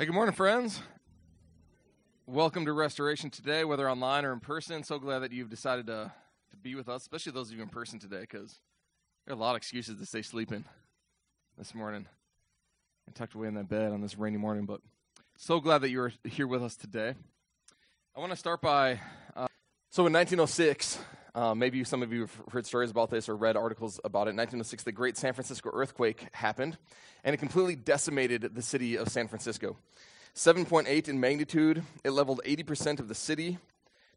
Hey, 0.00 0.06
good 0.06 0.14
morning, 0.14 0.32
friends. 0.32 0.80
Welcome 2.24 2.64
to 2.66 2.72
Restoration 2.72 3.30
today, 3.30 3.64
whether 3.64 3.90
online 3.90 4.24
or 4.24 4.32
in 4.32 4.38
person. 4.38 4.84
So 4.84 5.00
glad 5.00 5.18
that 5.18 5.32
you've 5.32 5.50
decided 5.50 5.88
to, 5.88 6.12
to 6.52 6.56
be 6.56 6.76
with 6.76 6.88
us, 6.88 7.02
especially 7.02 7.32
those 7.32 7.50
of 7.50 7.56
you 7.56 7.64
in 7.64 7.68
person 7.68 7.98
today, 7.98 8.20
because 8.20 8.60
there 9.26 9.34
are 9.34 9.36
a 9.36 9.40
lot 9.40 9.50
of 9.50 9.56
excuses 9.56 9.98
to 9.98 10.06
stay 10.06 10.22
sleeping 10.22 10.64
this 11.58 11.74
morning. 11.74 12.06
I 13.08 13.10
tucked 13.10 13.34
away 13.34 13.48
in 13.48 13.54
that 13.54 13.68
bed 13.68 13.90
on 13.90 14.00
this 14.00 14.16
rainy 14.16 14.36
morning, 14.36 14.66
but 14.66 14.82
so 15.36 15.58
glad 15.58 15.78
that 15.78 15.90
you're 15.90 16.12
here 16.22 16.46
with 16.46 16.62
us 16.62 16.76
today. 16.76 17.16
I 18.16 18.20
want 18.20 18.30
to 18.30 18.36
start 18.36 18.60
by 18.60 19.00
uh, 19.34 19.48
so 19.90 20.06
in 20.06 20.12
1906, 20.12 21.00
uh, 21.34 21.54
maybe 21.54 21.84
some 21.84 22.02
of 22.02 22.12
you 22.12 22.22
have 22.22 22.42
heard 22.50 22.66
stories 22.66 22.90
about 22.90 23.10
this 23.10 23.28
or 23.28 23.36
read 23.36 23.56
articles 23.56 24.00
about 24.04 24.28
it. 24.28 24.30
In 24.30 24.36
1906, 24.36 24.84
the 24.84 24.92
great 24.92 25.16
San 25.16 25.32
Francisco 25.32 25.70
earthquake 25.72 26.28
happened, 26.32 26.78
and 27.24 27.34
it 27.34 27.38
completely 27.38 27.76
decimated 27.76 28.54
the 28.54 28.62
city 28.62 28.96
of 28.96 29.08
San 29.08 29.28
Francisco. 29.28 29.76
7.8 30.34 31.08
in 31.08 31.20
magnitude, 31.20 31.82
it 32.04 32.10
leveled 32.10 32.40
80% 32.44 33.00
of 33.00 33.08
the 33.08 33.14
city, 33.14 33.58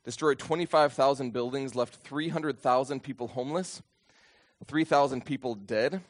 destroyed 0.04 0.40
25,000 0.40 1.32
buildings, 1.32 1.76
left 1.76 1.96
300,000 1.96 3.02
people 3.02 3.30
homeless, 3.30 3.82
3,000 4.66 5.26
people 5.26 5.56
dead. 5.56 6.02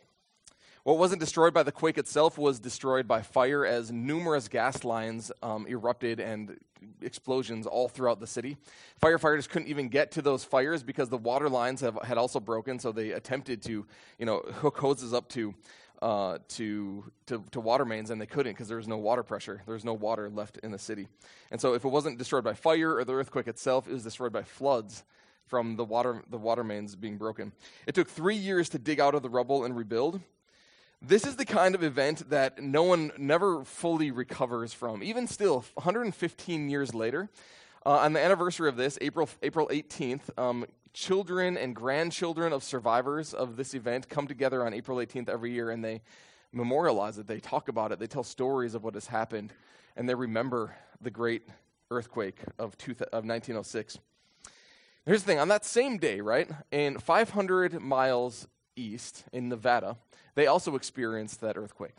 What 0.83 0.97
wasn't 0.97 1.19
destroyed 1.19 1.53
by 1.53 1.61
the 1.61 1.71
quake 1.71 1.99
itself 1.99 2.39
was 2.39 2.59
destroyed 2.59 3.07
by 3.07 3.21
fire 3.21 3.67
as 3.67 3.91
numerous 3.91 4.47
gas 4.47 4.83
lines 4.83 5.31
um, 5.43 5.67
erupted 5.67 6.19
and 6.19 6.57
explosions 7.03 7.67
all 7.67 7.87
throughout 7.87 8.19
the 8.19 8.25
city. 8.25 8.57
Firefighters 8.99 9.47
couldn't 9.47 9.67
even 9.67 9.89
get 9.89 10.09
to 10.13 10.23
those 10.23 10.43
fires 10.43 10.81
because 10.81 11.07
the 11.09 11.19
water 11.19 11.49
lines 11.49 11.81
have, 11.81 11.99
had 12.03 12.17
also 12.17 12.39
broken, 12.39 12.79
so 12.79 12.91
they 12.91 13.11
attempted 13.11 13.61
to, 13.63 13.85
you 14.17 14.25
know, 14.25 14.39
hook 14.39 14.79
hoses 14.79 15.13
up 15.13 15.29
to, 15.29 15.53
uh, 16.01 16.39
to, 16.47 17.03
to, 17.27 17.43
to, 17.51 17.59
water 17.59 17.85
mains, 17.85 18.09
and 18.09 18.19
they 18.19 18.25
couldn't 18.25 18.53
because 18.53 18.67
there 18.67 18.77
was 18.77 18.87
no 18.87 18.97
water 18.97 19.21
pressure. 19.21 19.61
There 19.67 19.75
was 19.75 19.85
no 19.85 19.93
water 19.93 20.31
left 20.31 20.57
in 20.63 20.71
the 20.71 20.79
city. 20.79 21.07
And 21.51 21.61
so 21.61 21.75
if 21.75 21.85
it 21.85 21.89
wasn't 21.89 22.17
destroyed 22.17 22.43
by 22.43 22.55
fire 22.55 22.95
or 22.95 23.05
the 23.05 23.13
earthquake 23.13 23.47
itself, 23.47 23.87
it 23.87 23.93
was 23.93 24.03
destroyed 24.03 24.33
by 24.33 24.41
floods 24.41 25.03
from 25.45 25.75
the 25.75 25.85
water, 25.85 26.23
the 26.31 26.39
water 26.39 26.63
mains 26.63 26.95
being 26.95 27.17
broken. 27.17 27.51
It 27.85 27.93
took 27.93 28.09
three 28.09 28.35
years 28.35 28.67
to 28.69 28.79
dig 28.79 28.99
out 28.99 29.13
of 29.13 29.21
the 29.21 29.29
rubble 29.29 29.63
and 29.63 29.77
rebuild. 29.77 30.21
This 31.03 31.25
is 31.25 31.35
the 31.35 31.45
kind 31.45 31.73
of 31.73 31.81
event 31.81 32.29
that 32.29 32.61
no 32.61 32.83
one 32.83 33.11
never 33.17 33.63
fully 33.63 34.11
recovers 34.11 34.71
from. 34.71 35.01
Even 35.01 35.25
still, 35.25 35.65
115 35.73 36.69
years 36.69 36.93
later, 36.93 37.27
uh, 37.83 37.97
on 37.97 38.13
the 38.13 38.23
anniversary 38.23 38.69
of 38.69 38.75
this, 38.75 38.99
April, 39.01 39.27
April 39.41 39.67
18th, 39.69 40.29
um, 40.37 40.63
children 40.93 41.57
and 41.57 41.75
grandchildren 41.75 42.53
of 42.53 42.63
survivors 42.63 43.33
of 43.33 43.55
this 43.55 43.73
event 43.73 44.09
come 44.09 44.27
together 44.27 44.63
on 44.63 44.75
April 44.75 44.99
18th 44.99 45.27
every 45.27 45.51
year 45.51 45.71
and 45.71 45.83
they 45.83 46.03
memorialize 46.53 47.17
it. 47.17 47.25
They 47.25 47.39
talk 47.39 47.67
about 47.67 47.91
it. 47.91 47.97
They 47.97 48.05
tell 48.05 48.23
stories 48.23 48.75
of 48.75 48.83
what 48.83 48.93
has 48.93 49.07
happened. 49.07 49.53
And 49.95 50.07
they 50.07 50.13
remember 50.13 50.75
the 51.01 51.09
great 51.09 51.47
earthquake 51.89 52.37
of, 52.59 52.77
two 52.77 52.93
th- 52.93 53.09
of 53.09 53.25
1906. 53.25 53.97
Here's 55.07 55.23
the 55.23 55.25
thing 55.25 55.39
on 55.39 55.47
that 55.47 55.65
same 55.65 55.97
day, 55.97 56.21
right, 56.21 56.47
in 56.71 56.99
500 56.99 57.81
miles 57.81 58.47
east 58.75 59.25
in 59.31 59.49
Nevada, 59.49 59.97
they 60.35 60.47
also 60.47 60.75
experienced 60.75 61.41
that 61.41 61.57
earthquake. 61.57 61.95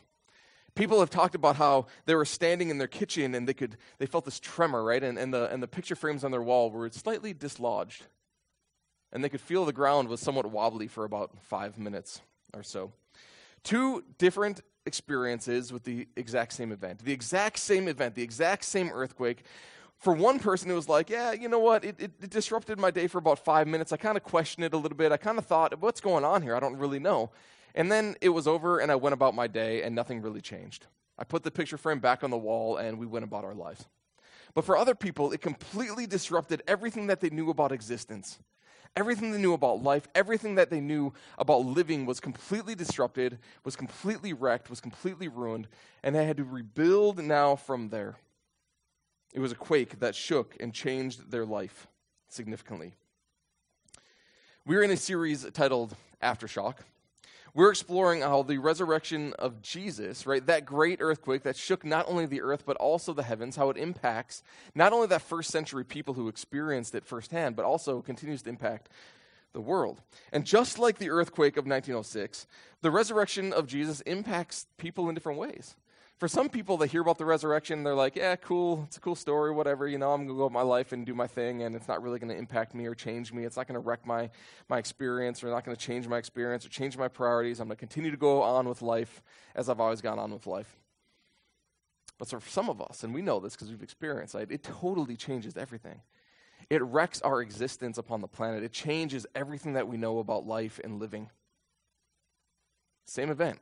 People 0.75 1.01
have 1.01 1.11
talked 1.11 1.35
about 1.35 1.57
how 1.57 1.87
they 2.07 2.15
were 2.15 2.25
standing 2.25 2.71
in 2.71 2.79
their 2.79 2.89
kitchen 2.89 3.35
and 3.35 3.47
they 3.47 3.53
could 3.53 3.77
they 3.99 4.07
felt 4.07 4.25
this 4.25 4.41
tremor, 4.41 4.83
right? 4.83 5.03
And, 5.03 5.19
and, 5.19 5.33
the, 5.33 5.53
and 5.53 5.63
the 5.63 5.69
picture 5.69 5.95
frames 5.95 6.25
on 6.25 6.31
their 6.31 6.43
wall 6.43 6.71
were 6.71 6.89
slightly 6.91 7.35
dislodged. 7.35 8.05
And 9.13 9.23
they 9.23 9.29
could 9.29 9.43
feel 9.43 9.67
the 9.67 9.75
ground 9.75 10.09
was 10.09 10.21
somewhat 10.21 10.51
wobbly 10.51 10.89
for 10.89 11.05
about 11.05 11.37
five 11.43 11.79
minutes 11.79 12.23
or 12.55 12.63
so. 12.63 12.93
Two 13.63 14.03
different 14.17 14.63
experiences 14.87 15.73
with 15.73 15.85
the 15.85 16.09
exact 16.17 16.55
same 16.55 16.73
event. 16.73 17.05
The 17.05 17.13
exact 17.13 17.59
same 17.59 17.87
event, 17.89 18.15
the 18.15 18.23
exact 18.23 18.65
same 18.65 18.91
earthquake, 18.93 19.45
for 20.03 20.13
one 20.13 20.41
person, 20.41 20.69
it 20.69 20.75
was 20.75 20.89
like, 20.89 21.09
yeah, 21.09 21.31
you 21.31 21.49
know 21.49 21.61
what? 21.61 21.85
It, 21.85 21.95
it, 22.01 22.11
it 22.21 22.31
disrupted 22.31 22.77
my 22.77 22.91
day 22.91 23.07
for 23.07 23.19
about 23.19 23.39
five 23.39 23.69
minutes. 23.69 23.93
I 23.93 23.97
kind 23.97 24.17
of 24.17 24.25
questioned 24.25 24.65
it 24.65 24.75
a 24.75 24.77
little 24.77 24.99
bit. 24.99 25.13
I 25.13 25.17
kind 25.17 25.39
of 25.39 25.47
thought, 25.47 25.81
what's 25.81 26.01
going 26.01 26.25
on 26.25 26.43
here? 26.43 26.57
I 26.57 26.61
don't 26.61 26.77
really 26.77 26.99
know. 26.99 27.31
And 27.77 27.91
then 27.91 28.17
it 28.21 28.31
was 28.31 28.49
over, 28.49 28.81
and 28.81 28.91
I 28.91 28.97
went 28.97 29.13
about 29.13 29.33
my 29.37 29.47
day, 29.47 29.83
and 29.83 29.95
nothing 29.95 30.21
really 30.21 30.41
changed. 30.41 30.87
I 31.17 31.25
put 31.25 31.45
the 31.45 31.53
picture 31.53 31.79
frame 31.79 32.01
back 32.01 32.25
on 32.25 32.31
the 32.31 32.37
wall, 32.37 32.79
and 32.79 32.99
we 32.99 33.07
went 33.07 33.25
about 33.25 33.45
our 33.45 33.55
lives. 33.55 33.87
But 34.55 34.65
for 34.65 34.77
other 34.77 34.97
people, 34.97 35.31
it 35.31 35.41
completely 35.41 36.09
disrupted 36.09 36.65
everything 36.67 37.07
that 37.07 37.21
they 37.21 37.31
knew 37.31 37.49
about 37.49 37.71
existence. 37.71 38.41
Everything 38.97 39.31
they 39.31 39.39
knew 39.39 39.55
about 39.55 39.85
life, 39.85 40.09
everything 40.17 40.57
that 40.57 40.69
they 40.69 40.81
knew 40.81 41.15
about 41.39 41.65
living 41.65 42.07
was 42.07 42.19
completely 42.19 42.75
disrupted, 42.75 43.39
was 43.65 43.77
completely 43.77 44.33
wrecked, 44.33 44.69
was 44.69 44.81
completely 44.81 45.29
ruined, 45.29 45.69
and 46.03 46.13
they 46.13 46.27
had 46.27 46.39
to 46.39 46.45
rebuild 46.45 47.23
now 47.23 47.55
from 47.55 47.91
there. 47.91 48.17
It 49.33 49.41
was 49.41 49.53
a 49.53 49.57
quake 49.57 50.01
that 50.01 50.15
shook 50.15 50.57
and 50.61 50.75
changed 50.75 51.31
their 51.31 51.47
life 51.47 51.87
significantly. 52.29 52.95
We're 54.67 54.83
in 54.83 54.91
a 54.91 54.97
series 54.97 55.45
titled 55.53 55.97
Aftershock. 56.23 56.77
We're 57.55 57.71
exploring 57.71 58.23
how 58.23 58.43
the 58.43 58.59
resurrection 58.59 59.35
of 59.39 59.61
Jesus, 59.61 60.27
right, 60.27 60.45
that 60.47 60.65
great 60.65 60.99
earthquake 61.03 61.43
that 61.43 61.57
shook 61.57 61.85
not 61.85 62.09
only 62.09 62.25
the 62.25 62.41
earth 62.41 62.65
but 62.65 62.79
also 62.79 63.13
the 63.13 63.23
heavens, 63.23 63.57
how 63.57 63.69
it 63.69 63.77
impacts 63.77 64.43
not 64.75 64.93
only 64.93 65.07
that 65.09 65.21
first 65.21 65.51
century 65.51 65.85
people 65.85 66.15
who 66.15 66.29
experienced 66.29 66.95
it 66.95 67.05
firsthand, 67.05 67.57
but 67.57 67.67
also 67.67 68.01
continues 68.01 68.43
to 68.43 68.49
impact 68.49 68.89
the 69.53 69.61
world. 69.61 70.01
And 70.33 70.47
just 70.47 70.79
like 70.79 70.99
the 70.99 71.11
earthquake 71.11 71.59
of 71.59 71.67
1906, 71.67 72.47
the 72.81 72.91
resurrection 72.91 73.53
of 73.53 73.67
Jesus 73.67 74.01
impacts 74.03 74.67
people 74.79 75.09
in 75.09 75.15
different 75.15 75.39
ways 75.39 75.77
for 76.23 76.29
some 76.29 76.49
people, 76.49 76.77
they 76.77 76.87
hear 76.87 77.01
about 77.01 77.19
the 77.19 77.25
resurrection, 77.25 77.83
they're 77.83 77.97
like, 77.97 78.15
yeah, 78.15 78.37
cool, 78.37 78.85
it's 78.87 78.97
a 78.97 79.01
cool 79.01 79.17
story, 79.17 79.51
whatever, 79.51 79.89
you 79.89 79.99
know, 79.99 80.13
I'm 80.13 80.19
going 80.19 80.29
to 80.29 80.35
go 80.35 80.45
about 80.45 80.53
my 80.53 80.63
life 80.63 80.93
and 80.93 81.05
do 81.05 81.15
my 81.15 81.27
thing, 81.27 81.65
and 81.65 81.75
it's 81.75 81.89
not 81.89 82.01
really 82.01 82.21
going 82.21 82.29
to 82.29 82.39
impact 82.39 82.77
me 82.77 82.87
or 82.87 82.95
change 82.95 83.33
me. 83.33 83.43
It's 83.43 83.57
not 83.57 83.67
going 83.67 83.75
to 83.75 83.81
wreck 83.81 84.07
my, 84.07 84.31
my 84.69 84.79
experience 84.79 85.43
or 85.43 85.49
not 85.49 85.65
going 85.65 85.77
to 85.77 85.83
change 85.85 86.07
my 86.07 86.19
experience 86.19 86.65
or 86.65 86.69
change 86.69 86.97
my 86.97 87.09
priorities. 87.09 87.59
I'm 87.59 87.67
going 87.67 87.75
to 87.75 87.81
continue 87.81 88.13
to 88.13 88.17
go 88.17 88.41
on 88.41 88.69
with 88.69 88.83
life 88.83 89.21
as 89.57 89.69
I've 89.69 89.81
always 89.81 90.01
gone 90.01 90.21
on 90.21 90.31
with 90.31 90.47
life. 90.47 90.77
But 92.21 92.29
for 92.29 92.41
some 92.49 92.71
of 92.71 92.81
us, 92.81 93.03
and 93.03 93.13
we 93.13 93.21
know 93.21 93.41
this 93.41 93.57
because 93.57 93.71
we've 93.71 93.83
experienced 93.83 94.37
it, 94.37 94.53
it 94.53 94.63
totally 94.63 95.17
changes 95.17 95.57
everything. 95.57 96.03
It 96.71 96.83
wrecks 96.83 97.21
our 97.23 97.43
existence 97.43 97.99
upon 97.99 98.21
the 98.21 98.29
planet. 98.29 98.63
It 98.63 98.73
changes 98.73 99.27
everything 99.35 99.73
that 99.73 99.89
we 99.89 99.97
know 99.97 100.21
about 100.21 100.47
life 100.47 100.79
and 100.85 101.01
living. 101.01 101.31
Same 103.07 103.29
event, 103.29 103.59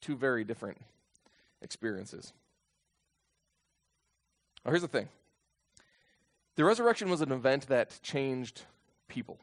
two 0.00 0.16
very 0.16 0.42
different 0.42 0.78
experiences. 1.64 2.32
Now, 4.64 4.70
here's 4.70 4.82
the 4.82 4.88
thing 4.88 5.08
the 6.56 6.64
resurrection 6.64 7.10
was 7.10 7.20
an 7.20 7.32
event 7.32 7.66
that 7.68 7.98
changed 8.02 8.62
people. 9.08 9.40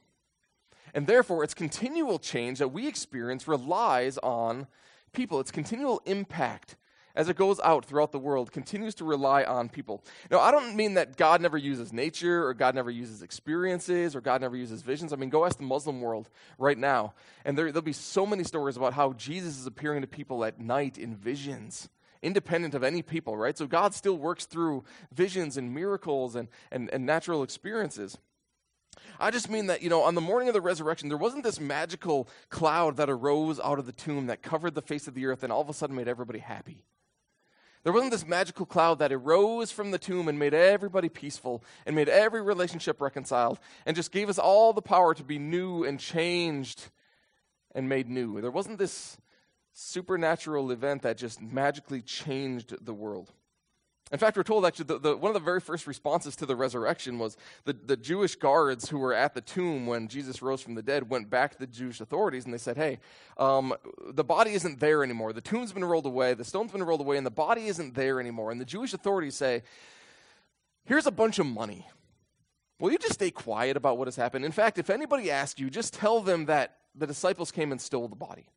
And 0.93 1.07
therefore, 1.07 1.43
its 1.43 1.53
continual 1.53 2.19
change 2.19 2.59
that 2.59 2.69
we 2.69 2.87
experience 2.87 3.47
relies 3.47 4.17
on 4.17 4.67
people. 5.13 5.39
Its 5.39 5.51
continual 5.51 6.01
impact 6.05 6.75
as 7.15 7.27
it 7.27 7.35
goes 7.35 7.59
out 7.61 7.85
throughout 7.85 8.11
the 8.11 8.19
world 8.19 8.51
continues 8.51 8.95
to 8.95 9.05
rely 9.05 9.43
on 9.43 9.67
people. 9.69 10.03
Now, 10.29 10.39
I 10.39 10.51
don't 10.51 10.75
mean 10.75 10.93
that 10.93 11.17
God 11.17 11.41
never 11.41 11.57
uses 11.57 11.91
nature 11.91 12.45
or 12.45 12.53
God 12.53 12.75
never 12.75 12.89
uses 12.89 13.21
experiences 13.21 14.15
or 14.15 14.21
God 14.21 14.41
never 14.41 14.55
uses 14.55 14.81
visions. 14.81 15.11
I 15.11 15.17
mean, 15.17 15.29
go 15.29 15.45
ask 15.45 15.57
the 15.57 15.63
Muslim 15.63 16.01
world 16.01 16.29
right 16.57 16.77
now, 16.77 17.13
and 17.43 17.57
there, 17.57 17.65
there'll 17.71 17.81
be 17.81 17.93
so 17.93 18.25
many 18.25 18.43
stories 18.43 18.77
about 18.77 18.93
how 18.93 19.13
Jesus 19.13 19.59
is 19.59 19.67
appearing 19.67 20.01
to 20.01 20.07
people 20.07 20.45
at 20.45 20.59
night 20.59 20.97
in 20.97 21.15
visions 21.15 21.89
independent 22.21 22.73
of 22.73 22.83
any 22.83 23.01
people, 23.01 23.35
right? 23.35 23.57
So 23.57 23.67
God 23.67 23.93
still 23.93 24.17
works 24.17 24.45
through 24.45 24.83
visions 25.13 25.57
and 25.57 25.73
miracles 25.73 26.35
and, 26.35 26.47
and, 26.71 26.89
and 26.93 27.05
natural 27.05 27.43
experiences. 27.43 28.17
I 29.19 29.31
just 29.31 29.49
mean 29.49 29.67
that, 29.67 29.81
you 29.81 29.89
know, 29.89 30.01
on 30.01 30.15
the 30.15 30.21
morning 30.21 30.47
of 30.47 30.53
the 30.53 30.61
resurrection, 30.61 31.09
there 31.09 31.17
wasn't 31.17 31.43
this 31.43 31.59
magical 31.59 32.27
cloud 32.49 32.97
that 32.97 33.09
arose 33.09 33.59
out 33.59 33.79
of 33.79 33.85
the 33.85 33.91
tomb 33.91 34.27
that 34.27 34.41
covered 34.41 34.75
the 34.75 34.81
face 34.81 35.07
of 35.07 35.13
the 35.13 35.25
earth 35.27 35.43
and 35.43 35.51
all 35.51 35.61
of 35.61 35.69
a 35.69 35.73
sudden 35.73 35.95
made 35.95 36.07
everybody 36.07 36.39
happy. 36.39 36.83
There 37.83 37.93
wasn't 37.93 38.11
this 38.11 38.27
magical 38.27 38.65
cloud 38.65 38.99
that 38.99 39.11
arose 39.11 39.71
from 39.71 39.89
the 39.89 39.97
tomb 39.97 40.27
and 40.27 40.37
made 40.37 40.53
everybody 40.53 41.09
peaceful 41.09 41.63
and 41.85 41.95
made 41.95 42.09
every 42.09 42.41
relationship 42.41 43.01
reconciled 43.01 43.59
and 43.85 43.95
just 43.95 44.11
gave 44.11 44.29
us 44.29 44.37
all 44.37 44.71
the 44.71 44.83
power 44.83 45.15
to 45.15 45.23
be 45.23 45.39
new 45.39 45.83
and 45.83 45.99
changed 45.99 46.89
and 47.73 47.89
made 47.89 48.07
new. 48.07 48.39
There 48.39 48.51
wasn't 48.51 48.77
this 48.77 49.17
supernatural 49.73 50.71
event 50.71 51.01
that 51.03 51.17
just 51.17 51.41
magically 51.41 52.01
changed 52.01 52.75
the 52.85 52.93
world. 52.93 53.31
In 54.11 54.19
fact, 54.19 54.35
we're 54.35 54.43
told 54.43 54.65
actually 54.65 54.85
the, 54.85 54.99
the, 54.99 55.17
one 55.17 55.29
of 55.29 55.33
the 55.35 55.39
very 55.39 55.61
first 55.61 55.87
responses 55.87 56.35
to 56.37 56.45
the 56.45 56.55
resurrection 56.55 57.17
was 57.17 57.37
the, 57.63 57.71
the 57.71 57.95
Jewish 57.95 58.35
guards 58.35 58.89
who 58.89 58.99
were 58.99 59.13
at 59.13 59.33
the 59.33 59.39
tomb 59.39 59.87
when 59.87 60.09
Jesus 60.09 60.41
rose 60.41 60.61
from 60.61 60.75
the 60.75 60.81
dead 60.81 61.09
went 61.09 61.29
back 61.29 61.53
to 61.53 61.59
the 61.59 61.67
Jewish 61.67 62.01
authorities 62.01 62.43
and 62.43 62.53
they 62.53 62.57
said, 62.57 62.75
Hey, 62.75 62.99
um, 63.37 63.73
the 64.09 64.25
body 64.25 64.51
isn't 64.51 64.81
there 64.81 65.01
anymore. 65.01 65.31
The 65.31 65.39
tomb's 65.39 65.71
been 65.71 65.85
rolled 65.85 66.05
away, 66.05 66.33
the 66.33 66.43
stone's 66.43 66.73
been 66.73 66.83
rolled 66.83 66.99
away, 66.99 67.15
and 67.15 67.25
the 67.25 67.31
body 67.31 67.67
isn't 67.67 67.95
there 67.95 68.19
anymore. 68.19 68.51
And 68.51 68.59
the 68.59 68.65
Jewish 68.65 68.93
authorities 68.93 69.35
say, 69.35 69.63
Here's 70.83 71.07
a 71.07 71.11
bunch 71.11 71.39
of 71.39 71.45
money. 71.45 71.87
Will 72.79 72.91
you 72.91 72.97
just 72.97 73.13
stay 73.13 73.31
quiet 73.31 73.77
about 73.77 73.97
what 73.97 74.07
has 74.07 74.15
happened? 74.15 74.43
In 74.43 74.51
fact, 74.51 74.77
if 74.77 74.89
anybody 74.89 75.31
asks 75.31 75.59
you, 75.59 75.69
just 75.69 75.93
tell 75.93 76.19
them 76.19 76.47
that 76.47 76.79
the 76.95 77.07
disciples 77.07 77.51
came 77.51 77.71
and 77.71 77.79
stole 77.79 78.07
the 78.07 78.15
body. 78.15 78.47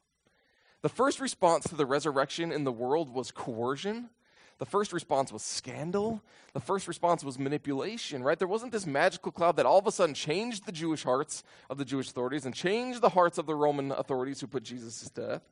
The 0.85 0.91
first 0.91 1.19
response 1.19 1.65
to 1.69 1.77
the 1.77 1.87
resurrection 1.87 2.53
in 2.53 2.65
the 2.65 2.71
world 2.71 3.09
was 3.09 3.31
coercion. 3.31 4.11
The 4.59 4.67
first 4.67 4.93
response 4.93 5.33
was 5.33 5.41
scandal. 5.41 6.21
The 6.53 6.61
first 6.61 6.87
response 6.87 7.25
was 7.25 7.39
manipulation, 7.39 8.23
right? 8.23 8.39
There 8.39 8.47
wasn't 8.47 8.73
this 8.73 8.85
magical 8.85 9.33
cloud 9.33 9.57
that 9.57 9.65
all 9.65 9.79
of 9.79 9.87
a 9.87 9.91
sudden 9.91 10.15
changed 10.15 10.67
the 10.67 10.73
Jewish 10.73 11.03
hearts 11.03 11.43
of 11.71 11.79
the 11.79 11.87
Jewish 11.87 12.11
authorities 12.11 12.45
and 12.45 12.55
changed 12.55 13.01
the 13.01 13.09
hearts 13.09 13.39
of 13.39 13.47
the 13.47 13.55
Roman 13.55 13.93
authorities 13.93 14.43
who 14.43 14.47
put 14.47 14.63
Jesus 14.63 15.09
to 15.09 15.23
death. 15.23 15.43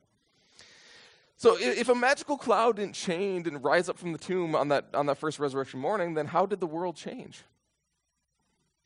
So 1.35 1.57
if 1.59 1.89
a 1.89 1.95
magical 1.95 2.37
cloud 2.37 2.75
didn't 2.75 2.93
change 2.93 3.47
and 3.47 3.63
rise 3.63 3.89
up 3.89 3.97
from 3.97 4.11
the 4.11 4.19
tomb 4.19 4.53
on 4.53 4.67
that, 4.67 4.85
on 4.93 5.07
that 5.07 5.17
first 5.17 5.39
resurrection 5.39 5.79
morning, 5.79 6.13
then 6.13 6.27
how 6.27 6.45
did 6.45 6.59
the 6.59 6.67
world 6.67 6.95
change? 6.95 7.41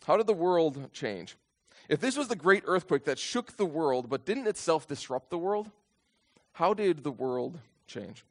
How 0.06 0.16
did 0.16 0.28
the 0.28 0.34
world 0.34 0.94
change? 0.94 1.36
If 1.90 2.00
this 2.00 2.16
was 2.16 2.30
the 2.30 2.38
great 2.38 2.64
earthquake 2.68 3.04
that 3.04 3.20
shook 3.20 3.58
the 3.58 3.66
world, 3.66 4.10
but 4.10 4.26
didn't 4.26 4.48
itself 4.48 4.88
disrupt 4.88 5.30
the 5.30 5.38
world, 5.38 5.72
how 6.58 6.74
did 6.74 7.04
the 7.04 7.12
world 7.12 7.60
change? 7.86 8.26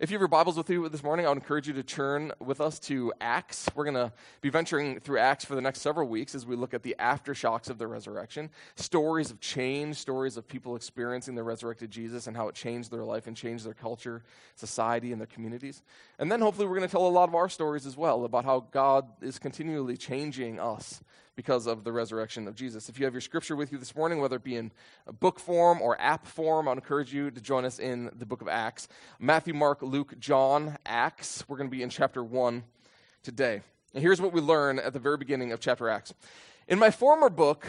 If 0.00 0.10
you 0.10 0.14
have 0.14 0.20
your 0.20 0.28
Bibles 0.28 0.58
with 0.58 0.68
you 0.68 0.86
this 0.90 1.02
morning, 1.02 1.24
I 1.24 1.30
would 1.30 1.38
encourage 1.38 1.66
you 1.66 1.72
to 1.72 1.82
turn 1.82 2.30
with 2.38 2.60
us 2.60 2.78
to 2.80 3.10
Acts. 3.22 3.70
We're 3.74 3.84
going 3.84 3.94
to 3.94 4.12
be 4.42 4.50
venturing 4.50 5.00
through 5.00 5.18
Acts 5.18 5.46
for 5.46 5.54
the 5.54 5.62
next 5.62 5.80
several 5.80 6.06
weeks 6.06 6.34
as 6.34 6.44
we 6.44 6.56
look 6.56 6.74
at 6.74 6.82
the 6.82 6.94
aftershocks 7.00 7.70
of 7.70 7.78
the 7.78 7.86
resurrection. 7.86 8.50
Stories 8.76 9.30
of 9.30 9.40
change, 9.40 9.96
stories 9.96 10.36
of 10.36 10.46
people 10.46 10.76
experiencing 10.76 11.36
the 11.36 11.42
resurrected 11.42 11.90
Jesus 11.90 12.26
and 12.26 12.36
how 12.36 12.48
it 12.48 12.54
changed 12.54 12.90
their 12.90 13.02
life 13.02 13.26
and 13.26 13.34
changed 13.34 13.64
their 13.64 13.72
culture, 13.72 14.24
society, 14.56 15.10
and 15.10 15.18
their 15.18 15.26
communities. 15.26 15.82
And 16.18 16.30
then 16.30 16.42
hopefully 16.42 16.68
we're 16.68 16.76
going 16.76 16.88
to 16.88 16.92
tell 16.92 17.06
a 17.06 17.08
lot 17.08 17.30
of 17.30 17.34
our 17.34 17.48
stories 17.48 17.86
as 17.86 17.96
well 17.96 18.26
about 18.26 18.44
how 18.44 18.66
God 18.72 19.06
is 19.22 19.38
continually 19.38 19.96
changing 19.96 20.60
us 20.60 21.00
because 21.40 21.66
of 21.66 21.84
the 21.84 21.90
resurrection 21.90 22.46
of 22.46 22.54
Jesus. 22.54 22.90
If 22.90 22.98
you 22.98 23.06
have 23.06 23.14
your 23.14 23.22
scripture 23.22 23.56
with 23.56 23.72
you 23.72 23.78
this 23.78 23.96
morning, 23.96 24.20
whether 24.20 24.36
it 24.36 24.44
be 24.44 24.56
in 24.56 24.70
book 25.20 25.40
form 25.40 25.80
or 25.80 25.98
app 25.98 26.26
form, 26.26 26.68
I 26.68 26.72
encourage 26.72 27.14
you 27.14 27.30
to 27.30 27.40
join 27.40 27.64
us 27.64 27.78
in 27.78 28.10
the 28.14 28.26
book 28.26 28.42
of 28.42 28.48
Acts. 28.48 28.88
Matthew, 29.18 29.54
Mark, 29.54 29.80
Luke, 29.80 30.18
John, 30.18 30.76
Acts. 30.84 31.42
We're 31.48 31.56
going 31.56 31.70
to 31.70 31.74
be 31.74 31.82
in 31.82 31.88
chapter 31.88 32.22
1 32.22 32.62
today. 33.22 33.62
And 33.94 34.02
here's 34.02 34.20
what 34.20 34.34
we 34.34 34.42
learn 34.42 34.78
at 34.78 34.92
the 34.92 34.98
very 34.98 35.16
beginning 35.16 35.50
of 35.52 35.60
chapter 35.60 35.88
Acts. 35.88 36.12
In 36.68 36.78
my 36.78 36.90
former 36.90 37.30
book, 37.30 37.66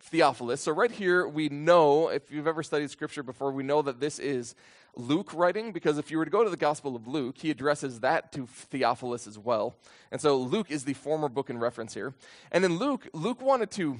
Theophilus, 0.00 0.62
so 0.62 0.72
right 0.72 0.90
here 0.90 1.28
we 1.28 1.50
know, 1.50 2.08
if 2.08 2.32
you've 2.32 2.46
ever 2.46 2.62
studied 2.62 2.90
scripture 2.90 3.22
before, 3.22 3.52
we 3.52 3.64
know 3.64 3.82
that 3.82 4.00
this 4.00 4.18
is 4.18 4.54
Luke 4.96 5.32
writing 5.34 5.72
because 5.72 5.98
if 5.98 6.10
you 6.10 6.18
were 6.18 6.24
to 6.24 6.30
go 6.30 6.44
to 6.44 6.50
the 6.50 6.56
Gospel 6.56 6.96
of 6.96 7.06
Luke, 7.06 7.38
he 7.38 7.50
addresses 7.50 8.00
that 8.00 8.32
to 8.32 8.46
Theophilus 8.46 9.26
as 9.26 9.38
well. 9.38 9.74
And 10.10 10.20
so 10.20 10.36
Luke 10.36 10.70
is 10.70 10.84
the 10.84 10.94
former 10.94 11.28
book 11.28 11.50
in 11.50 11.58
reference 11.58 11.94
here. 11.94 12.14
And 12.50 12.64
in 12.64 12.78
Luke, 12.78 13.08
Luke 13.12 13.40
wanted 13.40 13.70
to 13.72 13.98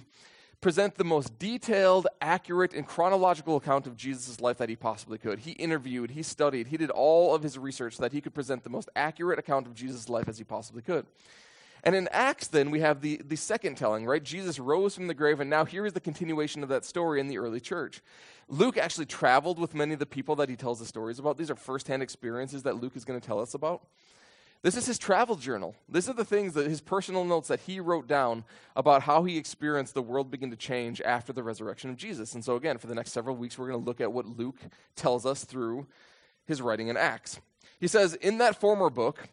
present 0.61 0.97
the 0.97 1.05
most 1.05 1.39
detailed, 1.39 2.07
accurate, 2.21 2.75
and 2.75 2.87
chronological 2.87 3.57
account 3.57 3.87
of 3.87 3.97
Jesus' 3.97 4.41
life 4.41 4.59
that 4.59 4.69
he 4.69 4.77
possibly 4.77 5.17
could. 5.17 5.41
He 5.41 5.53
interviewed, 5.53 6.11
he 6.11 6.23
studied, 6.23 6.67
he 6.67 6.77
did 6.77 6.91
all 6.91 7.35
of 7.35 7.43
his 7.43 7.57
research 7.57 7.97
so 7.97 8.03
that 8.03 8.13
he 8.13 8.21
could 8.21 8.35
present 8.35 8.63
the 8.63 8.71
most 8.71 8.91
accurate 8.95 9.39
account 9.39 9.67
of 9.67 9.75
Jesus' 9.75 10.09
life 10.09 10.29
as 10.29 10.37
he 10.37 10.45
possibly 10.45 10.83
could. 10.83 11.07
And 11.85 11.94
in 11.94 12.09
Acts, 12.12 12.49
then, 12.49 12.71
we 12.71 12.81
have 12.81 13.00
the, 13.00 13.21
the 13.25 13.37
second 13.37 13.77
telling, 13.77 14.06
right? 14.06 14.23
Jesus 14.23 14.59
rose 14.59 14.94
from 14.94 15.06
the 15.06 15.15
grave, 15.15 15.41
and 15.41 15.49
now 15.49 15.65
here 15.65 15.87
is 15.87 15.93
the 15.93 16.00
continuation 16.00 16.62
of 16.62 16.69
that 16.69 16.85
story 16.85 17.21
in 17.21 17.29
the 17.29 17.38
early 17.38 17.61
church. 17.61 18.03
Luke 18.49 18.77
actually 18.77 19.06
traveled 19.06 19.59
with 19.59 19.75
many 19.75 19.93
of 19.93 19.99
the 19.99 20.06
people 20.06 20.37
that 20.37 20.49
he 20.49 20.56
tells 20.56 20.79
the 20.79 20.87
stories 20.87 21.19
about. 21.19 21.38
These 21.38 21.50
are 21.50 21.56
firsthand 21.56 22.03
experiences 22.03 22.65
that 22.65 22.81
Luke 22.81 22.97
is 22.97 23.05
going 23.05 23.21
to 23.21 23.27
tell 23.27 23.41
us 23.41 23.55
about. 23.55 23.82
This 24.62 24.77
is 24.77 24.85
his 24.85 24.99
travel 24.99 25.37
journal. 25.37 25.75
These 25.88 26.11
are 26.11 26.15
the 26.15 26.25
things 26.25 26.53
that 26.53 26.67
his 26.67 26.82
personal 26.82 27.25
notes 27.25 27.49
that 27.49 27.61
he 27.61 27.81
wrote 27.81 28.06
down 28.06 28.44
about 28.76 29.03
how 29.03 29.25
he 29.25 29.38
experienced 29.38 29.94
the 29.94 30.03
world 30.03 30.31
begin 30.31 30.50
to 30.50 30.56
change 30.56 31.00
after 31.00 31.33
the 31.33 31.43
resurrection 31.43 31.88
of 31.88 31.97
Jesus. 31.97 32.35
And 32.35 32.44
so, 32.44 32.56
again, 32.56 32.76
for 32.76 32.87
the 32.87 32.94
next 32.94 33.12
several 33.12 33.37
weeks, 33.37 33.59
we're 33.59 33.69
going 33.69 33.81
to 33.81 33.87
look 33.87 34.03
at 34.03 34.12
what 34.12 34.26
Luke 34.26 34.59
tells 34.97 35.25
us 35.25 35.44
through 35.44 35.87
his 36.44 36.61
writing 36.61 36.88
in 36.88 36.99
Acts. 36.99 37.41
He 37.79 37.88
says, 37.88 38.15
In 38.15 38.37
that 38.38 38.61
former 38.61 38.91
book, 38.91 39.31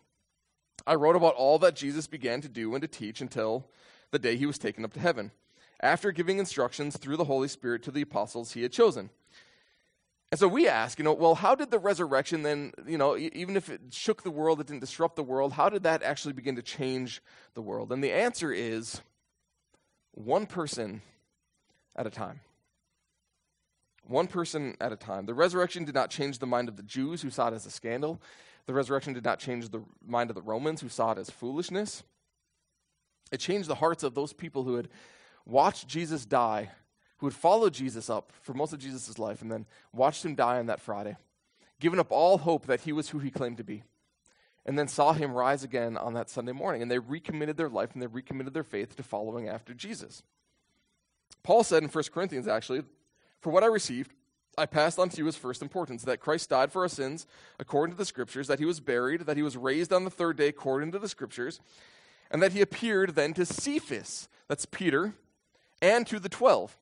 I 0.87 0.95
wrote 0.95 1.17
about 1.17 1.35
all 1.35 1.59
that 1.59 1.75
Jesus 1.75 2.07
began 2.07 2.39
to 2.41 2.49
do 2.49 2.73
and 2.73 2.81
to 2.81 2.87
teach 2.87 3.19
until 3.21 3.67
the 4.11 4.19
day 4.19 4.37
he 4.37 4.45
was 4.45 4.57
taken 4.57 4.85
up 4.85 4.93
to 4.93 5.01
heaven, 5.01 5.31
after 5.81 6.13
giving 6.13 6.39
instructions 6.39 6.97
through 6.97 7.17
the 7.17 7.25
Holy 7.25 7.49
Spirit 7.49 7.83
to 7.83 7.91
the 7.91 8.01
apostles 8.01 8.53
he 8.53 8.63
had 8.63 8.71
chosen. 8.71 9.09
And 10.31 10.39
so 10.39 10.47
we 10.47 10.67
ask, 10.67 10.97
you 10.97 11.05
know, 11.05 11.13
well, 11.13 11.35
how 11.35 11.55
did 11.55 11.71
the 11.71 11.79
resurrection 11.79 12.43
then, 12.43 12.73
you 12.85 12.97
know, 12.97 13.17
even 13.17 13.55
if 13.55 13.69
it 13.69 13.81
shook 13.91 14.23
the 14.23 14.31
world, 14.31 14.59
it 14.59 14.67
didn't 14.67 14.79
disrupt 14.79 15.15
the 15.17 15.23
world, 15.23 15.53
how 15.53 15.69
did 15.69 15.83
that 15.83 16.03
actually 16.03 16.33
begin 16.33 16.55
to 16.55 16.61
change 16.61 17.21
the 17.53 17.61
world? 17.61 17.91
And 17.91 18.03
the 18.03 18.11
answer 18.11 18.51
is 18.51 19.01
one 20.11 20.45
person 20.45 21.01
at 21.95 22.07
a 22.07 22.09
time. 22.09 22.39
One 24.05 24.27
person 24.27 24.75
at 24.79 24.93
a 24.93 24.95
time. 24.95 25.25
The 25.25 25.33
resurrection 25.33 25.83
did 25.83 25.95
not 25.95 26.09
change 26.09 26.39
the 26.39 26.45
mind 26.45 26.69
of 26.69 26.77
the 26.77 26.83
Jews 26.83 27.21
who 27.21 27.29
saw 27.29 27.49
it 27.49 27.53
as 27.53 27.65
a 27.65 27.71
scandal. 27.71 28.21
The 28.67 28.73
resurrection 28.73 29.13
did 29.13 29.23
not 29.23 29.39
change 29.39 29.69
the 29.69 29.81
mind 30.05 30.29
of 30.29 30.35
the 30.35 30.41
Romans 30.41 30.81
who 30.81 30.89
saw 30.89 31.13
it 31.13 31.17
as 31.17 31.29
foolishness. 31.29 32.03
It 33.31 33.39
changed 33.39 33.69
the 33.69 33.75
hearts 33.75 34.03
of 34.03 34.13
those 34.13 34.33
people 34.33 34.63
who 34.63 34.75
had 34.75 34.89
watched 35.45 35.87
Jesus 35.87 36.25
die, 36.25 36.69
who 37.17 37.25
had 37.25 37.33
followed 37.33 37.73
Jesus 37.73 38.09
up 38.09 38.31
for 38.41 38.53
most 38.53 38.73
of 38.73 38.79
Jesus' 38.79 39.17
life, 39.17 39.41
and 39.41 39.51
then 39.51 39.65
watched 39.93 40.23
him 40.23 40.35
die 40.35 40.59
on 40.59 40.67
that 40.67 40.81
Friday, 40.81 41.15
given 41.79 41.97
up 41.97 42.11
all 42.11 42.37
hope 42.37 42.67
that 42.67 42.81
he 42.81 42.91
was 42.91 43.09
who 43.09 43.19
he 43.19 43.31
claimed 43.31 43.57
to 43.57 43.63
be, 43.63 43.83
and 44.65 44.77
then 44.77 44.89
saw 44.89 45.13
him 45.13 45.31
rise 45.31 45.63
again 45.63 45.95
on 45.95 46.13
that 46.13 46.29
Sunday 46.29 46.51
morning. 46.51 46.81
And 46.81 46.91
they 46.91 46.99
recommitted 46.99 47.55
their 47.55 47.69
life 47.69 47.91
and 47.93 48.01
they 48.01 48.07
recommitted 48.07 48.53
their 48.53 48.63
faith 48.63 48.97
to 48.97 49.03
following 49.03 49.47
after 49.47 49.73
Jesus. 49.73 50.23
Paul 51.41 51.63
said 51.63 51.83
in 51.83 51.89
1 51.89 52.03
Corinthians, 52.13 52.49
actually, 52.49 52.83
For 53.39 53.49
what 53.49 53.63
I 53.63 53.67
received, 53.67 54.13
I 54.57 54.65
passed 54.65 54.97
on 54.97 55.09
to 55.09 55.17
you 55.17 55.27
as 55.27 55.35
first 55.35 55.61
importance 55.61 56.03
that 56.03 56.19
Christ 56.19 56.49
died 56.49 56.71
for 56.71 56.81
our 56.81 56.87
sins 56.87 57.27
according 57.59 57.93
to 57.93 57.97
the 57.97 58.05
Scriptures, 58.05 58.47
that 58.47 58.59
he 58.59 58.65
was 58.65 58.79
buried, 58.79 59.21
that 59.21 59.37
he 59.37 59.43
was 59.43 59.55
raised 59.55 59.93
on 59.93 60.03
the 60.03 60.09
third 60.09 60.35
day 60.37 60.47
according 60.47 60.91
to 60.93 60.99
the 60.99 61.09
Scriptures, 61.09 61.59
and 62.31 62.41
that 62.41 62.53
he 62.53 62.61
appeared 62.61 63.15
then 63.15 63.33
to 63.35 63.45
Cephas, 63.45 64.27
that's 64.47 64.65
Peter, 64.65 65.13
and 65.81 66.07
to 66.07 66.19
the 66.19 66.29
twelve. 66.29 66.77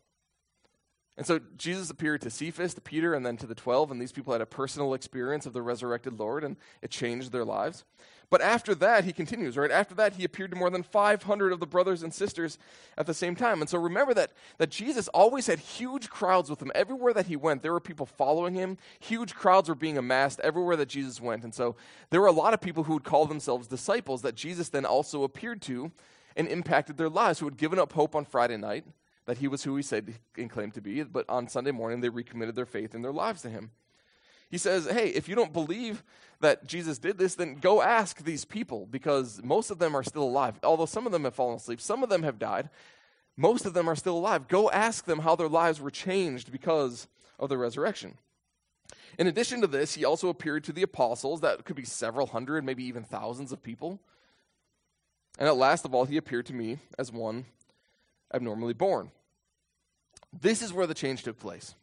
And 1.18 1.26
so 1.26 1.40
Jesus 1.58 1.90
appeared 1.90 2.22
to 2.22 2.30
Cephas, 2.30 2.74
to 2.74 2.82
Peter, 2.82 3.14
and 3.14 3.26
then 3.26 3.38
to 3.38 3.48
the 3.48 3.56
twelve, 3.56 3.90
and 3.90 4.02
these 4.02 4.12
people 4.12 4.34
had 4.34 4.42
a 4.42 4.46
personal 4.46 4.94
experience 4.94 5.46
of 5.46 5.54
the 5.54 5.62
resurrected 5.62 6.20
Lord, 6.20 6.44
and 6.44 6.58
it 6.82 6.92
changed 6.92 7.32
their 7.32 7.46
lives. 7.46 7.86
But 8.30 8.42
after 8.42 8.76
that, 8.76 9.06
he 9.06 9.14
continues, 9.14 9.56
right? 9.56 9.72
After 9.72 9.96
that, 9.96 10.16
he 10.16 10.24
appeared 10.24 10.52
to 10.52 10.58
more 10.58 10.70
than 10.70 10.84
500 10.84 11.54
of 11.54 11.60
the 11.60 11.68
brothers 11.68 12.04
and 12.04 12.14
sisters 12.14 12.58
at 12.98 13.06
the 13.06 13.14
same 13.14 13.36
time. 13.36 13.62
And 13.62 13.70
so 13.70 13.78
remember 13.78 14.14
that, 14.16 14.32
that 14.58 14.72
Jesus 14.72 15.08
always 15.10 15.48
had 15.48 15.60
huge 15.60 16.10
crowds 16.10 16.50
with 16.50 16.62
him. 16.62 16.72
Everywhere 16.74 17.14
that 17.14 17.28
he 17.28 17.36
went, 17.36 17.62
there 17.62 17.72
were 17.72 17.80
people 17.80 18.06
following 18.06 18.56
him. 18.56 18.78
Huge 19.00 19.36
crowds 19.36 19.70
were 19.70 19.76
being 19.76 19.98
amassed 19.98 20.40
everywhere 20.42 20.76
that 20.76 20.90
Jesus 20.90 21.22
went. 21.22 21.44
And 21.44 21.54
so 21.54 21.76
there 22.10 22.20
were 22.20 22.28
a 22.28 22.32
lot 22.32 22.54
of 22.54 22.62
people 22.62 22.84
who 22.84 22.94
would 22.94 23.04
call 23.04 23.26
themselves 23.26 23.68
disciples 23.68 24.24
that 24.24 24.36
Jesus 24.36 24.70
then 24.70 24.86
also 24.86 25.24
appeared 25.24 25.62
to 25.64 25.92
and 26.36 26.48
impacted 26.48 26.98
their 26.98 27.10
lives, 27.10 27.40
who 27.40 27.46
had 27.46 27.58
given 27.58 27.80
up 27.80 27.94
hope 27.94 28.16
on 28.16 28.26
Friday 28.26 28.58
night 28.58 28.86
that 29.26 29.40
he 29.40 29.48
was 29.48 29.64
who 29.64 29.76
he 29.76 29.82
said 29.82 30.14
and 30.38 30.50
claimed 30.50 30.74
to 30.76 30.82
be. 30.82 31.04
But 31.04 31.30
on 31.30 31.48
Sunday 31.48 31.72
morning, 31.72 32.02
they 32.02 32.10
recommitted 32.10 32.56
their 32.56 32.66
faith 32.66 32.94
and 32.94 33.04
their 33.04 33.12
lives 33.12 33.42
to 33.42 33.50
him. 33.50 33.72
He 34.50 34.58
says, 34.58 34.86
Hey, 34.86 35.10
if 35.10 35.28
you 35.28 35.36
don't 35.36 35.54
believe 35.54 36.04
that 36.40 36.68
Jesus 36.68 36.98
did 36.98 37.18
this, 37.18 37.36
then 37.36 37.56
go 37.56 37.82
ask 37.82 38.24
these 38.24 38.46
people 38.46 38.86
because 38.86 39.42
most 39.44 39.72
of 39.72 39.80
them 39.80 39.96
are 39.96 40.04
still 40.04 40.24
alive. 40.24 40.60
Although 40.64 40.86
some 40.86 41.06
of 41.06 41.12
them 41.12 41.24
have 41.24 41.36
fallen 41.36 41.56
asleep, 41.56 41.82
some 41.82 42.04
of 42.04 42.10
them 42.10 42.24
have 42.24 42.40
died. 42.40 42.70
Most 43.38 43.66
of 43.66 43.74
them 43.74 43.90
are 43.90 43.96
still 43.96 44.18
alive. 44.18 44.48
Go 44.48 44.70
ask 44.72 45.06
them 45.06 45.20
how 45.20 45.36
their 45.36 45.50
lives 45.50 45.82
were 45.82 45.92
changed 45.92 46.52
because 46.52 47.08
of 47.40 47.50
the 47.50 47.58
resurrection. 47.58 48.18
In 49.18 49.28
addition 49.28 49.62
to 49.62 49.68
this, 49.68 49.96
he 49.96 50.06
also 50.06 50.30
appeared 50.30 50.64
to 50.66 50.74
the 50.74 50.84
apostles. 50.84 51.42
That 51.42 51.66
could 51.66 51.76
be 51.76 51.86
several 51.86 52.28
hundred, 52.28 52.64
maybe 52.64 52.86
even 52.86 53.04
thousands 53.04 53.52
of 53.52 53.64
people. 53.64 54.00
And 55.38 55.48
at 55.48 55.58
last 55.58 55.86
of 55.86 55.94
all, 55.94 56.06
he 56.06 56.18
appeared 56.18 56.46
to 56.48 56.54
me 56.54 56.80
as 56.98 57.12
one 57.12 57.46
abnormally 58.36 58.74
born. 58.74 59.10
This 60.32 60.62
is 60.62 60.74
where 60.74 60.86
the 60.86 60.94
change 60.94 61.24
took 61.24 61.40
place 61.40 61.76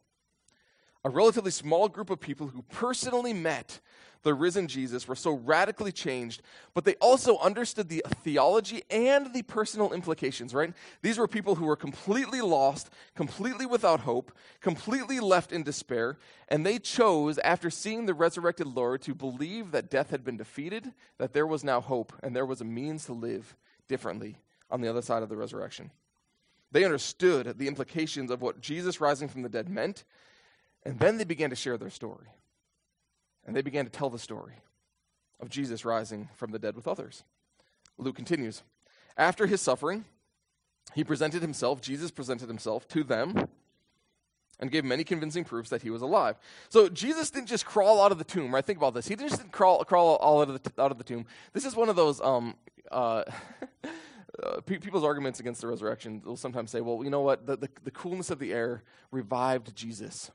a 1.05 1.09
relatively 1.09 1.51
small 1.51 1.89
group 1.89 2.09
of 2.09 2.19
people 2.19 2.47
who 2.47 2.61
personally 2.63 3.33
met 3.33 3.81
the 4.23 4.33
risen 4.33 4.69
Jesus 4.69 5.05
were 5.05 5.15
so 5.15 5.33
radically 5.33 5.91
changed, 5.91 6.41
but 6.73 6.85
they 6.85 6.95
also 6.95 7.37
understood 7.39 7.89
the 7.89 8.05
theology 8.23 8.81
and 8.89 9.33
the 9.33 9.41
personal 9.41 9.91
implications, 9.91 10.53
right? 10.53 10.73
These 11.01 11.17
were 11.17 11.27
people 11.27 11.55
who 11.55 11.65
were 11.65 11.75
completely 11.75 12.39
lost, 12.39 12.89
completely 13.15 13.65
without 13.65 13.99
hope, 13.99 14.31
completely 14.61 15.19
left 15.19 15.51
in 15.51 15.63
despair, 15.63 16.17
and 16.47 16.65
they 16.65 16.79
chose, 16.79 17.37
after 17.39 17.69
seeing 17.69 18.05
the 18.05 18.13
resurrected 18.13 18.67
Lord, 18.67 19.01
to 19.01 19.13
believe 19.13 19.71
that 19.71 19.91
death 19.91 20.09
had 20.09 20.23
been 20.23 20.37
defeated, 20.37 20.93
that 21.17 21.33
there 21.33 21.47
was 21.47 21.65
now 21.65 21.81
hope, 21.81 22.13
and 22.23 22.33
there 22.33 22.45
was 22.45 22.61
a 22.61 22.65
means 22.65 23.05
to 23.07 23.13
live 23.13 23.57
differently 23.89 24.37
on 24.71 24.79
the 24.79 24.87
other 24.87 25.01
side 25.01 25.21
of 25.21 25.27
the 25.27 25.37
resurrection. 25.37 25.91
They 26.73 26.83
understood 26.83 27.57
the 27.57 27.69
implications 27.69 28.29
of 28.29 28.41
what 28.41 28.59
Jesus 28.59 28.99
rising 28.99 29.29
from 29.29 29.43
the 29.43 29.49
dead 29.49 29.69
meant 29.69 30.03
and 30.85 30.99
then 30.99 31.17
they 31.17 31.23
began 31.23 31.49
to 31.49 31.55
share 31.55 31.77
their 31.77 31.89
story. 31.89 32.27
And 33.45 33.55
they 33.55 33.61
began 33.61 33.85
to 33.85 33.91
tell 33.91 34.09
the 34.09 34.19
story 34.19 34.55
of 35.39 35.49
Jesus 35.49 35.85
rising 35.85 36.29
from 36.35 36.51
the 36.51 36.59
dead 36.59 36.75
with 36.75 36.87
others. 36.87 37.23
Luke 37.97 38.15
continues 38.15 38.63
After 39.17 39.47
his 39.47 39.61
suffering, 39.61 40.05
he 40.93 41.03
presented 41.03 41.41
himself, 41.41 41.81
Jesus 41.81 42.11
presented 42.11 42.47
himself 42.47 42.87
to 42.89 43.03
them. 43.03 43.47
and 44.59 44.71
gave 44.71 44.85
many 44.85 45.03
convincing 45.03 45.43
proofs 45.43 45.69
that 45.71 45.81
he 45.81 45.89
was 45.89 46.01
alive. 46.01 46.37
So 46.69 46.87
Jesus 46.87 47.31
didn't 47.31 47.47
just 47.47 47.65
crawl 47.65 47.99
out 47.99 48.11
of 48.11 48.17
the 48.17 48.23
tomb, 48.23 48.53
right? 48.53 48.63
Think 48.63 48.77
about 48.77 48.93
this. 48.93 49.07
He 49.07 49.15
didn't 49.15 49.31
just 49.31 49.51
crawl, 49.51 49.83
crawl 49.83 50.15
all 50.17 50.41
out 50.41 50.49
of, 50.49 50.61
the, 50.61 50.81
out 50.81 50.91
of 50.91 50.97
the 50.97 51.03
tomb. 51.03 51.25
This 51.53 51.65
is 51.65 51.75
one 51.75 51.89
of 51.89 51.95
those 51.95 52.21
um, 52.21 52.55
uh, 52.91 53.23
uh, 54.41 54.61
pe- 54.61 54.79
people's 54.79 55.03
arguments 55.03 55.39
against 55.39 55.61
the 55.61 55.67
resurrection. 55.67 56.21
They'll 56.23 56.37
sometimes 56.37 56.71
say, 56.71 56.81
well, 56.81 57.03
you 57.03 57.09
know 57.09 57.21
what? 57.21 57.45
The, 57.45 57.57
the, 57.57 57.69
the 57.83 57.91
coolness 57.91 58.31
of 58.31 58.39
the 58.39 58.53
air 58.53 58.83
revived 59.11 59.75
Jesus. 59.75 60.31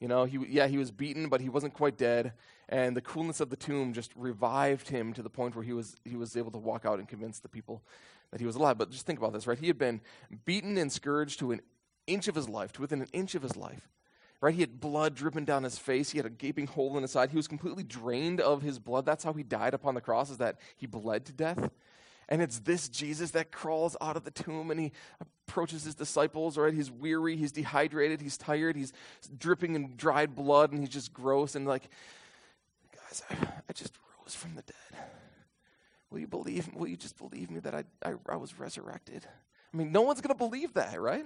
You 0.00 0.08
know, 0.08 0.24
he, 0.24 0.38
yeah, 0.48 0.66
he 0.66 0.78
was 0.78 0.90
beaten, 0.90 1.28
but 1.28 1.40
he 1.40 1.48
wasn't 1.48 1.74
quite 1.74 1.96
dead. 1.96 2.32
And 2.68 2.96
the 2.96 3.00
coolness 3.00 3.40
of 3.40 3.50
the 3.50 3.56
tomb 3.56 3.92
just 3.92 4.12
revived 4.14 4.88
him 4.88 5.12
to 5.14 5.22
the 5.22 5.30
point 5.30 5.56
where 5.56 5.64
he 5.64 5.72
was, 5.72 5.96
he 6.04 6.16
was 6.16 6.36
able 6.36 6.50
to 6.52 6.58
walk 6.58 6.84
out 6.84 6.98
and 6.98 7.08
convince 7.08 7.40
the 7.40 7.48
people 7.48 7.82
that 8.30 8.40
he 8.40 8.46
was 8.46 8.56
alive. 8.56 8.78
But 8.78 8.90
just 8.90 9.06
think 9.06 9.18
about 9.18 9.32
this, 9.32 9.46
right? 9.46 9.58
He 9.58 9.66
had 9.66 9.78
been 9.78 10.00
beaten 10.44 10.76
and 10.76 10.92
scourged 10.92 11.38
to 11.40 11.50
an 11.52 11.62
inch 12.06 12.28
of 12.28 12.34
his 12.34 12.48
life, 12.48 12.72
to 12.72 12.80
within 12.80 13.02
an 13.02 13.08
inch 13.12 13.34
of 13.34 13.42
his 13.42 13.56
life. 13.56 13.88
Right? 14.40 14.54
He 14.54 14.60
had 14.60 14.78
blood 14.78 15.16
dripping 15.16 15.46
down 15.46 15.64
his 15.64 15.78
face. 15.78 16.10
He 16.10 16.18
had 16.18 16.26
a 16.26 16.30
gaping 16.30 16.68
hole 16.68 16.96
in 16.96 17.02
his 17.02 17.10
side. 17.10 17.30
He 17.30 17.36
was 17.36 17.48
completely 17.48 17.82
drained 17.82 18.40
of 18.40 18.62
his 18.62 18.78
blood. 18.78 19.04
That's 19.04 19.24
how 19.24 19.32
he 19.32 19.42
died 19.42 19.74
upon 19.74 19.96
the 19.96 20.00
cross, 20.00 20.30
is 20.30 20.36
that 20.36 20.60
he 20.76 20.86
bled 20.86 21.24
to 21.24 21.32
death. 21.32 21.70
And 22.28 22.42
it's 22.42 22.58
this 22.60 22.88
Jesus 22.88 23.30
that 23.30 23.52
crawls 23.52 23.96
out 24.00 24.16
of 24.16 24.24
the 24.24 24.30
tomb 24.30 24.70
and 24.70 24.78
he 24.78 24.92
approaches 25.20 25.84
his 25.84 25.94
disciples, 25.94 26.58
right? 26.58 26.74
He's 26.74 26.90
weary, 26.90 27.36
he's 27.36 27.52
dehydrated, 27.52 28.20
he's 28.20 28.36
tired, 28.36 28.76
he's 28.76 28.92
dripping 29.38 29.74
in 29.74 29.94
dried 29.96 30.34
blood, 30.34 30.72
and 30.72 30.80
he's 30.80 30.90
just 30.90 31.12
gross. 31.12 31.54
And 31.54 31.66
like, 31.66 31.88
guys, 32.94 33.22
I, 33.30 33.34
I 33.68 33.72
just 33.72 33.94
rose 34.20 34.34
from 34.34 34.54
the 34.54 34.62
dead. 34.62 35.02
Will 36.10 36.18
you 36.18 36.26
believe? 36.26 36.68
Will 36.74 36.88
you 36.88 36.96
just 36.96 37.16
believe 37.16 37.50
me 37.50 37.60
that 37.60 37.74
I, 37.74 37.84
I, 38.04 38.14
I 38.28 38.36
was 38.36 38.58
resurrected? 38.58 39.26
I 39.72 39.76
mean, 39.76 39.92
no 39.92 40.02
one's 40.02 40.20
going 40.20 40.34
to 40.34 40.38
believe 40.38 40.74
that, 40.74 41.00
right? 41.00 41.24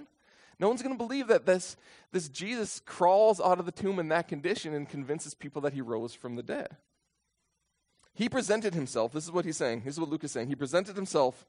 No 0.59 0.67
one's 0.67 0.81
going 0.81 0.95
to 0.95 1.03
believe 1.03 1.27
that 1.27 1.45
this, 1.45 1.75
this 2.11 2.29
Jesus 2.29 2.79
crawls 2.85 3.41
out 3.41 3.59
of 3.59 3.65
the 3.65 3.71
tomb 3.71 3.99
in 3.99 4.09
that 4.09 4.27
condition 4.27 4.73
and 4.73 4.87
convinces 4.87 5.33
people 5.33 5.61
that 5.63 5.73
he 5.73 5.81
rose 5.81 6.13
from 6.13 6.35
the 6.35 6.43
dead. 6.43 6.77
He 8.13 8.29
presented 8.29 8.73
himself, 8.73 9.11
this 9.11 9.23
is 9.23 9.31
what 9.31 9.45
he's 9.45 9.57
saying, 9.57 9.81
this 9.85 9.95
is 9.95 9.99
what 9.99 10.09
Luke 10.09 10.23
is 10.23 10.31
saying. 10.31 10.47
He 10.47 10.55
presented 10.55 10.95
himself 10.95 11.45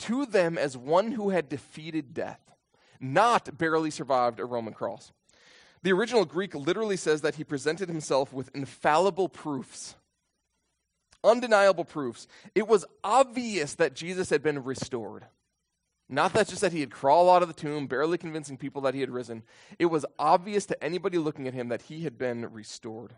to 0.00 0.26
them 0.26 0.56
as 0.56 0.76
one 0.76 1.12
who 1.12 1.30
had 1.30 1.48
defeated 1.48 2.14
death, 2.14 2.40
not 3.00 3.58
barely 3.58 3.90
survived 3.90 4.40
a 4.40 4.44
Roman 4.44 4.72
cross. 4.72 5.12
The 5.82 5.92
original 5.92 6.24
Greek 6.24 6.54
literally 6.54 6.96
says 6.96 7.20
that 7.20 7.36
he 7.36 7.44
presented 7.44 7.88
himself 7.88 8.32
with 8.32 8.54
infallible 8.54 9.28
proofs, 9.28 9.94
undeniable 11.22 11.84
proofs. 11.84 12.26
It 12.54 12.66
was 12.66 12.84
obvious 13.04 13.74
that 13.74 13.94
Jesus 13.94 14.30
had 14.30 14.42
been 14.42 14.64
restored. 14.64 15.26
Not 16.08 16.32
that 16.32 16.48
just 16.48 16.62
that 16.62 16.72
he 16.72 16.80
had 16.80 16.90
crawled 16.90 17.28
out 17.28 17.42
of 17.42 17.48
the 17.48 17.54
tomb, 17.54 17.86
barely 17.86 18.16
convincing 18.16 18.56
people 18.56 18.80
that 18.82 18.94
he 18.94 19.00
had 19.00 19.10
risen. 19.10 19.42
It 19.78 19.86
was 19.86 20.06
obvious 20.18 20.64
to 20.66 20.82
anybody 20.82 21.18
looking 21.18 21.46
at 21.46 21.54
him 21.54 21.68
that 21.68 21.82
he 21.82 22.04
had 22.04 22.16
been 22.16 22.50
restored. 22.50 23.14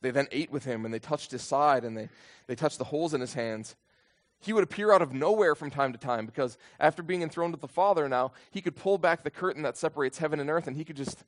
They 0.00 0.10
then 0.10 0.28
ate 0.30 0.50
with 0.50 0.64
him 0.64 0.84
and 0.84 0.94
they 0.94 0.98
touched 0.98 1.30
his 1.30 1.42
side 1.42 1.84
and 1.84 1.96
they, 1.96 2.08
they 2.46 2.54
touched 2.54 2.78
the 2.78 2.84
holes 2.84 3.14
in 3.14 3.20
his 3.20 3.34
hands. 3.34 3.76
He 4.40 4.52
would 4.52 4.62
appear 4.62 4.92
out 4.92 5.02
of 5.02 5.12
nowhere 5.12 5.54
from 5.54 5.70
time 5.70 5.92
to 5.92 5.98
time 5.98 6.24
because 6.24 6.56
after 6.78 7.02
being 7.02 7.22
enthroned 7.22 7.52
with 7.52 7.60
the 7.60 7.68
Father 7.68 8.08
now, 8.08 8.32
he 8.50 8.60
could 8.60 8.76
pull 8.76 8.98
back 8.98 9.24
the 9.24 9.30
curtain 9.30 9.62
that 9.62 9.76
separates 9.76 10.18
heaven 10.18 10.38
and 10.38 10.48
earth 10.48 10.68
and 10.68 10.76
he 10.76 10.84
could 10.84 10.96
just 10.96 11.24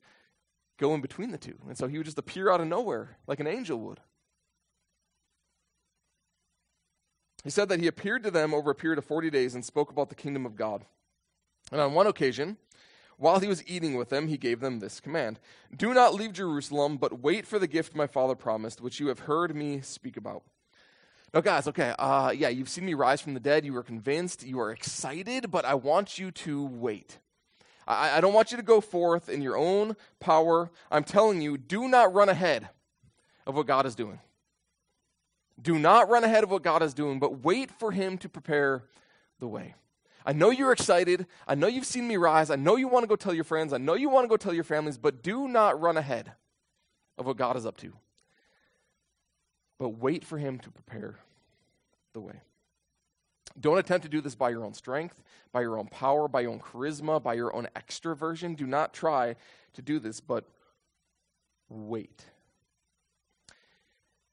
go 0.79 0.95
in 0.95 1.01
between 1.01 1.33
the 1.33 1.39
two. 1.39 1.57
And 1.67 1.77
so 1.77 1.89
he 1.89 1.99
would 1.99 2.07
just 2.07 2.19
appear 2.19 2.51
out 2.51 2.61
of 2.61 2.69
nowhere 2.69 3.17
like 3.27 3.41
an 3.41 3.49
angel 3.49 3.79
would. 3.81 4.01
He 7.43 7.51
said 7.51 7.69
that 7.71 7.81
he 7.81 7.87
appeared 7.87 8.23
to 8.25 8.31
them 8.31 8.53
over 8.53 8.71
a 8.71 8.75
period 8.75 8.99
of 8.99 9.05
40 9.05 9.31
days 9.31 9.55
and 9.55 9.65
spoke 9.65 9.91
about 9.91 10.09
the 10.09 10.15
kingdom 10.15 10.45
of 10.45 10.57
God. 10.57 10.85
And 11.73 11.81
on 11.81 11.95
one 11.95 12.07
occasion, 12.07 12.59
while 13.21 13.39
he 13.39 13.49
was 13.49 13.63
eating 13.69 13.97
with 13.97 14.09
them, 14.09 14.29
he 14.29 14.39
gave 14.39 14.61
them 14.61 14.81
this 14.81 14.99
command 14.99 15.39
Do 15.77 15.93
not 15.93 16.15
leave 16.15 16.33
Jerusalem, 16.33 16.97
but 16.97 17.21
wait 17.21 17.47
for 17.47 17.59
the 17.59 17.67
gift 17.67 17.95
my 17.95 18.07
father 18.07 18.35
promised, 18.35 18.81
which 18.81 18.99
you 18.99 19.09
have 19.09 19.21
heard 19.21 19.55
me 19.55 19.83
speak 19.83 20.17
about. 20.17 20.43
Now, 21.35 21.43
guys, 21.43 21.69
okay, 21.69 21.95
uh, 21.99 22.33
yeah, 22.35 22.49
you've 22.49 22.71
seen 22.71 22.87
me 22.87 22.95
rise 22.95 23.21
from 23.21 23.35
the 23.35 23.41
dead. 23.41 23.65
You 23.65 23.77
are 23.77 23.83
convinced. 23.83 24.45
You 24.45 24.59
are 24.59 24.73
excited, 24.73 25.51
but 25.51 25.65
I 25.67 25.75
want 25.75 26.19
you 26.19 26.31
to 26.31 26.65
wait. 26.65 27.19
I, 27.87 28.17
I 28.17 28.21
don't 28.23 28.33
want 28.33 28.53
you 28.53 28.57
to 28.57 28.63
go 28.63 28.81
forth 28.81 29.29
in 29.29 29.43
your 29.43 29.57
own 29.57 29.97
power. 30.19 30.71
I'm 30.91 31.05
telling 31.05 31.43
you, 31.43 31.59
do 31.59 31.89
not 31.89 32.15
run 32.15 32.31
ahead 32.31 32.71
of 33.47 33.55
what 33.55 33.67
God 33.67 33.85
is 33.85 33.95
doing. 33.95 34.19
Do 35.61 35.79
not 35.79 36.09
run 36.09 36.25
ahead 36.25 36.43
of 36.43 36.51
what 36.51 36.63
God 36.63 36.83
is 36.83 36.95
doing, 36.95 37.21
but 37.21 37.45
wait 37.45 37.71
for 37.71 37.93
Him 37.93 38.17
to 38.19 38.31
prepare 38.31 38.85
the 39.39 39.47
way. 39.47 39.75
I 40.25 40.33
know 40.33 40.51
you're 40.51 40.73
excited. 40.73 41.27
I 41.47 41.55
know 41.55 41.67
you've 41.67 41.87
seen 41.87 42.07
me 42.07 42.17
rise. 42.17 42.51
I 42.51 42.57
know 42.57 42.77
you 42.77 42.89
want 42.89 43.05
to 43.05 43.09
go 43.09 43.17
tell 43.17 43.35
your 43.35 43.45
friends. 43.45 43.73
I 43.73 43.79
know 43.79 43.95
you 43.95 44.09
want 44.09 44.25
to 44.25 44.29
go 44.29 44.37
tell 44.37 44.55
your 44.55 44.65
families, 44.65 44.99
but 44.99 45.23
do 45.23 45.49
not 45.49 45.81
run 45.81 45.97
ahead 45.97 46.33
of 47.19 47.27
what 47.27 47.37
God 47.37 47.57
is 47.57 47.67
up 47.67 47.77
to. 47.79 47.93
But 49.79 49.91
wait 49.91 50.25
for 50.25 50.39
Him 50.39 50.59
to 50.59 50.71
prepare 50.71 51.17
the 52.13 52.21
way. 52.21 52.41
Don't 53.59 53.79
attempt 53.79 54.05
to 54.05 54.09
do 54.09 54.21
this 54.21 54.35
by 54.35 54.51
your 54.51 54.65
own 54.65 54.75
strength, 54.75 55.23
by 55.53 55.63
your 55.63 55.79
own 55.79 55.89
power, 55.89 56.29
by 56.29 56.43
your 56.43 56.53
own 56.53 56.61
charisma, 56.61 57.23
by 57.23 57.35
your 57.35 57.55
own 57.55 57.69
extroversion. 57.75 58.57
Do 58.57 58.67
not 58.67 58.95
try 58.95 59.37
to 59.75 59.83
do 59.83 59.99
this, 59.99 60.21
but 60.21 60.45
wait. 61.69 62.27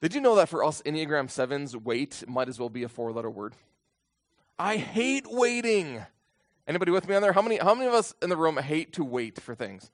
Did 0.01 0.13
you 0.13 0.22
know 0.22 0.36
that 0.36 0.50
for 0.50 0.63
us 0.63 0.82
Enneagram 0.86 1.27
7s, 1.27 1.75
wait 1.82 2.24
might 2.27 2.50
as 2.50 2.60
well 2.60 2.70
be 2.70 2.84
a 2.84 2.89
four 2.89 3.12
letter 3.12 3.29
word? 3.29 3.53
I 4.60 4.78
hate 4.78 5.26
waiting. 5.30 6.04
Anybody 6.68 6.92
with 6.92 7.08
me 7.08 7.16
on 7.16 7.22
there? 7.22 7.34
How 7.34 7.42
many, 7.42 7.58
how 7.58 7.76
many 7.76 7.88
of 7.88 7.94
us 7.94 8.14
in 8.22 8.30
the 8.30 8.38
room 8.38 8.58
hate 8.58 8.94
to 8.94 9.04
wait 9.04 9.40
for 9.40 9.54
things? 9.54 9.92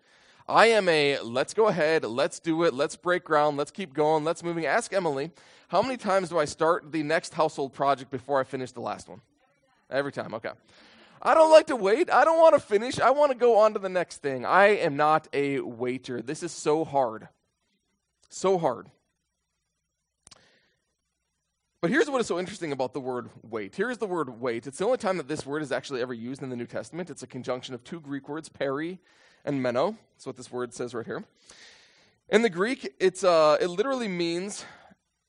I 0.47 0.67
am 0.67 0.89
a 0.89 1.19
let's 1.19 1.53
go 1.53 1.67
ahead, 1.67 2.03
let's 2.03 2.39
do 2.39 2.63
it, 2.63 2.73
let's 2.73 2.95
break 2.95 3.23
ground, 3.23 3.57
let's 3.57 3.71
keep 3.71 3.93
going, 3.93 4.23
let's 4.23 4.43
moving. 4.43 4.65
Ask 4.65 4.91
Emily, 4.91 5.31
how 5.69 5.81
many 5.81 5.97
times 5.97 6.29
do 6.29 6.37
I 6.37 6.45
start 6.45 6.91
the 6.91 7.03
next 7.03 7.33
household 7.33 7.73
project 7.73 8.11
before 8.11 8.39
I 8.39 8.43
finish 8.43 8.71
the 8.71 8.81
last 8.81 9.07
one? 9.07 9.21
Every 9.89 10.11
time, 10.11 10.33
okay. 10.33 10.51
I 11.21 11.33
don't 11.33 11.51
like 11.51 11.67
to 11.67 11.77
wait. 11.77 12.09
I 12.09 12.25
don't 12.25 12.39
want 12.39 12.55
to 12.55 12.59
finish. 12.59 12.99
I 12.99 13.11
want 13.11 13.31
to 13.31 13.37
go 13.37 13.59
on 13.59 13.73
to 13.73 13.79
the 13.79 13.89
next 13.89 14.17
thing. 14.17 14.45
I 14.45 14.77
am 14.77 14.97
not 14.97 15.29
a 15.31 15.59
waiter. 15.61 16.21
This 16.21 16.43
is 16.43 16.51
so 16.51 16.83
hard. 16.83 17.29
So 18.29 18.57
hard. 18.57 18.87
But 21.83 21.91
here's 21.91 22.09
what 22.09 22.21
is 22.21 22.27
so 22.27 22.39
interesting 22.39 22.71
about 22.71 22.93
the 22.93 23.01
word 23.01 23.29
wait. 23.41 23.75
Here's 23.75 23.97
the 23.97 24.05
word 24.05 24.39
wait. 24.39 24.67
It's 24.67 24.77
the 24.77 24.85
only 24.85 24.97
time 24.97 25.17
that 25.17 25.27
this 25.27 25.45
word 25.45 25.61
is 25.61 25.73
actually 25.73 26.01
ever 26.01 26.13
used 26.13 26.41
in 26.41 26.49
the 26.49 26.55
New 26.55 26.65
Testament. 26.65 27.09
It's 27.09 27.23
a 27.23 27.27
conjunction 27.27 27.75
of 27.75 27.83
two 27.83 27.99
Greek 27.99 28.29
words, 28.29 28.47
peri 28.47 28.99
and 29.43 29.61
meno. 29.61 29.97
That's 30.13 30.25
what 30.25 30.37
this 30.37 30.49
word 30.49 30.73
says 30.73 30.93
right 30.93 31.05
here. 31.05 31.25
In 32.29 32.41
the 32.41 32.49
Greek, 32.49 32.93
it's, 33.01 33.25
uh, 33.25 33.57
it 33.59 33.67
literally 33.67 34.07
means 34.07 34.63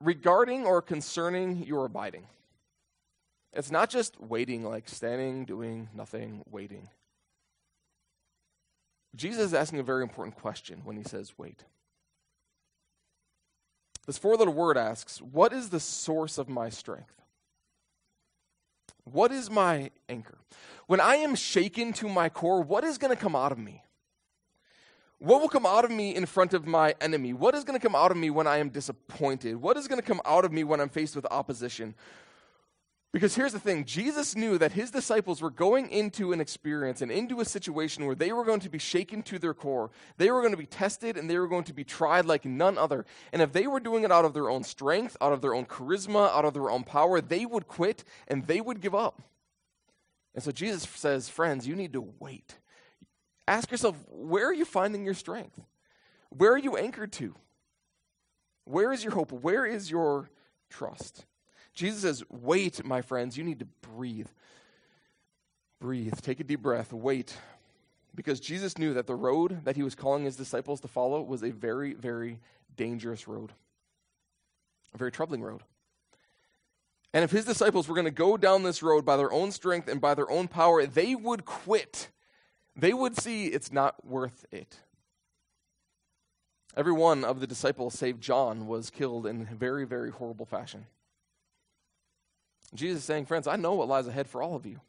regarding 0.00 0.64
or 0.64 0.80
concerning 0.80 1.64
your 1.64 1.86
abiding. 1.86 2.28
It's 3.52 3.72
not 3.72 3.90
just 3.90 4.20
waiting, 4.20 4.62
like 4.62 4.88
standing, 4.88 5.46
doing 5.46 5.88
nothing, 5.92 6.44
waiting. 6.48 6.88
Jesus 9.16 9.46
is 9.46 9.54
asking 9.54 9.80
a 9.80 9.82
very 9.82 10.04
important 10.04 10.36
question 10.36 10.82
when 10.84 10.96
he 10.96 11.02
says 11.02 11.32
wait. 11.36 11.64
This 14.06 14.18
four 14.18 14.36
letter 14.36 14.50
word 14.50 14.76
asks, 14.76 15.20
What 15.20 15.52
is 15.52 15.70
the 15.70 15.80
source 15.80 16.38
of 16.38 16.48
my 16.48 16.68
strength? 16.68 17.14
What 19.04 19.32
is 19.32 19.50
my 19.50 19.90
anchor? 20.08 20.38
When 20.86 21.00
I 21.00 21.16
am 21.16 21.34
shaken 21.34 21.92
to 21.94 22.08
my 22.08 22.28
core, 22.28 22.62
what 22.62 22.84
is 22.84 22.98
going 22.98 23.14
to 23.14 23.20
come 23.20 23.36
out 23.36 23.52
of 23.52 23.58
me? 23.58 23.82
What 25.18 25.40
will 25.40 25.48
come 25.48 25.64
out 25.64 25.84
of 25.84 25.90
me 25.90 26.14
in 26.14 26.26
front 26.26 26.52
of 26.52 26.66
my 26.66 26.94
enemy? 27.00 27.32
What 27.32 27.54
is 27.54 27.64
going 27.64 27.78
to 27.78 27.82
come 27.82 27.94
out 27.94 28.10
of 28.10 28.16
me 28.16 28.28
when 28.30 28.46
I 28.46 28.58
am 28.58 28.68
disappointed? 28.68 29.56
What 29.56 29.76
is 29.76 29.88
going 29.88 30.00
to 30.00 30.06
come 30.06 30.20
out 30.24 30.44
of 30.44 30.52
me 30.52 30.64
when 30.64 30.80
I'm 30.80 30.90
faced 30.90 31.16
with 31.16 31.26
opposition? 31.30 31.94
Because 33.14 33.36
here's 33.36 33.52
the 33.52 33.60
thing 33.60 33.84
Jesus 33.84 34.34
knew 34.34 34.58
that 34.58 34.72
his 34.72 34.90
disciples 34.90 35.40
were 35.40 35.48
going 35.48 35.88
into 35.88 36.32
an 36.32 36.40
experience 36.40 37.00
and 37.00 37.12
into 37.12 37.38
a 37.38 37.44
situation 37.44 38.06
where 38.06 38.16
they 38.16 38.32
were 38.32 38.44
going 38.44 38.58
to 38.58 38.68
be 38.68 38.80
shaken 38.80 39.22
to 39.22 39.38
their 39.38 39.54
core. 39.54 39.92
They 40.16 40.32
were 40.32 40.40
going 40.40 40.50
to 40.50 40.58
be 40.58 40.66
tested 40.66 41.16
and 41.16 41.30
they 41.30 41.38
were 41.38 41.46
going 41.46 41.62
to 41.62 41.72
be 41.72 41.84
tried 41.84 42.24
like 42.24 42.44
none 42.44 42.76
other. 42.76 43.06
And 43.32 43.40
if 43.40 43.52
they 43.52 43.68
were 43.68 43.78
doing 43.78 44.02
it 44.02 44.10
out 44.10 44.24
of 44.24 44.34
their 44.34 44.50
own 44.50 44.64
strength, 44.64 45.16
out 45.20 45.32
of 45.32 45.42
their 45.42 45.54
own 45.54 45.66
charisma, 45.66 46.28
out 46.28 46.44
of 46.44 46.54
their 46.54 46.68
own 46.68 46.82
power, 46.82 47.20
they 47.20 47.46
would 47.46 47.68
quit 47.68 48.02
and 48.26 48.48
they 48.48 48.60
would 48.60 48.80
give 48.80 48.96
up. 48.96 49.22
And 50.34 50.42
so 50.42 50.50
Jesus 50.50 50.82
says, 50.82 51.28
Friends, 51.28 51.68
you 51.68 51.76
need 51.76 51.92
to 51.92 52.12
wait. 52.18 52.58
Ask 53.46 53.70
yourself, 53.70 53.94
where 54.10 54.48
are 54.48 54.52
you 54.52 54.64
finding 54.64 55.04
your 55.04 55.14
strength? 55.14 55.60
Where 56.30 56.52
are 56.52 56.58
you 56.58 56.76
anchored 56.76 57.12
to? 57.12 57.36
Where 58.64 58.92
is 58.92 59.04
your 59.04 59.12
hope? 59.12 59.30
Where 59.30 59.64
is 59.64 59.88
your 59.88 60.30
trust? 60.68 61.26
Jesus 61.74 62.02
says, 62.02 62.24
Wait, 62.30 62.84
my 62.84 63.02
friends, 63.02 63.36
you 63.36 63.44
need 63.44 63.58
to 63.58 63.66
breathe. 63.82 64.28
Breathe. 65.80 66.14
Take 66.22 66.40
a 66.40 66.44
deep 66.44 66.62
breath. 66.62 66.92
Wait. 66.92 67.36
Because 68.14 68.38
Jesus 68.38 68.78
knew 68.78 68.94
that 68.94 69.06
the 69.06 69.14
road 69.14 69.64
that 69.64 69.76
he 69.76 69.82
was 69.82 69.94
calling 69.94 70.24
his 70.24 70.36
disciples 70.36 70.80
to 70.80 70.88
follow 70.88 71.20
was 71.20 71.42
a 71.42 71.50
very, 71.50 71.94
very 71.94 72.38
dangerous 72.76 73.26
road, 73.26 73.52
a 74.94 74.98
very 74.98 75.10
troubling 75.10 75.42
road. 75.42 75.62
And 77.12 77.22
if 77.22 77.30
his 77.30 77.44
disciples 77.44 77.88
were 77.88 77.94
going 77.94 78.06
to 78.06 78.10
go 78.10 78.36
down 78.36 78.62
this 78.62 78.82
road 78.82 79.04
by 79.04 79.16
their 79.16 79.32
own 79.32 79.50
strength 79.50 79.88
and 79.88 80.00
by 80.00 80.14
their 80.14 80.30
own 80.30 80.48
power, 80.48 80.86
they 80.86 81.14
would 81.14 81.44
quit. 81.44 82.08
They 82.76 82.92
would 82.92 83.16
see 83.16 83.46
it's 83.46 83.72
not 83.72 84.04
worth 84.04 84.44
it. 84.50 84.78
Every 86.76 86.92
one 86.92 87.24
of 87.24 87.38
the 87.38 87.46
disciples, 87.46 87.94
save 87.94 88.18
John, 88.18 88.66
was 88.66 88.90
killed 88.90 89.26
in 89.26 89.48
a 89.50 89.54
very, 89.54 89.84
very 89.84 90.10
horrible 90.10 90.46
fashion. 90.46 90.86
Jesus 92.74 92.98
is 92.98 93.04
saying, 93.04 93.26
Friends, 93.26 93.46
I 93.46 93.56
know 93.56 93.74
what 93.74 93.88
lies 93.88 94.06
ahead 94.06 94.28
for 94.28 94.42
all 94.42 94.56
of 94.56 94.66
you. 94.66 94.80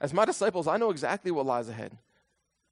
As 0.00 0.14
my 0.14 0.24
disciples, 0.24 0.66
I 0.66 0.76
know 0.76 0.90
exactly 0.90 1.30
what 1.30 1.46
lies 1.46 1.68
ahead. 1.68 1.96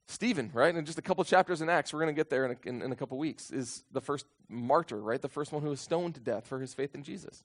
Stephen, 0.07 0.49
right, 0.53 0.75
in 0.75 0.85
just 0.85 0.97
a 0.97 1.03
couple 1.03 1.23
chapters 1.23 1.61
in 1.61 1.69
Acts, 1.69 1.93
we're 1.93 1.99
going 1.99 2.13
to 2.13 2.19
get 2.19 2.31
there 2.31 2.45
in 2.45 2.51
a, 2.51 2.67
in, 2.67 2.81
in 2.81 2.91
a 2.91 2.95
couple 2.95 3.17
weeks, 3.19 3.51
is 3.51 3.83
the 3.91 4.01
first 4.01 4.25
martyr, 4.47 4.99
right? 4.99 5.21
The 5.21 5.29
first 5.29 5.51
one 5.51 5.61
who 5.61 5.69
was 5.69 5.79
stoned 5.79 6.15
to 6.15 6.19
death 6.19 6.47
for 6.47 6.59
his 6.59 6.73
faith 6.73 6.95
in 6.95 7.03
Jesus. 7.03 7.43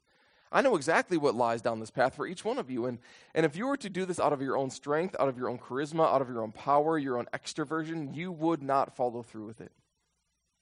I 0.51 0.63
know 0.63 0.77
exactly 0.77 1.19
what 1.19 1.35
lies 1.35 1.61
down 1.61 1.81
this 1.81 1.91
path 1.91 2.15
for 2.15 2.27
each 2.27 2.45
one 2.45 2.59
of 2.59 2.71
you. 2.71 2.87
And, 2.87 3.01
and 3.35 3.45
if 3.45 3.57
you 3.57 3.67
were 3.67 3.77
to 3.79 3.91
do 3.91 4.07
this 4.07 4.21
out 4.21 4.33
of 4.33 4.41
your 4.41 4.57
own 4.57 4.71
strength, 4.71 5.17
out 5.19 5.29
of 5.29 5.37
your 5.37 5.51
own 5.51 5.59
charisma, 5.59 6.07
out 6.07 6.23
of 6.23 6.29
your 6.29 6.43
own 6.43 6.53
power, 6.53 6.97
your 6.97 7.19
own 7.19 7.27
extroversion, 7.35 8.15
you 8.15 8.33
would 8.33 8.63
not 8.63 8.97
follow 8.97 9.23
through 9.23 9.47
with 9.47 9.61
it. 9.61 9.73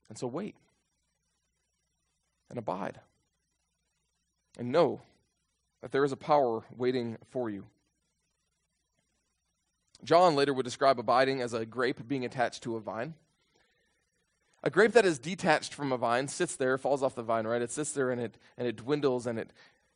And 0.08 0.18
so 0.18 0.26
wait 0.26 0.56
and 2.50 2.58
abide 2.58 3.00
and 4.58 4.72
know 4.72 5.02
that 5.82 5.92
there 5.92 6.04
is 6.04 6.12
a 6.12 6.16
power 6.16 6.62
waiting 6.76 7.18
for 7.30 7.50
you. 7.50 7.66
John 10.04 10.34
later 10.34 10.54
would 10.54 10.64
describe 10.64 10.98
abiding 10.98 11.42
as 11.42 11.52
a 11.52 11.66
grape 11.66 12.08
being 12.08 12.24
attached 12.24 12.62
to 12.64 12.76
a 12.76 12.80
vine. 12.80 13.14
A 14.64 14.70
grape 14.70 14.92
that 14.92 15.04
is 15.04 15.18
detached 15.18 15.74
from 15.74 15.92
a 15.92 15.96
vine 15.96 16.28
sits 16.28 16.56
there, 16.56 16.78
falls 16.78 17.02
off 17.02 17.14
the 17.14 17.22
vine, 17.22 17.46
right? 17.46 17.62
It 17.62 17.70
sits 17.70 17.92
there 17.92 18.10
and 18.10 18.20
it, 18.20 18.38
and 18.56 18.66
it 18.66 18.76
dwindles 18.76 19.26
and 19.26 19.38
it 19.38 19.52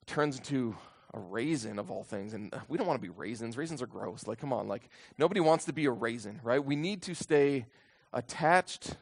turns 0.06 0.38
into 0.38 0.76
a 1.14 1.20
raisin 1.20 1.78
of 1.78 1.90
all 1.90 2.02
things. 2.02 2.34
And 2.34 2.52
uh, 2.52 2.58
we 2.68 2.76
don't 2.76 2.86
want 2.86 3.00
to 3.00 3.08
be 3.08 3.14
raisins. 3.14 3.56
Raisins 3.56 3.80
are 3.80 3.86
gross. 3.86 4.26
Like, 4.26 4.38
come 4.38 4.52
on. 4.52 4.66
Like, 4.66 4.88
nobody 5.18 5.40
wants 5.40 5.64
to 5.66 5.72
be 5.72 5.86
a 5.86 5.90
raisin, 5.90 6.40
right? 6.42 6.64
We 6.64 6.76
need 6.76 7.02
to 7.02 7.14
stay 7.14 7.66
attached 8.12 8.96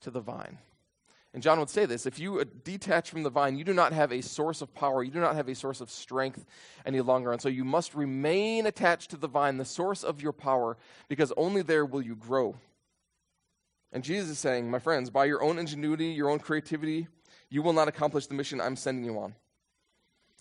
to 0.00 0.10
the 0.10 0.20
vine. 0.20 0.58
And 1.34 1.42
John 1.42 1.58
would 1.58 1.68
say 1.68 1.84
this 1.84 2.06
if 2.06 2.18
you 2.20 2.40
uh, 2.40 2.44
detach 2.62 3.10
from 3.10 3.24
the 3.24 3.30
vine, 3.30 3.58
you 3.58 3.64
do 3.64 3.74
not 3.74 3.92
have 3.92 4.12
a 4.12 4.22
source 4.22 4.62
of 4.62 4.72
power, 4.72 5.02
you 5.02 5.10
do 5.10 5.20
not 5.20 5.34
have 5.34 5.48
a 5.48 5.54
source 5.54 5.80
of 5.80 5.90
strength 5.90 6.46
any 6.86 7.00
longer. 7.00 7.32
And 7.32 7.42
so 7.42 7.48
you 7.48 7.64
must 7.64 7.94
remain 7.94 8.66
attached 8.66 9.10
to 9.10 9.16
the 9.16 9.26
vine, 9.26 9.58
the 9.58 9.64
source 9.64 10.04
of 10.04 10.22
your 10.22 10.32
power, 10.32 10.76
because 11.08 11.32
only 11.36 11.62
there 11.62 11.84
will 11.84 12.00
you 12.00 12.14
grow. 12.14 12.54
And 13.92 14.04
Jesus 14.04 14.30
is 14.30 14.38
saying, 14.38 14.70
my 14.70 14.78
friends, 14.78 15.10
by 15.10 15.24
your 15.24 15.42
own 15.42 15.58
ingenuity, 15.58 16.06
your 16.06 16.30
own 16.30 16.38
creativity, 16.38 17.08
you 17.50 17.62
will 17.62 17.72
not 17.72 17.88
accomplish 17.88 18.26
the 18.26 18.34
mission 18.34 18.60
I'm 18.60 18.76
sending 18.76 19.04
you 19.04 19.18
on. 19.18 19.34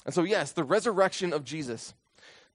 And 0.06 0.14
so, 0.14 0.24
yes, 0.24 0.52
the 0.52 0.64
resurrection 0.64 1.34
of 1.34 1.44
Jesus, 1.44 1.94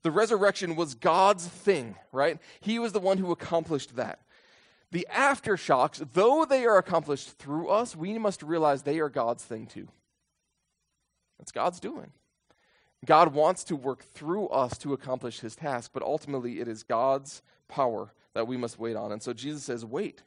the 0.01 0.11
resurrection 0.11 0.77
was 0.77 0.95
God's 0.95 1.45
thing, 1.47 1.95
right? 2.13 2.37
He 2.61 2.79
was 2.79 2.93
the 2.93 2.99
one 2.99 3.17
who 3.17 3.31
accomplished 3.31 3.97
that. 3.97 4.19
The 4.91 5.07
aftershocks, 5.13 6.05
though 6.13 6.45
they 6.45 6.65
are 6.65 6.77
accomplished 6.77 7.37
through 7.37 7.67
us, 7.69 7.95
we 7.95 8.17
must 8.17 8.41
realize 8.41 8.81
they 8.81 8.99
are 8.99 9.09
God's 9.09 9.43
thing 9.43 9.67
too. 9.67 9.87
That's 11.37 11.51
God's 11.51 11.79
doing. 11.79 12.11
God 13.05 13.33
wants 13.33 13.63
to 13.65 13.75
work 13.75 14.03
through 14.03 14.47
us 14.47 14.77
to 14.79 14.93
accomplish 14.93 15.39
his 15.39 15.55
task, 15.55 15.91
but 15.93 16.03
ultimately 16.03 16.59
it 16.59 16.67
is 16.67 16.83
God's 16.83 17.41
power 17.67 18.11
that 18.33 18.47
we 18.47 18.57
must 18.57 18.79
wait 18.79 18.95
on. 18.95 19.11
And 19.11 19.21
so 19.21 19.31
Jesus 19.31 19.63
says, 19.63 19.85
wait, 19.85 20.23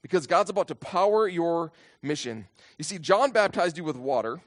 because 0.00 0.26
God's 0.26 0.50
about 0.50 0.68
to 0.68 0.74
power 0.74 1.28
your 1.28 1.70
mission. 2.00 2.46
You 2.78 2.84
see, 2.84 2.98
John 2.98 3.30
baptized 3.30 3.76
you 3.76 3.84
with 3.84 3.96
water. 3.96 4.40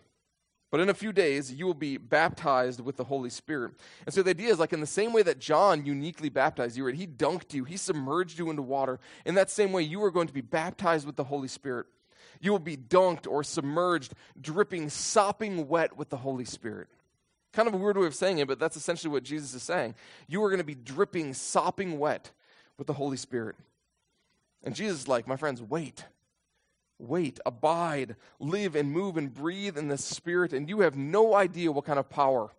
But 0.75 0.81
in 0.81 0.89
a 0.89 0.93
few 0.93 1.13
days, 1.13 1.53
you 1.53 1.65
will 1.65 1.73
be 1.73 1.95
baptized 1.95 2.81
with 2.81 2.97
the 2.97 3.05
Holy 3.05 3.29
Spirit. 3.29 3.75
And 4.05 4.13
so 4.13 4.21
the 4.21 4.31
idea 4.31 4.49
is 4.49 4.59
like 4.59 4.73
in 4.73 4.81
the 4.81 4.85
same 4.85 5.13
way 5.13 5.23
that 5.23 5.39
John 5.39 5.85
uniquely 5.85 6.27
baptized 6.27 6.75
you, 6.75 6.85
right? 6.85 6.93
He 6.93 7.07
dunked 7.07 7.53
you, 7.53 7.63
he 7.63 7.77
submerged 7.77 8.37
you 8.37 8.49
into 8.49 8.61
water. 8.61 8.99
In 9.25 9.35
that 9.35 9.49
same 9.49 9.71
way, 9.71 9.83
you 9.83 10.03
are 10.03 10.11
going 10.11 10.27
to 10.27 10.33
be 10.33 10.41
baptized 10.41 11.05
with 11.05 11.15
the 11.15 11.23
Holy 11.23 11.47
Spirit. 11.47 11.85
You 12.41 12.51
will 12.51 12.59
be 12.59 12.75
dunked 12.75 13.25
or 13.25 13.41
submerged, 13.41 14.15
dripping, 14.41 14.89
sopping 14.89 15.69
wet 15.69 15.95
with 15.95 16.09
the 16.09 16.17
Holy 16.17 16.43
Spirit. 16.43 16.89
Kind 17.53 17.69
of 17.69 17.73
a 17.73 17.77
weird 17.77 17.97
way 17.97 18.07
of 18.07 18.13
saying 18.13 18.39
it, 18.39 18.47
but 18.49 18.59
that's 18.59 18.75
essentially 18.75 19.13
what 19.13 19.23
Jesus 19.23 19.53
is 19.53 19.63
saying. 19.63 19.95
You 20.27 20.43
are 20.43 20.49
going 20.49 20.57
to 20.57 20.65
be 20.65 20.75
dripping, 20.75 21.35
sopping 21.35 21.99
wet 21.99 22.31
with 22.77 22.87
the 22.87 22.93
Holy 22.95 23.15
Spirit. 23.15 23.55
And 24.61 24.75
Jesus 24.75 25.03
is 25.03 25.07
like, 25.07 25.25
my 25.25 25.37
friends, 25.37 25.61
wait. 25.61 26.03
Wait, 26.97 27.39
abide, 27.45 28.15
live 28.39 28.75
and 28.75 28.91
move 28.91 29.17
and 29.17 29.33
breathe 29.33 29.77
in 29.77 29.87
the 29.87 29.97
Spirit, 29.97 30.53
and 30.53 30.69
you 30.69 30.79
have 30.79 30.95
no 30.95 31.35
idea 31.35 31.71
what 31.71 31.85
kind 31.85 31.99
of 31.99 32.09
power 32.09 32.51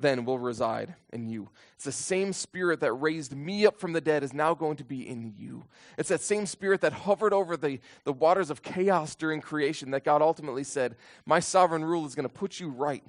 then 0.00 0.24
will 0.24 0.38
reside 0.38 0.94
in 1.12 1.28
you. 1.28 1.48
It's 1.74 1.84
the 1.84 1.92
same 1.92 2.32
Spirit 2.32 2.80
that 2.80 2.92
raised 2.92 3.34
me 3.34 3.66
up 3.66 3.78
from 3.78 3.92
the 3.92 4.00
dead 4.00 4.22
is 4.22 4.32
now 4.32 4.54
going 4.54 4.76
to 4.76 4.84
be 4.84 5.06
in 5.06 5.34
you. 5.36 5.64
It's 5.98 6.08
that 6.08 6.20
same 6.20 6.46
Spirit 6.46 6.80
that 6.82 6.92
hovered 6.92 7.32
over 7.32 7.56
the, 7.56 7.80
the 8.04 8.12
waters 8.12 8.50
of 8.50 8.62
chaos 8.62 9.14
during 9.14 9.40
creation 9.40 9.90
that 9.90 10.04
God 10.04 10.22
ultimately 10.22 10.64
said, 10.64 10.96
My 11.26 11.40
sovereign 11.40 11.84
rule 11.84 12.06
is 12.06 12.14
going 12.14 12.28
to 12.28 12.34
put 12.34 12.60
you 12.60 12.68
right. 12.68 13.04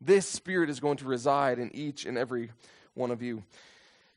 This 0.00 0.26
Spirit 0.26 0.70
is 0.70 0.80
going 0.80 0.96
to 0.98 1.06
reside 1.06 1.58
in 1.58 1.74
each 1.74 2.06
and 2.06 2.16
every 2.16 2.50
one 2.94 3.10
of 3.10 3.22
you. 3.22 3.42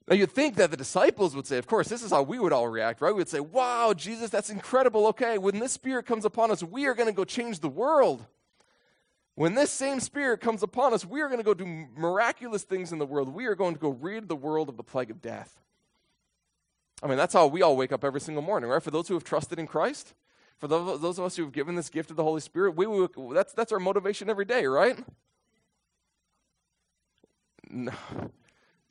Now, 0.07 0.15
you'd 0.15 0.31
think 0.31 0.55
that 0.55 0.69
the 0.69 0.77
disciples 0.77 1.33
would 1.35 1.47
say, 1.47 1.57
of 1.57 1.65
course, 1.65 1.87
this 1.87 2.03
is 2.03 2.11
how 2.11 2.23
we 2.23 2.37
would 2.37 2.51
all 2.51 2.67
react, 2.67 2.99
right? 2.99 3.11
We 3.11 3.19
would 3.19 3.29
say, 3.29 3.39
wow, 3.39 3.93
Jesus, 3.93 4.29
that's 4.29 4.49
incredible. 4.49 5.07
Okay, 5.07 5.37
when 5.37 5.59
this 5.59 5.71
Spirit 5.71 6.05
comes 6.05 6.25
upon 6.25 6.51
us, 6.51 6.61
we 6.61 6.85
are 6.87 6.93
going 6.93 7.07
to 7.07 7.15
go 7.15 7.23
change 7.23 7.59
the 7.59 7.69
world. 7.69 8.25
When 9.35 9.55
this 9.55 9.71
same 9.71 10.01
Spirit 10.01 10.41
comes 10.41 10.61
upon 10.61 10.93
us, 10.93 11.05
we 11.05 11.21
are 11.21 11.27
going 11.27 11.39
to 11.39 11.43
go 11.43 11.53
do 11.53 11.87
miraculous 11.95 12.63
things 12.63 12.91
in 12.91 12.99
the 12.99 13.05
world. 13.05 13.33
We 13.33 13.45
are 13.45 13.55
going 13.55 13.75
to 13.75 13.79
go 13.79 13.89
rid 13.89 14.27
the 14.27 14.35
world 14.35 14.67
of 14.67 14.75
the 14.75 14.83
plague 14.83 15.09
of 15.09 15.21
death. 15.21 15.61
I 17.01 17.07
mean, 17.07 17.17
that's 17.17 17.33
how 17.33 17.47
we 17.47 17.61
all 17.61 17.77
wake 17.77 17.91
up 17.91 18.03
every 18.03 18.21
single 18.21 18.43
morning, 18.43 18.69
right? 18.69 18.83
For 18.83 18.91
those 18.91 19.07
who 19.07 19.13
have 19.13 19.23
trusted 19.23 19.57
in 19.57 19.67
Christ, 19.67 20.13
for 20.57 20.67
those 20.67 21.17
of 21.17 21.25
us 21.25 21.35
who 21.35 21.43
have 21.43 21.51
given 21.51 21.75
this 21.75 21.89
gift 21.89 22.11
of 22.11 22.17
the 22.17 22.23
Holy 22.23 22.41
Spirit, 22.41 22.75
we, 22.75 22.85
we 22.87 23.07
that's, 23.33 23.53
that's 23.53 23.71
our 23.71 23.79
motivation 23.79 24.29
every 24.29 24.45
day, 24.45 24.65
right? 24.65 24.97
No. 27.69 27.93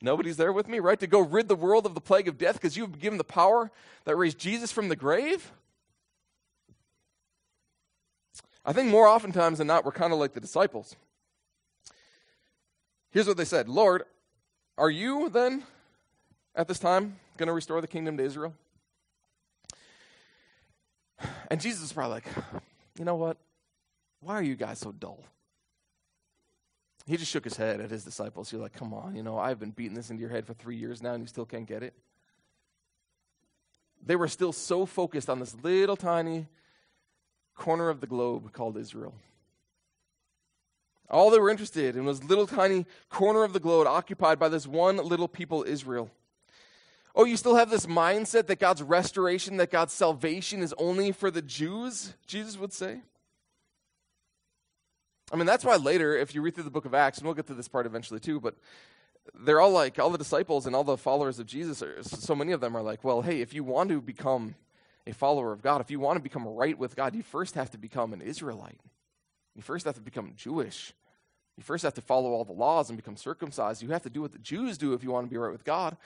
Nobody's 0.03 0.35
there 0.35 0.51
with 0.51 0.67
me, 0.67 0.79
right? 0.79 0.99
To 0.99 1.07
go 1.07 1.21
rid 1.21 1.47
the 1.47 1.55
world 1.55 1.85
of 1.85 1.95
the 1.95 2.01
plague 2.01 2.27
of 2.27 2.37
death 2.37 2.55
because 2.55 2.75
you've 2.75 2.99
given 2.99 3.17
the 3.17 3.23
power 3.23 3.71
that 4.03 4.17
raised 4.17 4.37
Jesus 4.37 4.69
from 4.69 4.89
the 4.89 4.97
grave? 4.97 5.53
I 8.65 8.73
think 8.73 8.89
more 8.89 9.07
oftentimes 9.07 9.59
than 9.59 9.67
not, 9.67 9.85
we're 9.85 9.93
kind 9.93 10.11
of 10.11 10.19
like 10.19 10.33
the 10.33 10.41
disciples. 10.41 10.97
Here's 13.11 13.27
what 13.27 13.37
they 13.37 13.45
said 13.45 13.69
Lord, 13.69 14.03
are 14.77 14.89
you 14.89 15.29
then 15.29 15.63
at 16.53 16.67
this 16.67 16.79
time 16.79 17.15
going 17.37 17.47
to 17.47 17.53
restore 17.53 17.79
the 17.79 17.87
kingdom 17.87 18.17
to 18.17 18.23
Israel? 18.23 18.53
And 21.49 21.61
Jesus 21.61 21.81
is 21.81 21.93
probably 21.93 22.15
like, 22.15 22.25
you 22.99 23.05
know 23.05 23.15
what? 23.15 23.37
Why 24.19 24.35
are 24.35 24.43
you 24.43 24.55
guys 24.55 24.79
so 24.79 24.91
dull? 24.91 25.23
He 27.05 27.17
just 27.17 27.31
shook 27.31 27.43
his 27.43 27.57
head 27.57 27.81
at 27.81 27.91
his 27.91 28.05
disciples. 28.05 28.49
He's 28.49 28.59
like, 28.59 28.73
come 28.73 28.93
on, 28.93 29.15
you 29.15 29.23
know, 29.23 29.37
I've 29.37 29.59
been 29.59 29.71
beating 29.71 29.95
this 29.95 30.09
into 30.09 30.21
your 30.21 30.29
head 30.29 30.45
for 30.45 30.53
three 30.53 30.77
years 30.77 31.03
now 31.03 31.13
and 31.13 31.23
you 31.23 31.27
still 31.27 31.45
can't 31.45 31.67
get 31.67 31.83
it. 31.83 31.93
They 34.05 34.15
were 34.15 34.27
still 34.27 34.53
so 34.53 34.85
focused 34.85 35.29
on 35.29 35.39
this 35.39 35.55
little 35.63 35.95
tiny 35.95 36.47
corner 37.55 37.89
of 37.89 38.01
the 38.01 38.07
globe 38.07 38.51
called 38.51 38.77
Israel. 38.77 39.13
All 41.09 41.29
they 41.29 41.39
were 41.39 41.49
interested 41.49 41.95
in 41.95 42.05
was 42.05 42.23
little 42.23 42.47
tiny 42.47 42.85
corner 43.09 43.43
of 43.43 43.53
the 43.53 43.59
globe 43.59 43.85
occupied 43.87 44.39
by 44.39 44.49
this 44.49 44.65
one 44.65 44.97
little 44.97 45.27
people, 45.27 45.63
Israel. 45.67 46.09
Oh, 47.15 47.25
you 47.25 47.37
still 47.37 47.55
have 47.55 47.69
this 47.69 47.85
mindset 47.85 48.47
that 48.47 48.59
God's 48.59 48.81
restoration, 48.81 49.57
that 49.57 49.69
God's 49.69 49.93
salvation 49.93 50.61
is 50.61 50.73
only 50.77 51.11
for 51.11 51.29
the 51.29 51.43
Jews, 51.43 52.13
Jesus 52.25 52.57
would 52.57 52.73
say. 52.73 53.01
I 55.31 55.35
mean, 55.35 55.45
that's 55.45 55.65
why 55.65 55.77
later, 55.77 56.15
if 56.15 56.35
you 56.35 56.41
read 56.41 56.55
through 56.55 56.65
the 56.65 56.71
book 56.71 56.85
of 56.85 56.93
Acts, 56.93 57.17
and 57.17 57.25
we'll 57.25 57.33
get 57.33 57.47
to 57.47 57.53
this 57.53 57.67
part 57.67 57.85
eventually 57.85 58.19
too, 58.19 58.39
but 58.39 58.55
they're 59.33 59.61
all 59.61 59.71
like, 59.71 59.99
all 59.99 60.09
the 60.09 60.17
disciples 60.17 60.65
and 60.65 60.75
all 60.75 60.83
the 60.83 60.97
followers 60.97 61.39
of 61.39 61.45
Jesus, 61.45 61.81
are, 61.81 62.03
so 62.03 62.35
many 62.35 62.51
of 62.51 62.61
them 62.61 62.75
are 62.75 62.81
like, 62.81 63.03
well, 63.03 63.21
hey, 63.21 63.41
if 63.41 63.53
you 63.53 63.63
want 63.63 63.89
to 63.89 64.01
become 64.01 64.55
a 65.07 65.13
follower 65.13 65.51
of 65.51 65.61
God, 65.61 65.81
if 65.81 65.89
you 65.89 65.99
want 65.99 66.17
to 66.17 66.23
become 66.23 66.45
right 66.47 66.77
with 66.77 66.95
God, 66.95 67.15
you 67.15 67.23
first 67.23 67.55
have 67.55 67.71
to 67.71 67.77
become 67.77 68.13
an 68.13 68.21
Israelite. 68.21 68.79
You 69.55 69.61
first 69.61 69.85
have 69.85 69.95
to 69.95 70.01
become 70.01 70.33
Jewish. 70.35 70.93
You 71.57 71.63
first 71.63 71.83
have 71.83 71.93
to 71.95 72.01
follow 72.01 72.31
all 72.31 72.43
the 72.43 72.53
laws 72.53 72.89
and 72.89 72.97
become 72.97 73.15
circumcised. 73.15 73.81
You 73.81 73.89
have 73.89 74.03
to 74.03 74.09
do 74.09 74.21
what 74.21 74.31
the 74.31 74.39
Jews 74.39 74.77
do 74.77 74.93
if 74.93 75.03
you 75.03 75.11
want 75.11 75.27
to 75.27 75.29
be 75.29 75.37
right 75.37 75.51
with 75.51 75.63
God. 75.63 75.97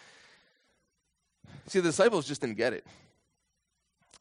See, 1.68 1.80
the 1.80 1.90
disciples 1.90 2.28
just 2.28 2.42
didn't 2.42 2.58
get 2.58 2.74
it. 2.74 2.86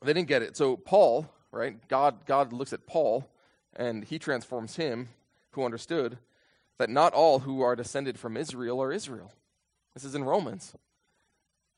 They 0.02 0.12
didn't 0.12 0.28
get 0.28 0.42
it. 0.42 0.56
So 0.56 0.76
Paul, 0.76 1.28
right? 1.50 1.76
God, 1.88 2.26
God 2.26 2.52
looks 2.52 2.72
at 2.72 2.86
Paul 2.86 3.28
and 3.76 4.04
he 4.04 4.18
transforms 4.18 4.76
him, 4.76 5.08
who 5.52 5.64
understood 5.64 6.18
that 6.78 6.90
not 6.90 7.12
all 7.12 7.40
who 7.40 7.62
are 7.62 7.76
descended 7.76 8.18
from 8.18 8.36
Israel 8.36 8.82
are 8.82 8.92
Israel. 8.92 9.32
This 9.94 10.04
is 10.04 10.14
in 10.14 10.24
Romans. 10.24 10.74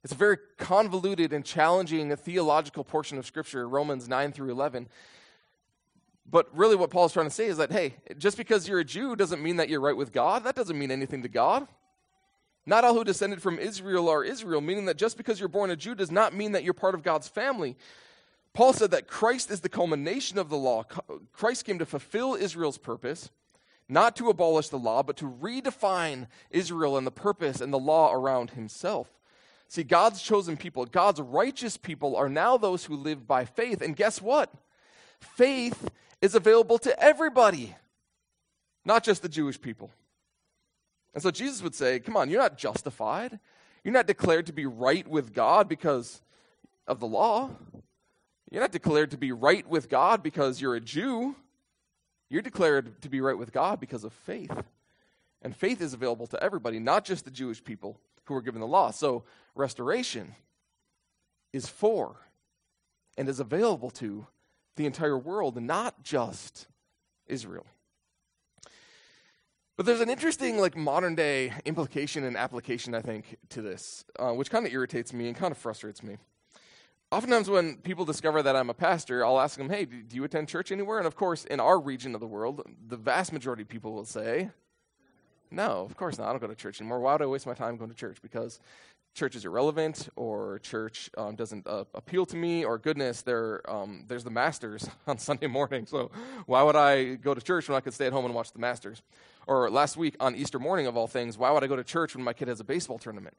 It's 0.02 0.12
a 0.12 0.16
very 0.16 0.38
convoluted 0.56 1.32
and 1.32 1.44
challenging 1.44 2.14
theological 2.16 2.84
portion 2.84 3.18
of 3.18 3.26
Scripture, 3.26 3.68
Romans 3.68 4.08
9 4.08 4.32
through 4.32 4.50
11. 4.50 4.88
But 6.30 6.48
really, 6.56 6.76
what 6.76 6.90
Paul's 6.90 7.12
trying 7.12 7.26
to 7.26 7.34
say 7.34 7.46
is 7.46 7.56
that, 7.56 7.72
hey, 7.72 7.94
just 8.18 8.36
because 8.36 8.68
you're 8.68 8.80
a 8.80 8.84
Jew 8.84 9.16
doesn't 9.16 9.42
mean 9.42 9.56
that 9.56 9.68
you're 9.68 9.80
right 9.80 9.96
with 9.96 10.12
God. 10.12 10.44
That 10.44 10.54
doesn't 10.54 10.78
mean 10.78 10.90
anything 10.90 11.22
to 11.22 11.28
God. 11.28 11.66
Not 12.66 12.84
all 12.84 12.94
who 12.94 13.02
descended 13.02 13.40
from 13.40 13.58
Israel 13.58 14.10
are 14.10 14.22
Israel, 14.22 14.60
meaning 14.60 14.84
that 14.86 14.98
just 14.98 15.16
because 15.16 15.40
you're 15.40 15.48
born 15.48 15.70
a 15.70 15.76
Jew 15.76 15.94
does 15.94 16.10
not 16.10 16.34
mean 16.34 16.52
that 16.52 16.64
you're 16.64 16.74
part 16.74 16.94
of 16.94 17.02
God's 17.02 17.26
family. 17.26 17.76
Paul 18.54 18.72
said 18.72 18.90
that 18.90 19.06
Christ 19.06 19.50
is 19.50 19.60
the 19.60 19.68
culmination 19.68 20.38
of 20.38 20.48
the 20.48 20.56
law. 20.56 20.84
Christ 21.32 21.64
came 21.64 21.78
to 21.78 21.86
fulfill 21.86 22.34
Israel's 22.34 22.78
purpose, 22.78 23.30
not 23.88 24.16
to 24.16 24.30
abolish 24.30 24.68
the 24.68 24.78
law, 24.78 25.02
but 25.02 25.16
to 25.18 25.30
redefine 25.30 26.26
Israel 26.50 26.96
and 26.96 27.06
the 27.06 27.12
purpose 27.12 27.60
and 27.60 27.72
the 27.72 27.78
law 27.78 28.12
around 28.12 28.50
himself. 28.50 29.10
See, 29.68 29.84
God's 29.84 30.22
chosen 30.22 30.56
people, 30.56 30.86
God's 30.86 31.20
righteous 31.20 31.76
people, 31.76 32.16
are 32.16 32.28
now 32.28 32.56
those 32.56 32.86
who 32.86 32.96
live 32.96 33.26
by 33.26 33.44
faith. 33.44 33.82
And 33.82 33.94
guess 33.94 34.20
what? 34.20 34.52
Faith 35.20 35.90
is 36.22 36.34
available 36.34 36.78
to 36.78 37.02
everybody, 37.02 37.76
not 38.84 39.04
just 39.04 39.22
the 39.22 39.28
Jewish 39.28 39.60
people. 39.60 39.90
And 41.12 41.22
so 41.22 41.30
Jesus 41.30 41.62
would 41.62 41.74
say, 41.74 42.00
Come 42.00 42.16
on, 42.16 42.30
you're 42.30 42.40
not 42.40 42.56
justified. 42.56 43.38
You're 43.84 43.94
not 43.94 44.06
declared 44.06 44.46
to 44.46 44.52
be 44.52 44.66
right 44.66 45.06
with 45.06 45.32
God 45.32 45.68
because 45.68 46.22
of 46.86 47.00
the 47.00 47.06
law. 47.06 47.50
You're 48.50 48.62
not 48.62 48.72
declared 48.72 49.10
to 49.10 49.18
be 49.18 49.32
right 49.32 49.68
with 49.68 49.88
God 49.88 50.22
because 50.22 50.60
you're 50.60 50.74
a 50.74 50.80
Jew. 50.80 51.36
You're 52.30 52.42
declared 52.42 53.00
to 53.02 53.08
be 53.08 53.20
right 53.20 53.36
with 53.36 53.52
God 53.52 53.80
because 53.80 54.04
of 54.04 54.12
faith. 54.12 54.52
And 55.42 55.54
faith 55.54 55.80
is 55.80 55.94
available 55.94 56.26
to 56.28 56.42
everybody, 56.42 56.78
not 56.78 57.04
just 57.04 57.24
the 57.24 57.30
Jewish 57.30 57.62
people 57.62 58.00
who 58.24 58.34
were 58.34 58.42
given 58.42 58.60
the 58.60 58.66
law. 58.66 58.90
So 58.90 59.24
restoration 59.54 60.34
is 61.52 61.68
for 61.68 62.16
and 63.16 63.28
is 63.28 63.40
available 63.40 63.90
to 63.90 64.26
the 64.76 64.86
entire 64.86 65.18
world, 65.18 65.60
not 65.60 66.02
just 66.02 66.66
Israel. 67.26 67.66
But 69.76 69.86
there's 69.86 70.00
an 70.00 70.10
interesting, 70.10 70.58
like, 70.58 70.76
modern 70.76 71.14
day 71.14 71.52
implication 71.64 72.24
and 72.24 72.36
application, 72.36 72.94
I 72.94 73.00
think, 73.00 73.36
to 73.50 73.62
this, 73.62 74.04
uh, 74.18 74.32
which 74.32 74.50
kind 74.50 74.66
of 74.66 74.72
irritates 74.72 75.12
me 75.12 75.28
and 75.28 75.36
kind 75.36 75.52
of 75.52 75.58
frustrates 75.58 76.02
me. 76.02 76.16
Oftentimes, 77.10 77.48
when 77.48 77.76
people 77.76 78.04
discover 78.04 78.42
that 78.42 78.54
I'm 78.54 78.68
a 78.68 78.74
pastor, 78.74 79.24
I'll 79.24 79.40
ask 79.40 79.56
them, 79.56 79.70
Hey, 79.70 79.86
do 79.86 80.14
you 80.14 80.24
attend 80.24 80.48
church 80.48 80.70
anywhere? 80.70 80.98
And 80.98 81.06
of 81.06 81.16
course, 81.16 81.44
in 81.46 81.58
our 81.58 81.80
region 81.80 82.14
of 82.14 82.20
the 82.20 82.26
world, 82.26 82.62
the 82.86 82.98
vast 82.98 83.32
majority 83.32 83.62
of 83.62 83.68
people 83.68 83.94
will 83.94 84.04
say, 84.04 84.50
No, 85.50 85.86
of 85.88 85.96
course 85.96 86.18
not. 86.18 86.28
I 86.28 86.32
don't 86.32 86.40
go 86.40 86.48
to 86.48 86.54
church 86.54 86.80
anymore. 86.80 87.00
Why 87.00 87.12
would 87.12 87.22
I 87.22 87.26
waste 87.26 87.46
my 87.46 87.54
time 87.54 87.78
going 87.78 87.90
to 87.90 87.96
church? 87.96 88.18
Because 88.20 88.60
church 89.14 89.34
is 89.34 89.46
irrelevant 89.46 90.10
or 90.16 90.58
church 90.58 91.10
um, 91.16 91.34
doesn't 91.34 91.66
uh, 91.66 91.84
appeal 91.94 92.26
to 92.26 92.36
me 92.36 92.64
or 92.64 92.78
goodness 92.78 93.24
um, 93.66 94.04
there's 94.06 94.22
the 94.22 94.30
masters 94.30 94.88
on 95.08 95.18
sunday 95.18 95.48
morning 95.48 95.86
so 95.86 96.10
why 96.46 96.62
would 96.62 96.76
i 96.76 97.14
go 97.14 97.34
to 97.34 97.40
church 97.40 97.68
when 97.68 97.76
i 97.76 97.80
could 97.80 97.92
stay 97.92 98.06
at 98.06 98.12
home 98.12 98.24
and 98.26 98.34
watch 98.34 98.52
the 98.52 98.60
masters 98.60 99.02
or 99.48 99.70
last 99.70 99.96
week 99.96 100.14
on 100.20 100.36
easter 100.36 100.60
morning 100.60 100.86
of 100.86 100.96
all 100.96 101.08
things 101.08 101.36
why 101.36 101.50
would 101.50 101.64
i 101.64 101.66
go 101.66 101.74
to 101.74 101.82
church 101.82 102.14
when 102.14 102.22
my 102.22 102.32
kid 102.32 102.46
has 102.46 102.60
a 102.60 102.64
baseball 102.64 102.98
tournament 102.98 103.34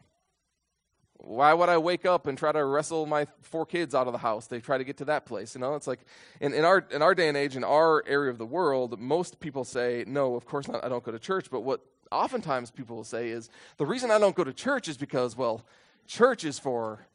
why 1.20 1.54
would 1.54 1.70
i 1.70 1.78
wake 1.78 2.06
up 2.06 2.28
and 2.28 2.38
try 2.38 2.52
to 2.52 2.64
wrestle 2.64 3.06
my 3.06 3.28
four 3.42 3.66
kids 3.66 3.94
out 3.94 4.08
of 4.08 4.14
the 4.14 4.20
house 4.20 4.48
they 4.48 4.60
try 4.60 4.78
to 4.78 4.84
get 4.84 4.98
to 4.98 5.06
that 5.06 5.26
place 5.26 5.54
you 5.54 5.62
know 5.62 5.76
it's 5.76 5.88
like 5.88 6.00
in, 6.40 6.54
in 6.54 6.66
our 6.66 6.86
in 6.92 7.02
our 7.02 7.14
day 7.14 7.28
and 7.28 7.38
age 7.38 7.56
in 7.56 7.64
our 7.64 8.04
area 8.08 8.32
of 8.32 8.38
the 8.38 8.46
world 8.46 9.00
most 9.00 9.40
people 9.40 9.64
say 9.64 10.04
no 10.08 10.36
of 10.36 10.46
course 10.46 10.68
not 10.68 10.84
i 10.84 10.90
don't 10.90 11.04
go 11.04 11.12
to 11.12 11.20
church 11.20 11.50
but 11.52 11.62
what 11.62 11.82
oftentimes 12.12 12.72
people 12.72 12.96
will 12.96 13.04
say 13.04 13.30
is 13.30 13.50
the 13.78 13.86
reason 13.86 14.12
I 14.12 14.20
don't 14.20 14.36
go 14.36 14.44
to 14.44 14.54
church 14.54 14.88
is 14.88 14.98
because, 14.98 15.38
well, 15.38 15.64
church 16.08 16.44
is 16.44 16.60
for 16.60 17.06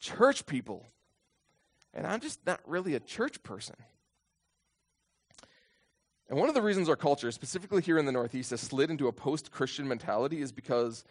church 0.00 0.46
people. 0.46 0.86
And 1.94 2.06
I'm 2.06 2.20
just 2.20 2.44
not 2.46 2.60
really 2.66 2.94
a 2.94 3.00
church 3.00 3.42
person. 3.42 3.76
And 6.28 6.38
one 6.38 6.48
of 6.48 6.54
the 6.54 6.62
reasons 6.62 6.90
our 6.90 6.96
culture, 6.96 7.32
specifically 7.32 7.80
here 7.80 7.98
in 7.98 8.04
the 8.04 8.12
Northeast, 8.12 8.50
has 8.50 8.60
slid 8.60 8.90
into 8.90 9.08
a 9.08 9.12
post 9.12 9.50
Christian 9.50 9.88
mentality 9.88 10.42
is 10.42 10.52
because 10.52 11.04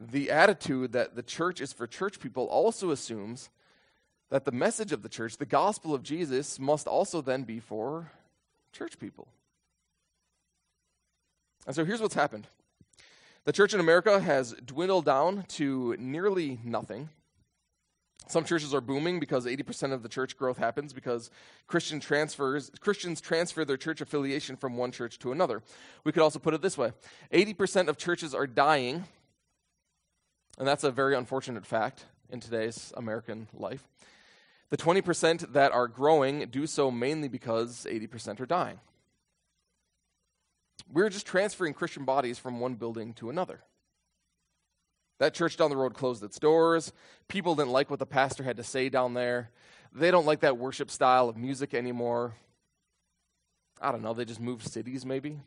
the 0.00 0.30
attitude 0.30 0.92
that 0.92 1.14
the 1.14 1.22
church 1.22 1.60
is 1.60 1.72
for 1.72 1.86
church 1.86 2.20
people 2.20 2.46
also 2.46 2.90
assumes 2.90 3.50
that 4.30 4.44
the 4.44 4.52
message 4.52 4.92
of 4.92 5.02
the 5.02 5.08
church, 5.08 5.36
the 5.36 5.44
gospel 5.44 5.94
of 5.94 6.02
Jesus, 6.02 6.58
must 6.58 6.86
also 6.86 7.20
then 7.20 7.42
be 7.42 7.60
for 7.60 8.10
church 8.72 8.98
people. 8.98 9.28
And 11.66 11.76
so 11.76 11.84
here's 11.84 12.00
what's 12.00 12.14
happened 12.14 12.46
the 13.44 13.52
church 13.52 13.74
in 13.74 13.80
America 13.80 14.20
has 14.20 14.54
dwindled 14.64 15.04
down 15.04 15.44
to 15.48 15.96
nearly 15.98 16.58
nothing. 16.64 17.10
Some 18.28 18.44
churches 18.44 18.72
are 18.72 18.80
booming 18.80 19.18
because 19.18 19.44
80% 19.44 19.92
of 19.92 20.04
the 20.04 20.08
church 20.08 20.36
growth 20.36 20.56
happens 20.56 20.92
because 20.92 21.30
Christian 21.66 21.98
transfers, 21.98 22.70
Christians 22.78 23.20
transfer 23.20 23.64
their 23.64 23.76
church 23.76 24.00
affiliation 24.00 24.56
from 24.56 24.76
one 24.76 24.92
church 24.92 25.18
to 25.18 25.32
another. 25.32 25.62
We 26.04 26.12
could 26.12 26.22
also 26.22 26.38
put 26.38 26.54
it 26.54 26.62
this 26.62 26.78
way 26.78 26.92
80% 27.32 27.88
of 27.88 27.98
churches 27.98 28.32
are 28.34 28.46
dying, 28.46 29.04
and 30.60 30.68
that's 30.68 30.84
a 30.84 30.90
very 30.90 31.16
unfortunate 31.16 31.64
fact 31.64 32.04
in 32.28 32.38
today's 32.38 32.92
American 32.94 33.48
life. 33.54 33.88
The 34.68 34.76
20% 34.76 35.54
that 35.54 35.72
are 35.72 35.88
growing 35.88 36.46
do 36.50 36.66
so 36.66 36.90
mainly 36.90 37.28
because 37.28 37.86
80% 37.90 38.40
are 38.40 38.46
dying. 38.46 38.78
We're 40.92 41.08
just 41.08 41.26
transferring 41.26 41.72
Christian 41.72 42.04
bodies 42.04 42.38
from 42.38 42.60
one 42.60 42.74
building 42.74 43.14
to 43.14 43.30
another. 43.30 43.60
That 45.18 45.32
church 45.32 45.56
down 45.56 45.70
the 45.70 45.78
road 45.78 45.94
closed 45.94 46.22
its 46.22 46.38
doors. 46.38 46.92
People 47.26 47.54
didn't 47.54 47.72
like 47.72 47.88
what 47.88 47.98
the 47.98 48.06
pastor 48.06 48.42
had 48.42 48.58
to 48.58 48.64
say 48.64 48.90
down 48.90 49.14
there. 49.14 49.50
They 49.94 50.10
don't 50.10 50.26
like 50.26 50.40
that 50.40 50.58
worship 50.58 50.90
style 50.90 51.30
of 51.30 51.38
music 51.38 51.72
anymore. 51.72 52.34
I 53.80 53.92
don't 53.92 54.02
know, 54.02 54.12
they 54.12 54.26
just 54.26 54.40
moved 54.40 54.68
cities 54.68 55.06
maybe. 55.06 55.40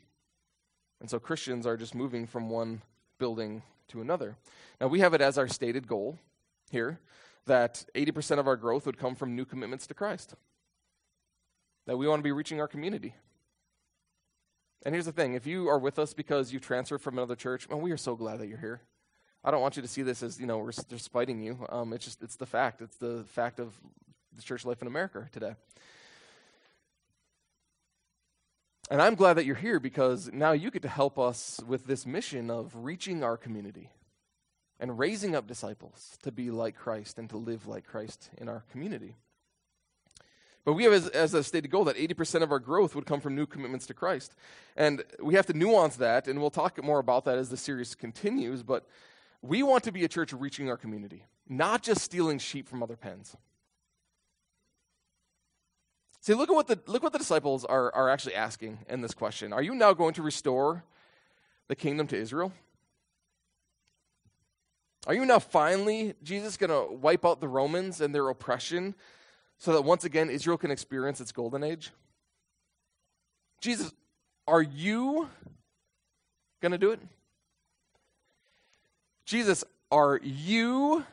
And 1.00 1.08
so 1.08 1.20
Christians 1.20 1.68
are 1.68 1.76
just 1.76 1.94
moving 1.94 2.26
from 2.26 2.50
one 2.50 2.82
building 3.20 3.62
to 3.88 4.00
another. 4.00 4.36
Now, 4.80 4.88
we 4.88 5.00
have 5.00 5.14
it 5.14 5.20
as 5.20 5.38
our 5.38 5.48
stated 5.48 5.86
goal 5.86 6.18
here 6.70 7.00
that 7.46 7.84
80% 7.94 8.38
of 8.38 8.46
our 8.46 8.56
growth 8.56 8.86
would 8.86 8.98
come 8.98 9.14
from 9.14 9.36
new 9.36 9.44
commitments 9.44 9.86
to 9.88 9.94
Christ. 9.94 10.34
That 11.86 11.96
we 11.96 12.08
want 12.08 12.20
to 12.20 12.24
be 12.24 12.32
reaching 12.32 12.60
our 12.60 12.68
community. 12.68 13.14
And 14.84 14.94
here's 14.94 15.06
the 15.06 15.12
thing 15.12 15.34
if 15.34 15.46
you 15.46 15.68
are 15.68 15.78
with 15.78 15.98
us 15.98 16.14
because 16.14 16.52
you 16.52 16.60
transferred 16.60 17.00
from 17.00 17.18
another 17.18 17.36
church, 17.36 17.68
well, 17.68 17.80
we 17.80 17.92
are 17.92 17.96
so 17.96 18.16
glad 18.16 18.38
that 18.40 18.48
you're 18.48 18.58
here. 18.58 18.82
I 19.42 19.50
don't 19.50 19.60
want 19.60 19.76
you 19.76 19.82
to 19.82 19.88
see 19.88 20.02
this 20.02 20.22
as, 20.22 20.40
you 20.40 20.46
know, 20.46 20.58
we're 20.58 20.72
just 20.72 21.04
spiting 21.04 21.42
you. 21.42 21.66
Um, 21.68 21.92
it's 21.92 22.04
just, 22.04 22.22
it's 22.22 22.36
the 22.36 22.46
fact. 22.46 22.80
It's 22.80 22.96
the 22.96 23.24
fact 23.28 23.60
of 23.60 23.78
the 24.34 24.42
church 24.42 24.64
life 24.64 24.80
in 24.80 24.88
America 24.88 25.28
today. 25.32 25.54
And 28.94 29.02
I'm 29.02 29.16
glad 29.16 29.34
that 29.34 29.44
you're 29.44 29.56
here 29.56 29.80
because 29.80 30.30
now 30.32 30.52
you 30.52 30.70
get 30.70 30.82
to 30.82 30.88
help 30.88 31.18
us 31.18 31.60
with 31.66 31.84
this 31.84 32.06
mission 32.06 32.48
of 32.48 32.70
reaching 32.76 33.24
our 33.24 33.36
community 33.36 33.90
and 34.78 34.96
raising 34.96 35.34
up 35.34 35.48
disciples 35.48 36.16
to 36.22 36.30
be 36.30 36.52
like 36.52 36.76
Christ 36.76 37.18
and 37.18 37.28
to 37.30 37.36
live 37.36 37.66
like 37.66 37.84
Christ 37.84 38.30
in 38.38 38.48
our 38.48 38.62
community. 38.70 39.16
But 40.64 40.74
we 40.74 40.84
have 40.84 40.92
as, 40.92 41.08
as, 41.08 41.34
a 41.34 41.42
stated 41.42 41.72
goal 41.72 41.82
that 41.86 41.96
80% 41.96 42.44
of 42.44 42.52
our 42.52 42.60
growth 42.60 42.94
would 42.94 43.04
come 43.04 43.20
from 43.20 43.34
new 43.34 43.46
commitments 43.46 43.86
to 43.86 43.94
Christ. 43.94 44.36
And 44.76 45.02
we 45.20 45.34
have 45.34 45.46
to 45.46 45.54
nuance 45.54 45.96
that, 45.96 46.28
and 46.28 46.40
we'll 46.40 46.50
talk 46.50 46.80
more 46.80 47.00
about 47.00 47.24
that 47.24 47.36
as 47.36 47.48
the 47.48 47.56
series 47.56 47.96
continues. 47.96 48.62
But 48.62 48.86
we 49.42 49.64
want 49.64 49.82
to 49.82 49.90
be 49.90 50.04
a 50.04 50.08
church 50.08 50.32
reaching 50.32 50.70
our 50.70 50.76
community, 50.76 51.26
not 51.48 51.82
just 51.82 52.00
stealing 52.00 52.38
sheep 52.38 52.68
from 52.68 52.80
other 52.80 52.96
pens. 52.96 53.36
See, 56.24 56.32
look 56.32 56.48
at 56.48 56.54
what 56.54 56.68
the, 56.68 56.78
look 56.86 57.02
what 57.02 57.12
the 57.12 57.18
disciples 57.18 57.66
are, 57.66 57.94
are 57.94 58.08
actually 58.08 58.34
asking 58.34 58.78
in 58.88 59.02
this 59.02 59.12
question. 59.12 59.52
Are 59.52 59.60
you 59.60 59.74
now 59.74 59.92
going 59.92 60.14
to 60.14 60.22
restore 60.22 60.82
the 61.68 61.76
kingdom 61.76 62.06
to 62.06 62.16
Israel? 62.16 62.50
Are 65.06 65.12
you 65.12 65.26
now 65.26 65.38
finally, 65.38 66.14
Jesus, 66.22 66.56
going 66.56 66.70
to 66.70 66.94
wipe 66.94 67.26
out 67.26 67.42
the 67.42 67.46
Romans 67.46 68.00
and 68.00 68.14
their 68.14 68.26
oppression 68.30 68.94
so 69.58 69.74
that 69.74 69.82
once 69.82 70.06
again 70.06 70.30
Israel 70.30 70.56
can 70.56 70.70
experience 70.70 71.20
its 71.20 71.30
golden 71.30 71.62
age? 71.62 71.90
Jesus, 73.60 73.92
are 74.48 74.62
you 74.62 75.28
going 76.62 76.72
to 76.72 76.78
do 76.78 76.92
it? 76.92 77.00
Jesus, 79.26 79.62
are 79.92 80.18
you 80.22 81.04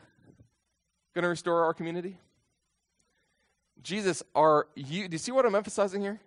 going 1.14 1.22
to 1.22 1.28
restore 1.28 1.64
our 1.64 1.74
community? 1.74 2.16
Jesus, 3.82 4.22
are 4.34 4.66
you, 4.74 5.08
do 5.08 5.14
you 5.14 5.18
see 5.18 5.32
what 5.32 5.44
I'm 5.44 5.54
emphasizing 5.54 6.00
here? 6.00 6.20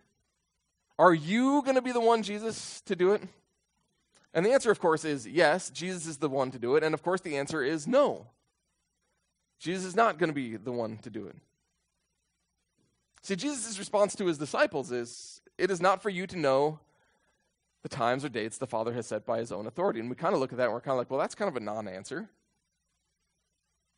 Are 0.97 1.13
you 1.13 1.61
going 1.63 1.75
to 1.75 1.81
be 1.81 1.91
the 1.91 1.99
one, 1.99 2.23
Jesus, 2.23 2.81
to 2.81 2.95
do 2.95 3.13
it? 3.13 3.21
And 4.33 4.45
the 4.45 4.51
answer, 4.51 4.71
of 4.71 4.79
course, 4.79 5.05
is 5.05 5.25
yes, 5.25 5.69
Jesus 5.69 6.07
is 6.07 6.17
the 6.17 6.29
one 6.29 6.51
to 6.51 6.59
do 6.59 6.75
it. 6.75 6.83
And 6.83 6.93
of 6.93 7.01
course, 7.01 7.21
the 7.21 7.37
answer 7.37 7.63
is 7.63 7.87
no. 7.87 8.27
Jesus 9.59 9.85
is 9.85 9.95
not 9.95 10.17
going 10.17 10.29
to 10.29 10.33
be 10.33 10.57
the 10.57 10.71
one 10.71 10.97
to 10.99 11.09
do 11.09 11.27
it. 11.27 11.35
See, 13.21 13.35
Jesus' 13.35 13.79
response 13.79 14.15
to 14.15 14.25
his 14.25 14.37
disciples 14.37 14.91
is 14.91 15.41
it 15.57 15.71
is 15.71 15.81
not 15.81 16.03
for 16.03 16.09
you 16.09 16.27
to 16.27 16.37
know 16.37 16.79
the 17.81 17.89
times 17.89 18.25
or 18.25 18.29
dates 18.29 18.57
the 18.57 18.67
Father 18.67 18.93
has 18.93 19.07
set 19.07 19.25
by 19.25 19.39
his 19.39 19.51
own 19.51 19.67
authority. 19.67 19.99
And 19.99 20.09
we 20.09 20.15
kind 20.15 20.33
of 20.33 20.39
look 20.39 20.51
at 20.51 20.57
that 20.57 20.65
and 20.65 20.73
we're 20.73 20.81
kind 20.81 20.93
of 20.93 20.97
like, 20.97 21.09
well, 21.09 21.19
that's 21.19 21.35
kind 21.35 21.49
of 21.49 21.55
a 21.55 21.59
non 21.59 21.87
answer. 21.87 22.29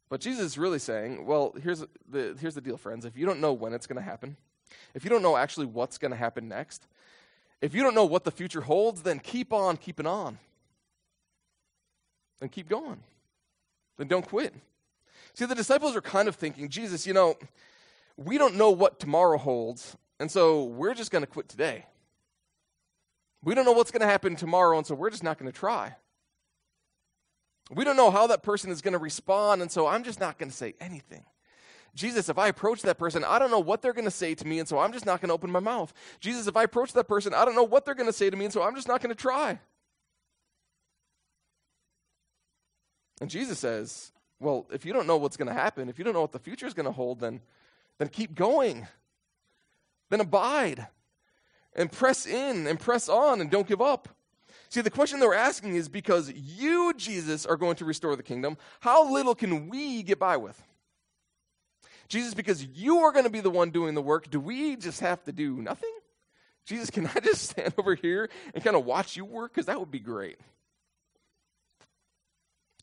But 0.09 0.21
Jesus 0.21 0.45
is 0.45 0.57
really 0.57 0.79
saying, 0.79 1.25
well, 1.25 1.53
here's 1.61 1.83
the, 2.09 2.37
here's 2.39 2.55
the 2.55 2.61
deal, 2.61 2.77
friends. 2.77 3.05
If 3.05 3.17
you 3.17 3.25
don't 3.25 3.41
know 3.41 3.53
when 3.53 3.73
it's 3.73 3.87
going 3.87 3.97
to 3.97 4.01
happen, 4.01 4.37
if 4.93 5.03
you 5.03 5.09
don't 5.09 5.21
know 5.21 5.35
actually 5.35 5.65
what's 5.65 5.97
going 5.97 6.11
to 6.11 6.17
happen 6.17 6.47
next, 6.47 6.87
if 7.61 7.73
you 7.73 7.83
don't 7.83 7.95
know 7.95 8.05
what 8.05 8.23
the 8.23 8.31
future 8.31 8.61
holds, 8.61 9.01
then 9.01 9.19
keep 9.19 9.51
on 9.51 9.77
keeping 9.77 10.05
on. 10.05 10.37
Then 12.39 12.49
keep 12.49 12.69
going. 12.69 12.99
Then 13.97 14.07
don't 14.07 14.27
quit. 14.27 14.53
See, 15.33 15.45
the 15.45 15.55
disciples 15.55 15.95
are 15.95 16.01
kind 16.01 16.27
of 16.27 16.35
thinking, 16.35 16.69
Jesus, 16.69 17.05
you 17.05 17.13
know, 17.13 17.35
we 18.15 18.37
don't 18.37 18.55
know 18.55 18.71
what 18.71 18.99
tomorrow 18.99 19.37
holds, 19.37 19.97
and 20.19 20.31
so 20.31 20.63
we're 20.63 20.93
just 20.93 21.11
going 21.11 21.23
to 21.23 21.27
quit 21.27 21.49
today. 21.49 21.85
We 23.43 23.53
don't 23.53 23.65
know 23.65 23.71
what's 23.71 23.91
going 23.91 24.01
to 24.01 24.07
happen 24.07 24.35
tomorrow, 24.35 24.77
and 24.77 24.85
so 24.85 24.95
we're 24.95 25.09
just 25.09 25.23
not 25.23 25.37
going 25.37 25.51
to 25.51 25.57
try. 25.57 25.95
We 27.69 27.83
don't 27.83 27.97
know 27.97 28.11
how 28.11 28.27
that 28.27 28.43
person 28.43 28.71
is 28.71 28.81
going 28.81 28.93
to 28.93 28.97
respond, 28.97 29.61
and 29.61 29.71
so 29.71 29.87
I'm 29.87 30.03
just 30.03 30.19
not 30.19 30.37
going 30.37 30.49
to 30.49 30.55
say 30.55 30.73
anything. 30.79 31.23
Jesus, 31.95 32.29
if 32.29 32.37
I 32.37 32.47
approach 32.47 32.83
that 32.83 32.97
person, 32.97 33.23
I 33.23 33.39
don't 33.39 33.51
know 33.51 33.59
what 33.59 33.81
they're 33.81 33.93
going 33.93 34.05
to 34.05 34.11
say 34.11 34.35
to 34.35 34.47
me, 34.47 34.59
and 34.59 34.67
so 34.67 34.79
I'm 34.79 34.93
just 34.93 35.05
not 35.05 35.19
going 35.19 35.29
to 35.29 35.33
open 35.33 35.51
my 35.51 35.59
mouth. 35.59 35.93
Jesus, 36.19 36.47
if 36.47 36.55
I 36.55 36.63
approach 36.63 36.93
that 36.93 37.07
person, 37.07 37.33
I 37.33 37.43
don't 37.43 37.55
know 37.55 37.63
what 37.63 37.85
they're 37.85 37.95
going 37.95 38.07
to 38.07 38.13
say 38.13 38.29
to 38.29 38.37
me, 38.37 38.45
and 38.45 38.53
so 38.53 38.61
I'm 38.61 38.75
just 38.75 38.87
not 38.87 39.01
going 39.01 39.13
to 39.13 39.21
try. 39.21 39.59
And 43.19 43.29
Jesus 43.29 43.59
says, 43.59 44.11
Well, 44.39 44.67
if 44.71 44.85
you 44.85 44.93
don't 44.93 45.07
know 45.07 45.17
what's 45.17 45.37
going 45.37 45.47
to 45.47 45.53
happen, 45.53 45.89
if 45.89 45.97
you 45.97 46.05
don't 46.05 46.13
know 46.13 46.21
what 46.21 46.31
the 46.31 46.39
future 46.39 46.67
is 46.67 46.73
going 46.73 46.85
to 46.85 46.91
hold, 46.91 47.19
then, 47.19 47.41
then 47.97 48.09
keep 48.09 48.35
going. 48.35 48.87
Then 50.09 50.21
abide 50.21 50.87
and 51.75 51.91
press 51.91 52.25
in 52.25 52.67
and 52.67 52.79
press 52.79 53.09
on 53.09 53.41
and 53.41 53.51
don't 53.51 53.67
give 53.67 53.81
up. 53.81 54.07
See, 54.69 54.81
the 54.81 54.89
question 54.89 55.19
they're 55.19 55.33
asking 55.33 55.75
is 55.75 55.87
because 55.87 56.31
you, 56.31 56.93
Jesus, 56.97 57.45
are 57.45 57.57
going 57.57 57.77
to 57.77 57.85
restore 57.85 58.15
the 58.15 58.23
kingdom, 58.23 58.57
how 58.79 59.11
little 59.11 59.35
can 59.35 59.69
we 59.69 60.03
get 60.03 60.19
by 60.19 60.37
with? 60.37 60.61
Jesus, 62.09 62.33
because 62.33 62.63
you 62.63 62.99
are 62.99 63.11
going 63.11 63.25
to 63.25 63.31
be 63.31 63.41
the 63.41 63.49
one 63.49 63.69
doing 63.69 63.93
the 63.93 64.01
work, 64.01 64.29
do 64.29 64.39
we 64.39 64.75
just 64.75 65.01
have 65.01 65.23
to 65.25 65.31
do 65.31 65.57
nothing? 65.57 65.91
Jesus, 66.65 66.89
can 66.89 67.07
I 67.07 67.19
just 67.21 67.49
stand 67.49 67.73
over 67.77 67.95
here 67.95 68.29
and 68.53 68.63
kind 68.63 68.75
of 68.75 68.85
watch 68.85 69.15
you 69.15 69.25
work? 69.25 69.53
Because 69.53 69.67
that 69.67 69.79
would 69.79 69.91
be 69.91 69.99
great. 69.99 70.37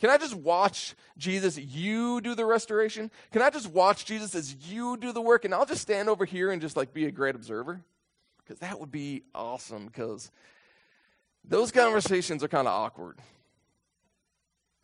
Can 0.01 0.11
I 0.11 0.18
just 0.18 0.35
watch 0.35 0.94
Jesus, 1.16 1.57
you 1.57 2.20
do 2.20 2.35
the 2.35 2.44
restoration? 2.44 3.11
Can 3.31 3.42
I 3.42 3.51
just 3.51 3.68
watch 3.70 4.05
Jesus 4.05 4.35
as 4.35 4.55
you 4.70 4.97
do 4.97 5.12
the 5.12 5.20
work 5.20 5.44
and 5.44 5.55
I'll 5.55 5.66
just 5.66 5.83
stand 5.83 6.09
over 6.09 6.25
here 6.25 6.51
and 6.51 6.61
just 6.61 6.77
like 6.77 6.92
be 6.92 7.07
a 7.07 7.11
great 7.11 7.35
observer? 7.35 7.81
Because 8.38 8.59
that 8.59 8.81
would 8.81 8.90
be 8.90 9.23
awesome 9.35 9.87
because 9.87 10.31
those 11.46 11.70
conversations 11.70 12.42
are 12.42 12.48
kind 12.48 12.66
of 12.66 12.74
awkward. 12.74 13.18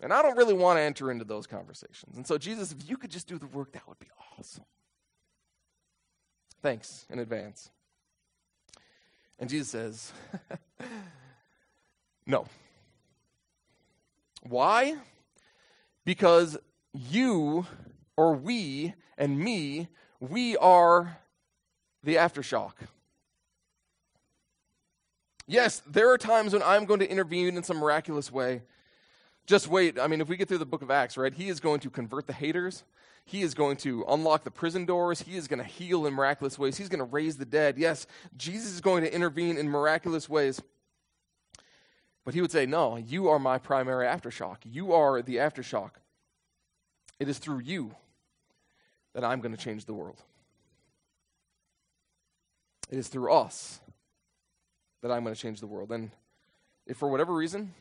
And 0.03 0.13
I 0.13 0.23
don't 0.23 0.37
really 0.37 0.55
want 0.55 0.79
to 0.79 0.83
enter 0.83 1.11
into 1.11 1.25
those 1.25 1.47
conversations. 1.47 2.17
And 2.17 2.27
so, 2.27 2.39
Jesus, 2.39 2.73
if 2.73 2.89
you 2.89 2.97
could 2.97 3.11
just 3.11 3.27
do 3.27 3.39
the 3.39 3.47
work, 3.47 3.73
that 3.73 3.87
would 3.87 3.99
be 3.99 4.09
awesome. 4.39 4.65
Thanks 6.63 7.07
in 7.11 7.19
advance. 7.19 7.71
And 9.39 9.49
Jesus 9.49 9.69
says, 9.69 10.13
No. 12.27 12.47
Why? 14.43 14.97
Because 16.05 16.57
you 16.93 17.67
or 18.17 18.35
we 18.35 18.95
and 19.19 19.39
me, 19.39 19.89
we 20.19 20.57
are 20.57 21.19
the 22.03 22.17
aftershock. 22.17 22.73
Yes, 25.51 25.83
there 25.85 26.09
are 26.13 26.17
times 26.17 26.53
when 26.53 26.63
I'm 26.63 26.85
going 26.85 27.01
to 27.01 27.11
intervene 27.11 27.57
in 27.57 27.65
some 27.65 27.79
miraculous 27.79 28.31
way. 28.31 28.63
Just 29.47 29.67
wait. 29.67 29.99
I 29.99 30.07
mean, 30.07 30.21
if 30.21 30.29
we 30.29 30.37
get 30.37 30.47
through 30.47 30.59
the 30.59 30.65
book 30.65 30.81
of 30.81 30.93
Acts, 30.93 31.17
right, 31.17 31.35
he 31.35 31.49
is 31.49 31.59
going 31.59 31.81
to 31.81 31.91
convert 31.91 32.29
the 32.29 32.33
haters. 32.33 32.85
He 33.25 33.43
is 33.43 33.53
going 33.53 33.77
to 33.79 34.05
unlock 34.09 34.45
the 34.45 34.53
prison 34.53 34.85
doors. 34.85 35.23
He 35.23 35.37
is 35.37 35.49
going 35.49 35.59
to 35.59 35.65
heal 35.65 36.07
in 36.07 36.15
miraculous 36.15 36.57
ways. 36.57 36.77
He's 36.77 36.89
going 36.89 37.01
to 37.01 37.05
raise 37.05 37.37
the 37.37 37.45
dead. 37.45 37.79
Yes, 37.79 38.07
Jesus 38.37 38.71
is 38.71 38.81
going 38.81 39.03
to 39.03 39.13
intervene 39.13 39.59
in 39.59 39.69
miraculous 39.69 40.29
ways. 40.29 40.63
But 42.25 42.35
he 42.35 42.41
would 42.41 42.53
say, 42.53 42.65
No, 42.65 42.97
you 42.97 43.29
are 43.29 43.41
my 43.41 43.59
primary 43.59 44.07
aftershock. 44.07 44.59
You 44.63 44.93
are 44.93 45.21
the 45.21 45.39
aftershock. 45.39 45.91
It 47.19 47.29
is 47.29 47.39
through 47.39 47.63
you 47.63 47.97
that 49.15 49.25
I'm 49.25 49.41
going 49.41 49.57
to 49.57 49.61
change 49.61 49.87
the 49.87 49.95
world. 49.95 50.23
It 52.89 52.99
is 52.99 53.09
through 53.09 53.33
us 53.33 53.81
that 55.03 55.11
I'm 55.11 55.23
going 55.23 55.35
to 55.35 55.41
change 55.41 55.61
the 55.61 55.67
world. 55.67 55.93
And 55.93 56.11
if 56.87 56.97
for 56.97 57.09
whatever 57.09 57.35
reason 57.35 57.75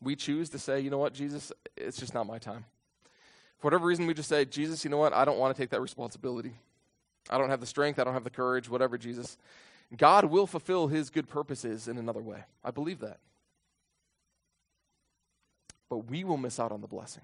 we 0.00 0.16
choose 0.16 0.48
to 0.50 0.58
say, 0.58 0.80
you 0.80 0.90
know 0.90 0.98
what, 0.98 1.12
Jesus, 1.12 1.52
it's 1.76 1.98
just 1.98 2.14
not 2.14 2.26
my 2.26 2.38
time. 2.38 2.64
For 3.58 3.66
whatever 3.66 3.86
reason, 3.86 4.06
we 4.06 4.14
just 4.14 4.28
say, 4.28 4.44
Jesus, 4.44 4.84
you 4.84 4.90
know 4.90 4.98
what, 4.98 5.12
I 5.12 5.24
don't 5.24 5.38
want 5.38 5.54
to 5.54 5.60
take 5.60 5.70
that 5.70 5.80
responsibility. 5.80 6.52
I 7.28 7.38
don't 7.38 7.50
have 7.50 7.60
the 7.60 7.66
strength, 7.66 7.98
I 7.98 8.04
don't 8.04 8.14
have 8.14 8.24
the 8.24 8.30
courage, 8.30 8.68
whatever, 8.68 8.96
Jesus. 8.96 9.36
God 9.96 10.26
will 10.26 10.46
fulfill 10.46 10.86
his 10.86 11.10
good 11.10 11.28
purposes 11.28 11.88
in 11.88 11.98
another 11.98 12.20
way. 12.20 12.44
I 12.62 12.70
believe 12.70 13.00
that. 13.00 13.18
But 15.90 16.10
we 16.10 16.22
will 16.22 16.36
miss 16.36 16.60
out 16.60 16.70
on 16.70 16.82
the 16.82 16.86
blessing. 16.86 17.22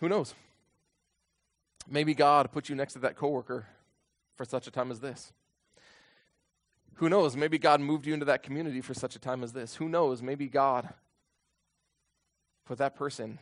Who 0.00 0.08
knows? 0.08 0.34
Maybe 1.90 2.14
God 2.14 2.52
put 2.52 2.68
you 2.68 2.76
next 2.76 2.92
to 2.92 3.00
that 3.00 3.16
coworker 3.16 3.66
for 4.36 4.44
such 4.44 4.68
a 4.68 4.70
time 4.70 4.92
as 4.92 5.00
this. 5.00 5.32
Who 6.94 7.08
knows? 7.08 7.36
Maybe 7.36 7.58
God 7.58 7.80
moved 7.80 8.06
you 8.06 8.14
into 8.14 8.26
that 8.26 8.44
community 8.44 8.80
for 8.80 8.94
such 8.94 9.16
a 9.16 9.18
time 9.18 9.42
as 9.42 9.52
this. 9.52 9.74
Who 9.74 9.88
knows? 9.88 10.22
Maybe 10.22 10.46
God 10.46 10.88
put 12.64 12.78
that 12.78 12.94
person 12.94 13.40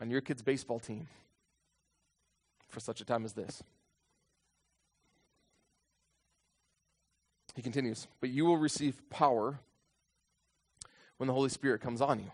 on 0.00 0.10
your 0.10 0.22
kid's 0.22 0.40
baseball 0.40 0.78
team 0.78 1.08
for 2.68 2.80
such 2.80 3.00
a 3.00 3.04
time 3.04 3.24
as 3.24 3.34
this. 3.34 3.62
He 7.54 7.62
continues, 7.62 8.08
but 8.20 8.30
you 8.30 8.46
will 8.46 8.56
receive 8.56 9.02
power 9.10 9.60
when 11.18 11.26
the 11.26 11.34
Holy 11.34 11.50
Spirit 11.50 11.80
comes 11.80 12.00
on 12.00 12.18
you. 12.18 12.30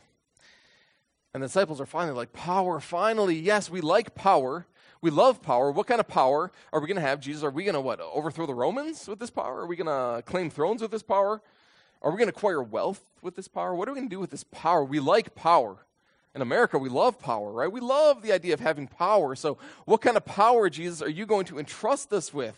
And 1.34 1.42
the 1.42 1.46
disciples 1.46 1.80
are 1.80 1.86
finally 1.86 2.16
like, 2.16 2.32
Power, 2.32 2.80
finally. 2.80 3.36
Yes, 3.36 3.70
we 3.70 3.80
like 3.80 4.14
power. 4.14 4.66
We 5.02 5.10
love 5.10 5.42
power. 5.42 5.70
What 5.70 5.86
kind 5.86 6.00
of 6.00 6.08
power 6.08 6.52
are 6.72 6.80
we 6.80 6.86
going 6.86 6.96
to 6.96 7.02
have, 7.02 7.20
Jesus? 7.20 7.42
Are 7.42 7.50
we 7.50 7.64
going 7.64 7.74
to 7.74 7.80
what? 7.80 8.00
Overthrow 8.00 8.46
the 8.46 8.54
Romans 8.54 9.08
with 9.08 9.18
this 9.18 9.30
power? 9.30 9.60
Are 9.60 9.66
we 9.66 9.76
going 9.76 9.86
to 9.86 10.22
claim 10.22 10.50
thrones 10.50 10.82
with 10.82 10.90
this 10.90 11.02
power? 11.02 11.40
Are 12.02 12.10
we 12.10 12.18
going 12.18 12.30
to 12.30 12.36
acquire 12.36 12.62
wealth 12.62 13.00
with 13.22 13.34
this 13.34 13.48
power? 13.48 13.74
What 13.74 13.88
are 13.88 13.92
we 13.92 14.00
going 14.00 14.10
to 14.10 14.14
do 14.14 14.20
with 14.20 14.30
this 14.30 14.44
power? 14.44 14.84
We 14.84 15.00
like 15.00 15.34
power. 15.34 15.78
In 16.34 16.42
America, 16.42 16.78
we 16.78 16.88
love 16.88 17.18
power, 17.18 17.50
right? 17.50 17.70
We 17.70 17.80
love 17.80 18.22
the 18.22 18.32
idea 18.32 18.54
of 18.54 18.60
having 18.60 18.86
power. 18.86 19.34
So, 19.34 19.58
what 19.84 20.00
kind 20.00 20.16
of 20.16 20.24
power, 20.24 20.70
Jesus, 20.70 21.02
are 21.02 21.08
you 21.08 21.26
going 21.26 21.44
to 21.46 21.58
entrust 21.58 22.12
us 22.12 22.32
with? 22.32 22.56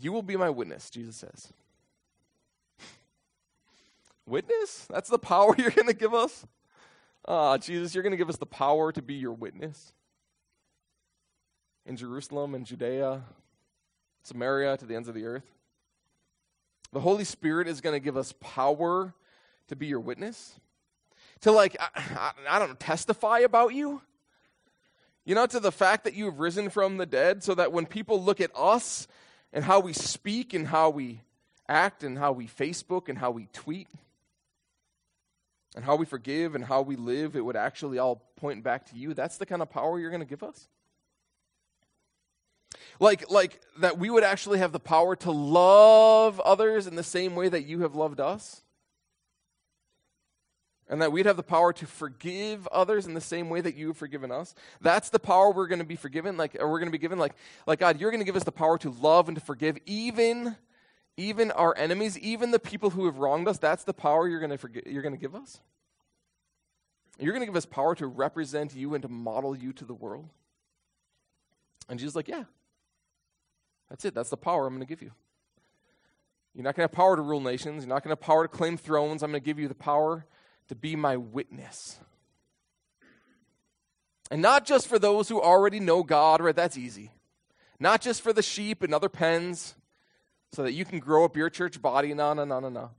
You 0.00 0.12
will 0.12 0.22
be 0.22 0.36
my 0.36 0.50
witness, 0.50 0.90
Jesus 0.90 1.16
says. 1.16 1.52
witness? 4.26 4.86
That's 4.90 5.08
the 5.08 5.18
power 5.18 5.54
you're 5.58 5.70
going 5.70 5.86
to 5.86 5.94
give 5.94 6.12
us? 6.12 6.44
Ah, 7.28 7.58
Jesus, 7.58 7.94
you're 7.94 8.02
going 8.02 8.12
to 8.12 8.16
give 8.16 8.28
us 8.28 8.36
the 8.36 8.46
power 8.46 8.92
to 8.92 9.02
be 9.02 9.14
your 9.14 9.32
witness 9.32 9.92
in 11.84 11.96
Jerusalem 11.96 12.54
and 12.54 12.64
Judea, 12.64 13.22
Samaria, 14.22 14.76
to 14.76 14.86
the 14.86 14.94
ends 14.94 15.08
of 15.08 15.14
the 15.14 15.24
earth. 15.24 15.44
The 16.92 17.00
Holy 17.00 17.24
Spirit 17.24 17.66
is 17.66 17.80
going 17.80 17.94
to 17.94 18.04
give 18.04 18.16
us 18.16 18.32
power 18.40 19.12
to 19.66 19.76
be 19.76 19.86
your 19.86 19.98
witness, 19.98 20.60
to 21.40 21.50
like, 21.50 21.76
I, 21.80 21.88
I, 21.94 22.32
I 22.48 22.58
don't 22.60 22.68
know, 22.68 22.76
testify 22.78 23.40
about 23.40 23.74
you. 23.74 24.02
You 25.24 25.34
know, 25.34 25.46
to 25.46 25.58
the 25.58 25.72
fact 25.72 26.04
that 26.04 26.14
you 26.14 26.26
have 26.26 26.38
risen 26.38 26.70
from 26.70 26.96
the 26.96 27.06
dead, 27.06 27.42
so 27.42 27.56
that 27.56 27.72
when 27.72 27.86
people 27.86 28.22
look 28.22 28.40
at 28.40 28.52
us 28.54 29.08
and 29.52 29.64
how 29.64 29.80
we 29.80 29.92
speak 29.92 30.54
and 30.54 30.68
how 30.68 30.90
we 30.90 31.22
act 31.68 32.04
and 32.04 32.16
how 32.16 32.30
we 32.30 32.46
Facebook 32.46 33.08
and 33.08 33.18
how 33.18 33.32
we 33.32 33.48
tweet, 33.52 33.88
and 35.76 35.84
how 35.84 35.94
we 35.94 36.06
forgive 36.06 36.54
and 36.54 36.64
how 36.64 36.80
we 36.80 36.96
live, 36.96 37.36
it 37.36 37.44
would 37.44 37.54
actually 37.54 37.98
all 37.98 38.22
point 38.36 38.64
back 38.64 38.86
to 38.86 38.96
you. 38.96 39.12
That's 39.12 39.36
the 39.36 39.46
kind 39.46 39.60
of 39.60 39.70
power 39.70 40.00
you're 40.00 40.10
going 40.10 40.22
to 40.22 40.26
give 40.26 40.42
us. 40.42 40.68
Like, 42.98 43.30
like 43.30 43.60
that 43.78 43.98
we 43.98 44.08
would 44.08 44.24
actually 44.24 44.58
have 44.58 44.72
the 44.72 44.80
power 44.80 45.14
to 45.16 45.30
love 45.30 46.40
others 46.40 46.86
in 46.86 46.96
the 46.96 47.02
same 47.02 47.36
way 47.36 47.50
that 47.50 47.66
you 47.66 47.82
have 47.82 47.94
loved 47.94 48.20
us. 48.20 48.62
And 50.88 51.02
that 51.02 51.10
we'd 51.10 51.26
have 51.26 51.36
the 51.36 51.42
power 51.42 51.72
to 51.74 51.86
forgive 51.86 52.66
others 52.68 53.06
in 53.06 53.14
the 53.14 53.20
same 53.20 53.50
way 53.50 53.60
that 53.60 53.74
you 53.74 53.88
have 53.88 53.96
forgiven 53.96 54.30
us. 54.30 54.54
That's 54.80 55.10
the 55.10 55.18
power 55.18 55.50
we're 55.50 55.66
going 55.66 55.80
to 55.80 55.84
be 55.84 55.96
forgiven, 55.96 56.36
like, 56.36 56.56
or 56.58 56.70
we're 56.70 56.78
going 56.78 56.88
to 56.88 56.92
be 56.92 56.98
given. 56.98 57.18
Like, 57.18 57.34
like 57.66 57.80
God, 57.80 58.00
you're 58.00 58.12
going 58.12 58.20
to 58.20 58.24
give 58.24 58.36
us 58.36 58.44
the 58.44 58.52
power 58.52 58.78
to 58.78 58.90
love 58.90 59.28
and 59.28 59.36
to 59.36 59.44
forgive 59.44 59.76
even 59.84 60.56
even 61.16 61.50
our 61.50 61.76
enemies, 61.76 62.18
even 62.18 62.50
the 62.50 62.58
people 62.58 62.90
who 62.90 63.06
have 63.06 63.18
wronged 63.18 63.48
us, 63.48 63.58
that's 63.58 63.84
the 63.84 63.94
power 63.94 64.28
you're 64.28 64.40
going 64.40 64.50
going 65.02 65.14
to 65.14 65.20
give 65.20 65.34
us. 65.34 65.60
You're 67.18 67.32
going 67.32 67.40
to 67.40 67.46
give 67.46 67.56
us 67.56 67.64
power 67.64 67.94
to 67.94 68.06
represent 68.06 68.74
you 68.74 68.94
and 68.94 69.02
to 69.02 69.08
model 69.08 69.56
you 69.56 69.72
to 69.74 69.84
the 69.84 69.94
world. 69.94 70.28
And 71.88 71.98
Jesus 71.98 72.14
like, 72.14 72.28
yeah, 72.28 72.44
that's 73.88 74.04
it. 74.04 74.14
That's 74.14 74.28
the 74.28 74.36
power 74.36 74.66
I'm 74.66 74.74
going 74.74 74.86
to 74.86 74.88
give 74.88 75.00
you. 75.00 75.12
You're 76.54 76.64
not 76.64 76.74
going 76.74 76.86
to 76.86 76.92
have 76.92 76.96
power 76.96 77.16
to 77.16 77.22
rule 77.22 77.40
nations. 77.40 77.84
You're 77.84 77.94
not 77.94 78.02
going 78.02 78.14
to 78.14 78.20
have 78.20 78.26
power 78.26 78.44
to 78.44 78.48
claim 78.48 78.76
thrones. 78.76 79.22
I'm 79.22 79.30
going 79.30 79.40
to 79.40 79.44
give 79.44 79.58
you 79.58 79.68
the 79.68 79.74
power 79.74 80.26
to 80.68 80.74
be 80.74 80.96
my 80.96 81.16
witness. 81.16 81.98
And 84.30 84.42
not 84.42 84.66
just 84.66 84.88
for 84.88 84.98
those 84.98 85.28
who 85.28 85.40
already 85.40 85.80
know 85.80 86.02
God, 86.02 86.40
right? 86.40 86.56
That's 86.56 86.76
easy. 86.76 87.12
Not 87.78 88.00
just 88.00 88.22
for 88.22 88.32
the 88.32 88.42
sheep 88.42 88.82
and 88.82 88.92
other 88.92 89.08
pens 89.08 89.74
so 90.52 90.62
that 90.62 90.72
you 90.72 90.84
can 90.84 90.98
grow 90.98 91.24
up 91.24 91.36
your 91.36 91.50
church 91.50 91.80
body. 91.80 92.14
No, 92.14 92.32
no, 92.32 92.44
no, 92.44 92.60
no, 92.60 92.68
no. 92.68 92.90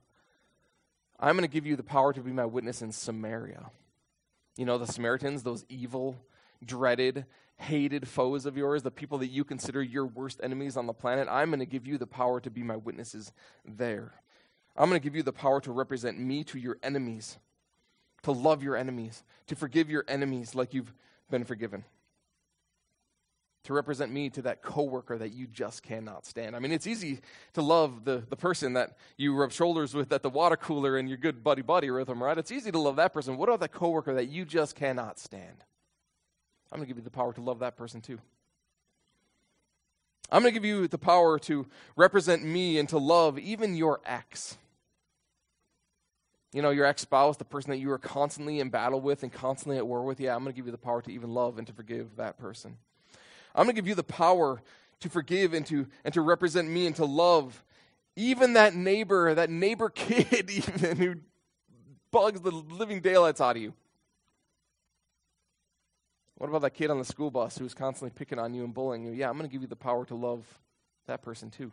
I'm 1.20 1.36
going 1.36 1.48
to 1.48 1.52
give 1.52 1.66
you 1.66 1.76
the 1.76 1.82
power 1.82 2.12
to 2.12 2.20
be 2.20 2.30
my 2.30 2.46
witness 2.46 2.82
in 2.82 2.92
Samaria. 2.92 3.70
You 4.56 4.64
know, 4.64 4.78
the 4.78 4.86
Samaritans, 4.86 5.42
those 5.42 5.64
evil, 5.68 6.16
dreaded, 6.64 7.26
hated 7.56 8.06
foes 8.06 8.46
of 8.46 8.56
yours, 8.56 8.82
the 8.82 8.90
people 8.90 9.18
that 9.18 9.28
you 9.28 9.44
consider 9.44 9.82
your 9.82 10.06
worst 10.06 10.40
enemies 10.42 10.76
on 10.76 10.86
the 10.86 10.92
planet, 10.92 11.28
I'm 11.30 11.50
going 11.50 11.60
to 11.60 11.66
give 11.66 11.86
you 11.86 11.98
the 11.98 12.06
power 12.06 12.40
to 12.40 12.50
be 12.50 12.62
my 12.62 12.76
witnesses 12.76 13.32
there. 13.64 14.12
I'm 14.76 14.88
going 14.88 15.00
to 15.00 15.04
give 15.04 15.16
you 15.16 15.24
the 15.24 15.32
power 15.32 15.60
to 15.62 15.72
represent 15.72 16.20
me 16.20 16.44
to 16.44 16.58
your 16.58 16.78
enemies, 16.84 17.38
to 18.22 18.30
love 18.30 18.62
your 18.62 18.76
enemies, 18.76 19.24
to 19.48 19.56
forgive 19.56 19.90
your 19.90 20.04
enemies 20.06 20.54
like 20.54 20.72
you've 20.72 20.94
been 21.30 21.44
forgiven. 21.44 21.84
To 23.68 23.74
represent 23.74 24.10
me 24.10 24.30
to 24.30 24.40
that 24.42 24.62
coworker 24.62 25.18
that 25.18 25.34
you 25.34 25.46
just 25.46 25.82
cannot 25.82 26.24
stand. 26.24 26.56
I 26.56 26.58
mean, 26.58 26.72
it's 26.72 26.86
easy 26.86 27.20
to 27.52 27.60
love 27.60 28.02
the, 28.06 28.24
the 28.30 28.34
person 28.34 28.72
that 28.72 28.96
you 29.18 29.34
rub 29.34 29.52
shoulders 29.52 29.92
with 29.92 30.10
at 30.10 30.22
the 30.22 30.30
water 30.30 30.56
cooler 30.56 30.96
and 30.96 31.06
you're 31.06 31.18
good 31.18 31.44
buddy 31.44 31.60
buddy 31.60 31.90
with 31.90 32.06
them, 32.06 32.22
right? 32.22 32.38
It's 32.38 32.50
easy 32.50 32.72
to 32.72 32.78
love 32.78 32.96
that 32.96 33.12
person. 33.12 33.36
What 33.36 33.50
about 33.50 33.60
that 33.60 33.72
coworker 33.72 34.14
that 34.14 34.30
you 34.30 34.46
just 34.46 34.74
cannot 34.74 35.18
stand? 35.18 35.64
I'm 36.72 36.78
going 36.78 36.86
to 36.86 36.88
give 36.88 36.96
you 36.96 37.04
the 37.04 37.10
power 37.10 37.34
to 37.34 37.42
love 37.42 37.58
that 37.58 37.76
person 37.76 38.00
too. 38.00 38.18
I'm 40.32 40.40
going 40.40 40.54
to 40.54 40.58
give 40.58 40.64
you 40.64 40.88
the 40.88 40.96
power 40.96 41.38
to 41.40 41.66
represent 41.94 42.42
me 42.42 42.78
and 42.78 42.88
to 42.88 42.96
love 42.96 43.38
even 43.38 43.76
your 43.76 44.00
ex. 44.06 44.56
You 46.54 46.62
know, 46.62 46.70
your 46.70 46.86
ex 46.86 47.02
spouse, 47.02 47.36
the 47.36 47.44
person 47.44 47.70
that 47.72 47.80
you 47.80 47.90
are 47.90 47.98
constantly 47.98 48.60
in 48.60 48.70
battle 48.70 49.02
with 49.02 49.24
and 49.24 49.30
constantly 49.30 49.76
at 49.76 49.86
war 49.86 50.04
with. 50.04 50.20
Yeah, 50.20 50.34
I'm 50.34 50.42
going 50.42 50.54
to 50.54 50.56
give 50.56 50.64
you 50.64 50.72
the 50.72 50.78
power 50.78 51.02
to 51.02 51.12
even 51.12 51.34
love 51.34 51.58
and 51.58 51.66
to 51.66 51.74
forgive 51.74 52.16
that 52.16 52.38
person. 52.38 52.78
I'm 53.58 53.64
going 53.64 53.74
to 53.74 53.82
give 53.82 53.88
you 53.88 53.96
the 53.96 54.04
power 54.04 54.62
to 55.00 55.08
forgive 55.08 55.52
and 55.52 55.66
to, 55.66 55.86
and 56.04 56.14
to 56.14 56.20
represent 56.20 56.68
me 56.68 56.86
and 56.86 56.94
to 56.96 57.04
love 57.04 57.64
even 58.14 58.52
that 58.52 58.74
neighbor, 58.74 59.34
that 59.34 59.50
neighbor 59.50 59.90
kid, 59.94 60.48
even 60.48 60.96
who 60.96 61.14
bugs 62.12 62.40
the 62.40 62.50
living 62.50 63.00
daylights 63.00 63.40
out 63.40 63.56
of 63.56 63.62
you. 63.62 63.74
What 66.36 66.48
about 66.48 66.62
that 66.62 66.74
kid 66.74 66.90
on 66.90 66.98
the 66.98 67.04
school 67.04 67.32
bus 67.32 67.58
who's 67.58 67.74
constantly 67.74 68.16
picking 68.16 68.38
on 68.38 68.54
you 68.54 68.62
and 68.62 68.72
bullying 68.72 69.04
you? 69.04 69.12
Yeah, 69.12 69.28
I'm 69.28 69.36
going 69.36 69.48
to 69.48 69.52
give 69.52 69.62
you 69.62 69.68
the 69.68 69.76
power 69.76 70.04
to 70.06 70.14
love 70.14 70.46
that 71.08 71.20
person 71.20 71.50
too. 71.50 71.72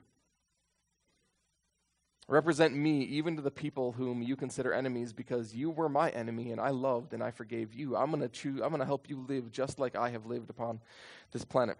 Represent 2.28 2.76
me 2.76 3.02
even 3.04 3.36
to 3.36 3.42
the 3.42 3.52
people 3.52 3.92
whom 3.92 4.24
you 4.24 4.36
consider 4.36 4.74
enemies 4.74 5.14
because 5.14 5.54
you 5.54 5.70
were 5.70 5.88
my 5.88 6.10
enemy 6.10 6.52
and 6.52 6.60
I 6.60 6.70
loved 6.70 7.14
and 7.14 7.22
I 7.22 7.30
forgave 7.30 7.74
you. 7.74 7.96
I'm 7.96 8.10
going 8.10 8.22
to 8.22 8.30
choose 8.30 8.62
I'm 8.62 8.70
going 8.70 8.80
to 8.80 8.86
help 8.86 9.08
you 9.10 9.24
live 9.28 9.52
just 9.52 9.78
like 9.78 9.96
I 9.96 10.10
have 10.10 10.26
lived 10.26 10.50
upon 10.50 10.82
this 11.32 11.46
planet. 11.46 11.78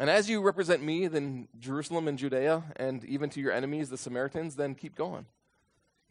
And 0.00 0.10
as 0.10 0.28
you 0.28 0.40
represent 0.40 0.82
me 0.82 1.06
then 1.06 1.46
Jerusalem 1.60 2.08
and 2.08 2.18
Judea 2.18 2.64
and 2.74 3.04
even 3.04 3.30
to 3.30 3.40
your 3.40 3.52
enemies 3.52 3.88
the 3.88 3.96
Samaritans 3.96 4.56
then 4.56 4.74
keep 4.74 4.96
going. 4.96 5.26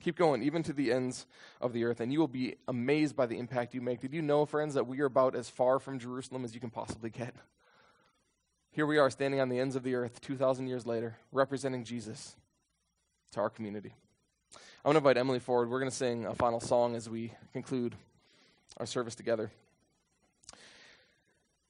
Keep 0.02 0.15
going, 0.15 0.41
even 0.43 0.63
to 0.63 0.71
the 0.71 0.93
ends 0.93 1.25
of 1.60 1.73
the 1.73 1.84
earth, 1.84 1.99
and 1.99 2.13
you 2.13 2.19
will 2.19 2.30
be 2.30 2.56
amazed 2.69 3.17
by 3.17 3.25
the 3.25 3.38
impact 3.38 3.73
you 3.73 3.82
make. 3.82 3.99
Did 3.99 4.13
you 4.13 4.21
know, 4.21 4.45
friends, 4.45 4.73
that 4.75 4.88
we 4.88 5.02
are 5.02 5.06
about 5.06 5.36
as 5.36 5.49
far 5.49 5.78
from 5.78 5.99
Jerusalem 5.99 6.45
as 6.45 6.54
you 6.54 6.62
can 6.62 6.69
possibly 6.69 7.10
get? 7.10 7.36
Here 8.80 8.86
we 8.86 8.98
are 8.98 9.10
standing 9.10 9.42
on 9.42 9.50
the 9.50 9.60
ends 9.60 9.76
of 9.76 9.84
the 9.84 9.94
earth 9.94 10.22
2,000 10.22 10.68
years 10.68 10.86
later, 10.86 11.18
representing 11.34 11.84
Jesus 11.84 12.38
to 13.34 13.42
our 13.42 13.50
community. 13.50 13.92
I 14.56 14.88
want 14.88 14.96
to 14.96 15.00
invite 15.00 15.18
Emily 15.18 15.39
forward. 15.39 15.70
We're 15.70 15.82
going 15.82 15.92
to 15.92 15.98
sing 15.98 16.26
a 16.26 16.34
final 16.34 16.62
song 16.62 16.96
as 16.96 17.10
we 17.10 17.34
conclude 17.52 17.94
our 18.78 18.86
service 18.86 19.15
together. 19.15 19.52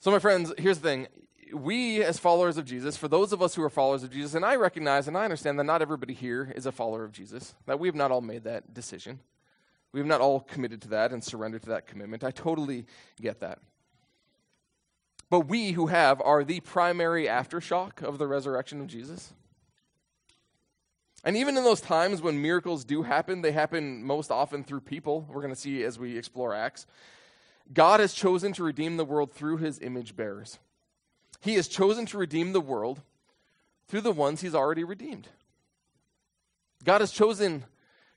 So, 0.02 0.12
my 0.12 0.20
friends, 0.20 0.54
here's 0.60 0.78
the 0.78 0.88
thing 0.88 1.08
we, 1.52 2.04
as 2.04 2.20
followers 2.20 2.58
of 2.58 2.66
Jesus, 2.66 2.96
for 2.96 3.08
those 3.08 3.34
of 3.34 3.42
us 3.42 3.56
who 3.56 3.64
are 3.64 3.72
followers 3.72 4.04
of 4.04 4.12
Jesus, 4.12 4.36
and 4.36 4.46
I 4.46 4.56
recognize 4.56 5.08
and 5.08 5.18
I 5.18 5.24
understand 5.24 5.58
that 5.58 5.64
not 5.64 5.82
everybody 5.82 6.14
here 6.14 6.54
is 6.56 6.68
a 6.68 6.72
follower 6.72 7.04
of 7.04 7.12
Jesus, 7.12 7.56
that 7.66 7.80
we 7.80 7.88
have 7.88 7.96
not 7.96 8.12
all 8.12 8.22
made 8.22 8.44
that 8.44 8.76
decision. 8.76 9.20
We 9.94 10.00
have 10.00 10.06
not 10.06 10.22
all 10.22 10.42
committed 10.42 10.80
to 10.84 10.90
that 10.90 11.12
and 11.12 11.24
surrendered 11.24 11.64
to 11.64 11.70
that 11.70 11.88
commitment. 11.88 12.24
I 12.24 12.30
totally 12.30 12.86
get 13.20 13.40
that. 13.40 13.58
But 15.30 15.42
we 15.42 15.74
who 15.74 15.88
have 15.88 16.22
are 16.22 16.44
the 16.44 16.60
primary 16.60 17.26
aftershock 17.26 18.02
of 18.02 18.18
the 18.18 18.28
resurrection 18.28 18.82
of 18.82 18.88
Jesus. 18.88 19.34
And 21.24 21.38
even 21.38 21.58
in 21.58 21.64
those 21.64 21.82
times 21.82 22.22
when 22.22 22.42
miracles 22.42 22.84
do 22.84 23.04
happen, 23.04 23.42
they 23.42 23.52
happen 23.52 24.04
most 24.04 24.32
often 24.32 24.64
through 24.64 24.82
people. 24.82 25.28
We're 25.30 25.42
going 25.42 25.54
to 25.54 25.60
see 25.60 25.84
as 25.84 26.00
we 26.00 26.18
explore 26.18 26.54
Acts. 26.56 26.88
God 27.72 28.00
has 28.00 28.14
chosen 28.14 28.54
to 28.54 28.64
redeem 28.64 28.98
the 28.98 29.06
world 29.06 29.32
through 29.32 29.58
his 29.58 29.80
image 29.80 30.16
bearers. 30.16 30.58
He 31.42 31.56
has 31.56 31.68
chosen 31.68 32.06
to 32.08 32.18
redeem 32.18 32.54
the 32.54 32.62
world 32.62 33.02
through 33.88 34.02
the 34.02 34.12
ones 34.12 34.42
he's 34.42 34.56
already 34.56 34.84
redeemed. 34.84 35.28
God 36.84 37.02
has 37.02 37.12
chosen 37.12 37.66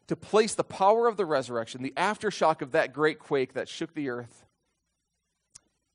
to 0.07 0.17
place 0.17 0.55
the 0.55 0.65
power 0.65 1.07
of 1.09 1.17
the 1.17 1.27
resurrection, 1.27 1.83
the 1.83 1.95
aftershock 1.97 2.63
of 2.63 2.73
that 2.73 2.93
great 2.93 3.19
quake 3.19 3.53
that 3.55 3.69
shook 3.69 3.95
the 3.95 4.09
earth, 4.09 4.47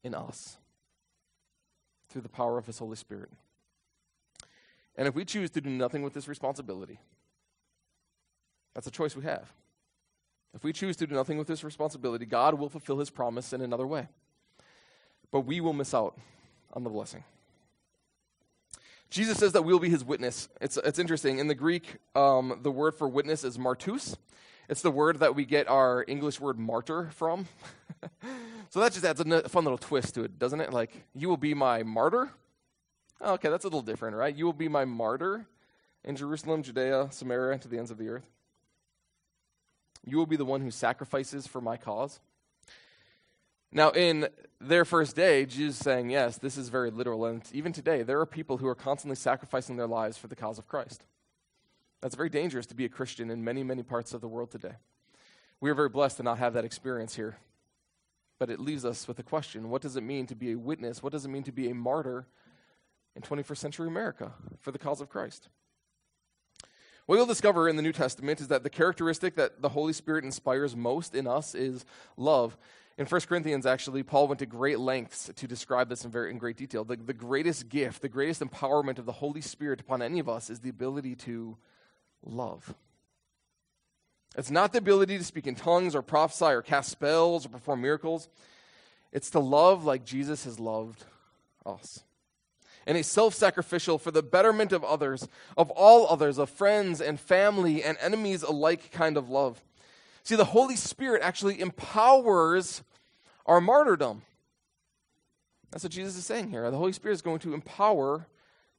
in 0.04 0.14
us 0.14 0.58
through 2.18 2.24
the 2.24 2.30
power 2.30 2.58
of 2.58 2.66
his 2.66 2.80
Holy 2.80 2.96
Spirit. 2.96 3.30
And 4.96 5.08
if 5.08 5.14
we 5.14 5.24
choose 5.24 5.52
to 5.52 5.62
do 5.62 5.70
nothing 5.70 6.02
with 6.02 6.16
this 6.16 6.28
responsibility, 6.28 6.98
that's 8.74 8.88
a 8.88 8.92
choice 8.92 9.16
we 9.16 9.22
have. 9.22 9.54
If 10.56 10.64
we 10.64 10.74
choose 10.74 10.98
to 10.98 11.06
do 11.06 11.14
nothing 11.14 11.38
with 11.38 11.46
this 11.46 11.64
responsibility, 11.64 12.26
God 12.26 12.56
will 12.56 12.70
fulfill 12.70 12.98
his 12.98 13.12
promise 13.12 13.54
in 13.54 13.62
another 13.62 13.86
way. 13.86 14.08
But 15.30 15.42
we 15.42 15.62
will 15.62 15.74
miss 15.74 15.94
out 15.94 16.18
on 16.74 16.84
the 16.84 16.90
blessing. 16.90 17.24
Jesus 19.12 19.38
says 19.38 19.52
that 19.52 19.62
we'll 19.62 19.78
be 19.78 19.92
his 19.92 20.04
witness. 20.04 20.50
It's, 20.60 20.78
it's 20.78 20.98
interesting. 20.98 21.38
In 21.38 21.48
the 21.48 21.54
Greek, 21.54 21.98
um, 22.16 22.62
the 22.64 22.72
word 22.72 22.96
for 22.96 23.08
witness 23.08 23.44
is 23.44 23.60
martus. 23.60 24.18
It's 24.70 24.82
the 24.82 24.90
word 24.90 25.20
that 25.20 25.36
we 25.36 25.46
get 25.46 25.68
our 25.68 26.04
English 26.08 26.40
word 26.40 26.58
martyr 26.58 27.12
from. 27.14 27.46
so 28.70 28.80
that 28.80 28.94
just 28.94 29.06
adds 29.06 29.20
a 29.22 29.50
fun 29.50 29.64
little 29.64 29.78
twist 29.78 30.16
to 30.16 30.24
it, 30.24 30.38
doesn't 30.38 30.60
it? 30.62 30.74
Like, 30.74 31.04
you 31.16 31.30
will 31.30 31.38
be 31.38 31.54
my 31.54 31.84
martyr. 31.84 32.32
Oh, 33.22 33.34
okay, 33.34 33.50
that's 33.50 33.64
a 33.64 33.68
little 33.68 33.82
different, 33.82 34.16
right? 34.16 34.36
You 34.36 34.46
will 34.46 34.54
be 34.54 34.68
my 34.68 34.86
martyr 34.86 35.48
in 36.04 36.16
Jerusalem, 36.16 36.64
Judea, 36.64 37.08
Samaria, 37.12 37.60
to 37.60 37.68
the 37.68 37.78
ends 37.78 37.92
of 37.92 37.98
the 37.98 38.10
earth. 38.10 38.26
You 40.06 40.18
will 40.18 40.26
be 40.26 40.36
the 40.36 40.46
one 40.46 40.62
who 40.62 40.72
sacrifices 40.72 41.48
for 41.48 41.60
my 41.60 41.78
cause. 41.78 42.20
Now, 43.72 43.90
in 43.92 44.28
their 44.62 44.86
first 44.86 45.16
day, 45.16 45.46
Jesus 45.46 45.78
saying, 45.78 46.10
Yes, 46.10 46.38
this 46.38 46.58
is 46.58 46.70
very 46.70 46.90
literal. 46.90 47.26
And 47.26 47.44
even 47.52 47.74
today, 47.74 48.04
there 48.04 48.20
are 48.20 48.26
people 48.26 48.58
who 48.58 48.68
are 48.68 48.76
constantly 48.76 49.16
sacrificing 49.16 49.76
their 49.76 49.88
lives 49.88 50.18
for 50.18 50.28
the 50.28 50.36
cause 50.36 50.58
of 50.58 50.68
Christ. 50.68 51.04
That's 52.02 52.16
very 52.16 52.30
dangerous 52.30 52.68
to 52.68 52.76
be 52.76 52.86
a 52.86 52.90
Christian 52.90 53.30
in 53.30 53.44
many, 53.44 53.64
many 53.64 53.84
parts 53.84 54.14
of 54.14 54.22
the 54.22 54.28
world 54.28 54.52
today. 54.52 54.76
We 55.60 55.70
are 55.70 55.76
very 55.76 55.90
blessed 55.90 56.18
to 56.18 56.24
not 56.24 56.38
have 56.38 56.54
that 56.54 56.64
experience 56.64 57.16
here. 57.16 57.38
But 58.40 58.50
it 58.50 58.60
leaves 58.60 58.86
us 58.86 59.08
with 59.08 59.20
a 59.20 59.24
question 59.24 59.70
what 59.70 59.82
does 59.82 59.96
it 59.96 60.04
mean 60.04 60.28
to 60.28 60.36
be 60.36 60.52
a 60.52 60.58
witness? 60.58 61.02
What 61.02 61.12
does 61.12 61.26
it 61.26 61.30
mean 61.30 61.44
to 61.44 61.52
be 61.52 61.70
a 61.70 61.76
martyr 61.76 62.28
in 63.16 63.22
21st 63.22 63.58
century 63.58 63.88
America 63.88 64.34
for 64.60 64.72
the 64.72 64.80
cause 64.80 65.02
of 65.02 65.10
Christ? 65.10 65.50
What 67.08 67.16
you'll 67.16 67.26
discover 67.26 67.70
in 67.70 67.78
the 67.78 67.82
New 67.82 67.94
Testament 67.94 68.42
is 68.42 68.50
that 68.50 68.64
the 68.64 68.70
characteristic 68.70 69.36
that 69.36 69.62
the 69.62 69.70
Holy 69.70 69.94
Spirit 69.94 70.26
inspires 70.26 70.76
most 70.76 71.16
in 71.16 71.26
us 71.26 71.56
is 71.56 71.86
love. 72.18 72.58
In 72.98 73.06
1 73.06 73.22
Corinthians, 73.22 73.66
actually, 73.66 74.04
Paul 74.04 74.28
went 74.28 74.40
to 74.40 74.46
great 74.46 74.80
lengths 74.80 75.32
to 75.34 75.48
describe 75.48 75.88
this 75.88 76.04
in, 76.04 76.12
very, 76.12 76.32
in 76.32 76.38
great 76.38 76.58
detail. 76.58 76.84
The, 76.84 76.98
the 76.98 77.14
greatest 77.14 77.70
gift, 77.70 78.02
the 78.02 78.10
greatest 78.10 78.42
empowerment 78.42 78.98
of 79.00 79.06
the 79.06 79.14
Holy 79.14 79.40
Spirit 79.40 79.80
upon 79.80 80.02
any 80.02 80.20
of 80.20 80.28
us 80.28 80.50
is 80.50 80.60
the 80.60 80.70
ability 80.70 81.16
to 81.16 81.58
love. 82.24 82.74
It's 84.38 84.52
not 84.52 84.72
the 84.72 84.78
ability 84.78 85.18
to 85.18 85.24
speak 85.24 85.48
in 85.48 85.56
tongues 85.56 85.96
or 85.96 86.04
prophesy 86.04 86.46
or 86.46 86.62
cast 86.62 86.90
spells 86.90 87.46
or 87.46 87.50
perform 87.50 87.82
miracles. 87.82 88.30
It's 89.12 89.32
to 89.32 89.40
love 89.40 89.84
like 89.84 90.06
Jesus 90.06 90.44
has 90.46 90.60
loved 90.60 91.06
us. 91.66 92.04
And 92.86 92.98
a 92.98 93.04
self 93.04 93.34
sacrificial 93.34 93.98
for 93.98 94.12
the 94.12 94.22
betterment 94.22 94.72
of 94.72 94.84
others, 94.84 95.28
of 95.58 95.72
all 95.72 96.08
others, 96.08 96.38
of 96.38 96.50
friends 96.50 97.02
and 97.02 97.20
family 97.20 97.84
and 97.84 97.98
enemies 98.00 98.44
alike 98.44 98.92
kind 98.92 99.18
of 99.18 99.30
love. 99.30 99.62
See, 100.24 100.36
the 100.36 100.46
Holy 100.46 100.76
Spirit 100.76 101.22
actually 101.24 101.60
empowers 101.60 102.84
our 103.46 103.60
martyrdom. 103.60 104.22
That's 105.72 105.84
what 105.84 105.92
Jesus 105.92 106.16
is 106.16 106.26
saying 106.26 106.50
here. 106.52 106.70
The 106.70 106.78
Holy 106.78 106.94
Spirit 106.94 107.16
is 107.16 107.22
going 107.22 107.40
to 107.40 107.54
empower 107.54 108.28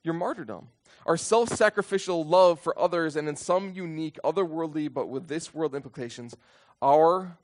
your 0.05 0.15
martyrdom. 0.15 0.69
Our 1.07 1.17
self 1.17 1.49
sacrificial 1.51 2.25
love 2.25 2.61
for 2.61 2.79
others, 2.79 3.17
and 3.17 3.29
in 3.29 3.37
some 3.37 3.73
unique, 3.73 4.19
otherworldly, 4.25 4.93
but 4.93 5.09
with 5.09 5.29
this 5.29 5.55
world 5.55 5.75
implications, 5.75 6.37
our 6.83 7.39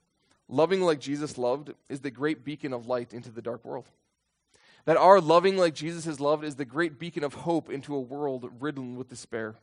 loving 0.48 0.80
like 0.80 1.00
Jesus 1.00 1.38
loved 1.38 1.72
is 1.88 2.00
the 2.00 2.10
great 2.10 2.44
beacon 2.44 2.72
of 2.72 2.86
light 2.86 3.12
into 3.12 3.30
the 3.30 3.42
dark 3.42 3.64
world. 3.64 3.88
That 4.84 4.96
our 4.96 5.20
loving 5.20 5.56
like 5.56 5.74
Jesus 5.74 6.04
has 6.04 6.20
loved 6.20 6.44
is 6.44 6.56
the 6.56 6.64
great 6.64 6.98
beacon 6.98 7.24
of 7.24 7.34
hope 7.34 7.70
into 7.70 7.94
a 7.94 8.00
world 8.00 8.50
ridden 8.60 8.96
with 8.96 9.08
despair. 9.08 9.54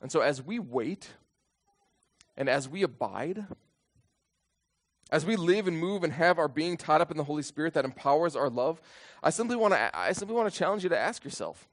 And 0.00 0.10
so, 0.10 0.20
as 0.20 0.42
we 0.42 0.58
wait 0.58 1.10
and 2.36 2.48
as 2.48 2.68
we 2.68 2.82
abide, 2.82 3.46
as 5.10 5.26
we 5.26 5.36
live 5.36 5.68
and 5.68 5.78
move 5.78 6.04
and 6.04 6.12
have 6.12 6.38
our 6.38 6.48
being 6.48 6.76
tied 6.76 7.00
up 7.00 7.10
in 7.10 7.16
the 7.16 7.24
Holy 7.24 7.42
Spirit 7.42 7.74
that 7.74 7.84
empowers 7.84 8.36
our 8.36 8.50
love, 8.50 8.80
I 9.22 9.30
simply 9.30 9.56
want 9.56 9.74
to 9.74 9.96
I 9.96 10.12
simply 10.12 10.36
want 10.36 10.52
to 10.52 10.58
challenge 10.58 10.82
you 10.82 10.88
to 10.90 10.98
ask 10.98 11.24
yourself. 11.24 11.68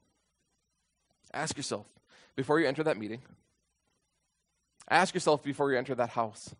Ask 1.34 1.56
yourself 1.56 1.86
before 2.36 2.60
you 2.60 2.66
enter 2.68 2.82
that 2.84 2.98
meeting. 2.98 3.22
Ask 4.88 5.14
yourself 5.14 5.42
before 5.42 5.72
you 5.72 5.78
enter 5.78 5.94
that 5.94 6.10
house. 6.10 6.54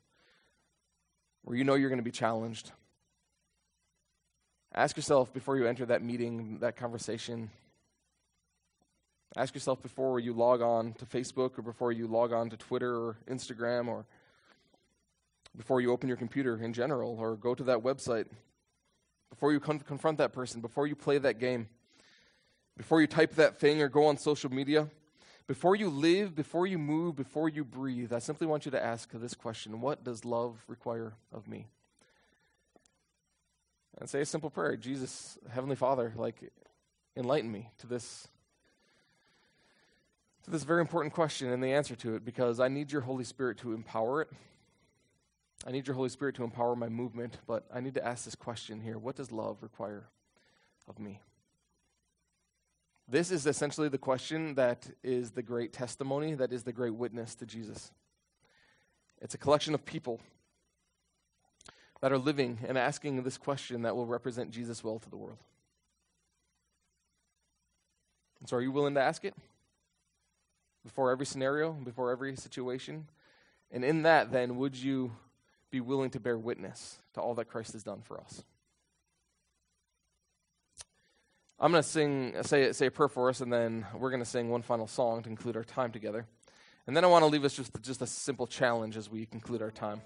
where 1.43 1.57
you 1.57 1.65
know 1.65 1.75
you're 1.75 1.89
going 1.89 1.99
to 1.99 2.05
be 2.05 2.11
challenged. 2.11 2.73
Ask 4.75 4.97
yourself 4.97 5.33
before 5.33 5.57
you 5.57 5.67
enter 5.67 5.85
that 5.87 6.03
meeting, 6.03 6.59
that 6.61 6.77
conversation. 6.77 7.51
Ask 9.37 9.55
yourself 9.55 9.83
before 9.83 10.21
you 10.21 10.33
log 10.33 10.63
on 10.63 10.95
to 10.95 11.07
Facebook 11.07 11.59
or 11.59 11.63
before 11.63 11.93
you 11.93 12.07
log 12.07 12.33
on 12.33 12.51
to 12.51 12.57
Twitter 12.57 12.95
or 12.95 13.17
Instagram 13.29 13.89
or 13.89 14.07
before 15.57 15.81
you 15.81 15.93
open 15.93 16.09
your 16.09 16.17
computer 16.17 16.57
in 16.57 16.73
general 16.73 17.17
or 17.19 17.37
go 17.37 17.55
to 17.55 17.65
that 17.65 17.79
website, 17.79 18.27
before 19.31 19.53
you 19.53 19.61
con- 19.61 19.81
confront 19.81 20.19
that 20.19 20.33
person, 20.33 20.61
before 20.61 20.87
you 20.87 20.95
play 20.95 21.19
that 21.19 21.39
game, 21.39 21.69
before 22.77 23.01
you 23.01 23.07
type 23.07 23.35
that 23.35 23.59
thing 23.59 23.83
or 23.83 23.89
go 23.89 24.07
on 24.07 24.17
social 24.17 24.51
media, 24.51 24.89
before 25.47 25.77
you 25.77 25.89
live, 25.89 26.35
before 26.35 26.67
you 26.67 26.79
move, 26.79 27.17
before 27.17 27.49
you 27.49 27.65
breathe, 27.65 28.13
I 28.13 28.21
simply 28.21 28.47
want 28.47 28.65
you 28.65 28.71
to 28.71 28.83
ask 28.83 29.11
this 29.13 29.35
question 29.35 29.81
What 29.81 30.05
does 30.05 30.25
love 30.25 30.63
require 30.69 31.15
of 31.33 31.49
me? 31.49 31.67
And 33.99 34.09
say 34.09 34.21
a 34.21 34.27
simple 34.27 34.51
prayer 34.51 34.77
Jesus, 34.77 35.39
Heavenly 35.51 35.77
Father, 35.77 36.13
like, 36.17 36.53
enlighten 37.17 37.51
me 37.51 37.71
to 37.79 37.87
this. 37.87 38.29
To 40.45 40.51
this 40.51 40.65
very 40.65 40.81
important 40.81 41.15
question 41.15 41.53
and 41.53 41.63
the 41.63 41.73
answer 41.73 41.95
to 41.97 42.17
it, 42.17 42.25
because 42.25 42.59
I 42.59 42.67
need 42.67 42.91
your 42.91 43.03
Holy 43.03 43.23
Spirit 43.23 43.59
to 43.59 43.75
empower 43.75 44.23
it. 44.23 44.29
I 45.67 45.71
need 45.71 45.87
your 45.87 45.95
Holy 45.95 46.09
Spirit 46.09 46.35
to 46.37 46.45
empower 46.45 46.75
my 46.75 46.89
movement, 46.89 47.39
but 47.47 47.65
I 47.73 47.81
need 47.81 47.95
to 47.95 48.05
ask 48.05 48.25
this 48.25 48.35
question 48.35 48.81
here 48.81 48.99
What 48.99 49.17
does 49.17 49.31
love 49.31 49.59
require 49.63 50.09
of 50.89 50.99
me? 50.99 51.21
This 53.09 53.31
is 53.31 53.47
essentially 53.47 53.89
the 53.89 53.99
question 53.99 54.55
that 54.55 54.89
is 55.03 55.33
the 55.33 55.43
great 55.43 55.73
testimony, 55.73 56.35
that 56.35 56.53
is 56.53 56.63
the 56.63 56.73
great 56.73 56.95
witness 56.95 57.35
to 57.37 57.47
Jesus. 57.47 57.91
It's 59.21 59.35
a 59.35 59.39
collection 59.39 59.75
of 59.75 59.85
people 59.85 60.21
that 62.01 62.11
are 62.11 62.19
living 62.19 62.59
and 62.67 62.77
asking 62.77 63.23
this 63.23 63.39
question 63.39 63.83
that 63.83 63.95
will 63.95 64.07
represent 64.07 64.51
Jesus 64.51 64.83
well 64.83 64.99
to 64.99 65.11
the 65.11 65.17
world. 65.17 65.39
And 68.41 68.49
so, 68.49 68.57
are 68.57 68.63
you 68.63 68.73
willing 68.73 68.95
to 68.95 69.01
ask 69.01 69.25
it? 69.25 69.35
Before 70.85 71.13
every 71.13 71.27
scenario, 71.27 71.73
before 71.73 72.11
every 72.11 72.35
situation? 72.35 73.07
And 73.71 73.85
in 73.85 74.03
that, 74.03 74.33
then, 74.33 74.57
would 74.57 74.75
you 74.75 75.13
be 75.73 75.81
willing 75.81 76.11
to 76.11 76.21
bear 76.21 76.39
witness 76.39 76.99
to 77.15 77.21
all 77.21 77.35
that 77.35 77.47
Christ 77.47 77.73
has 77.73 77.83
done 77.83 78.03
for 78.03 78.21
us. 78.21 78.45
I'm 81.59 81.73
going 81.73 81.83
to 81.83 81.89
sing, 81.89 82.35
say, 82.43 82.73
say 82.73 82.87
a 82.87 82.91
prayer 82.91 83.09
for 83.09 83.31
us, 83.31 83.41
and 83.41 83.51
then 83.51 83.87
we're 83.95 84.11
going 84.11 84.23
to 84.23 84.29
sing 84.29 84.51
one 84.51 84.63
final 84.63 84.87
song 84.87 85.23
to 85.23 85.29
conclude 85.29 85.57
our 85.57 85.65
time 85.65 85.91
together. 85.91 86.27
And 86.87 86.95
then 86.97 87.05
I 87.05 87.07
want 87.07 87.23
to 87.23 87.27
leave 87.27 87.45
us 87.45 87.55
just, 87.55 87.71
just 87.83 88.03
a 88.03 88.07
simple 88.07 88.47
challenge 88.47 88.97
as 88.97 89.09
we 89.11 89.25
conclude 89.25 89.63
our 89.63 89.71
time. 89.71 90.03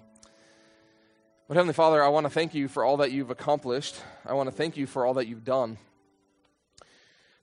But 1.47 1.57
Heavenly 1.57 1.73
Father, 1.73 2.01
I 2.01 2.09
want 2.09 2.25
to 2.25 2.29
thank 2.29 2.53
you 2.53 2.67
for 2.67 2.85
all 2.85 2.97
that 2.97 3.11
you've 3.11 3.31
accomplished. 3.31 3.95
I 4.25 4.33
want 4.33 4.47
to 4.47 4.55
thank 4.55 4.77
you 4.77 4.87
for 4.87 5.05
all 5.05 5.15
that 5.15 5.27
you've 5.27 5.43
done. 5.43 5.77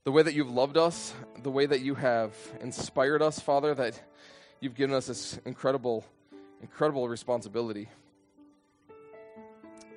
The 0.05 0.13
way 0.13 0.23
that 0.23 0.33
you've 0.33 0.51
loved 0.51 0.79
us, 0.79 1.13
the 1.43 1.51
way 1.51 1.67
that 1.67 1.81
you 1.81 1.95
have 1.97 2.35
inspired 2.61 3.21
us, 3.21 3.41
Father, 3.41 3.75
that 3.75 4.01
you've 4.61 4.75
given 4.75 4.95
us 4.95 5.09
this 5.09 5.39
incredible, 5.45 6.05
incredible 6.63 7.09
responsibility 7.09 7.89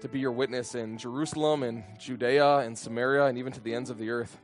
to 0.02 0.08
be 0.08 0.20
your 0.20 0.32
witness 0.32 0.76
in 0.76 0.98
Jerusalem 0.98 1.64
and 1.64 1.84
Judea 2.00 2.60
and 2.60 2.78
Samaria 2.78 3.26
and 3.26 3.38
even 3.38 3.52
to 3.54 3.60
the 3.60 3.74
ends 3.74 3.90
of 3.90 3.98
the 3.98 4.10
earth. 4.10 4.38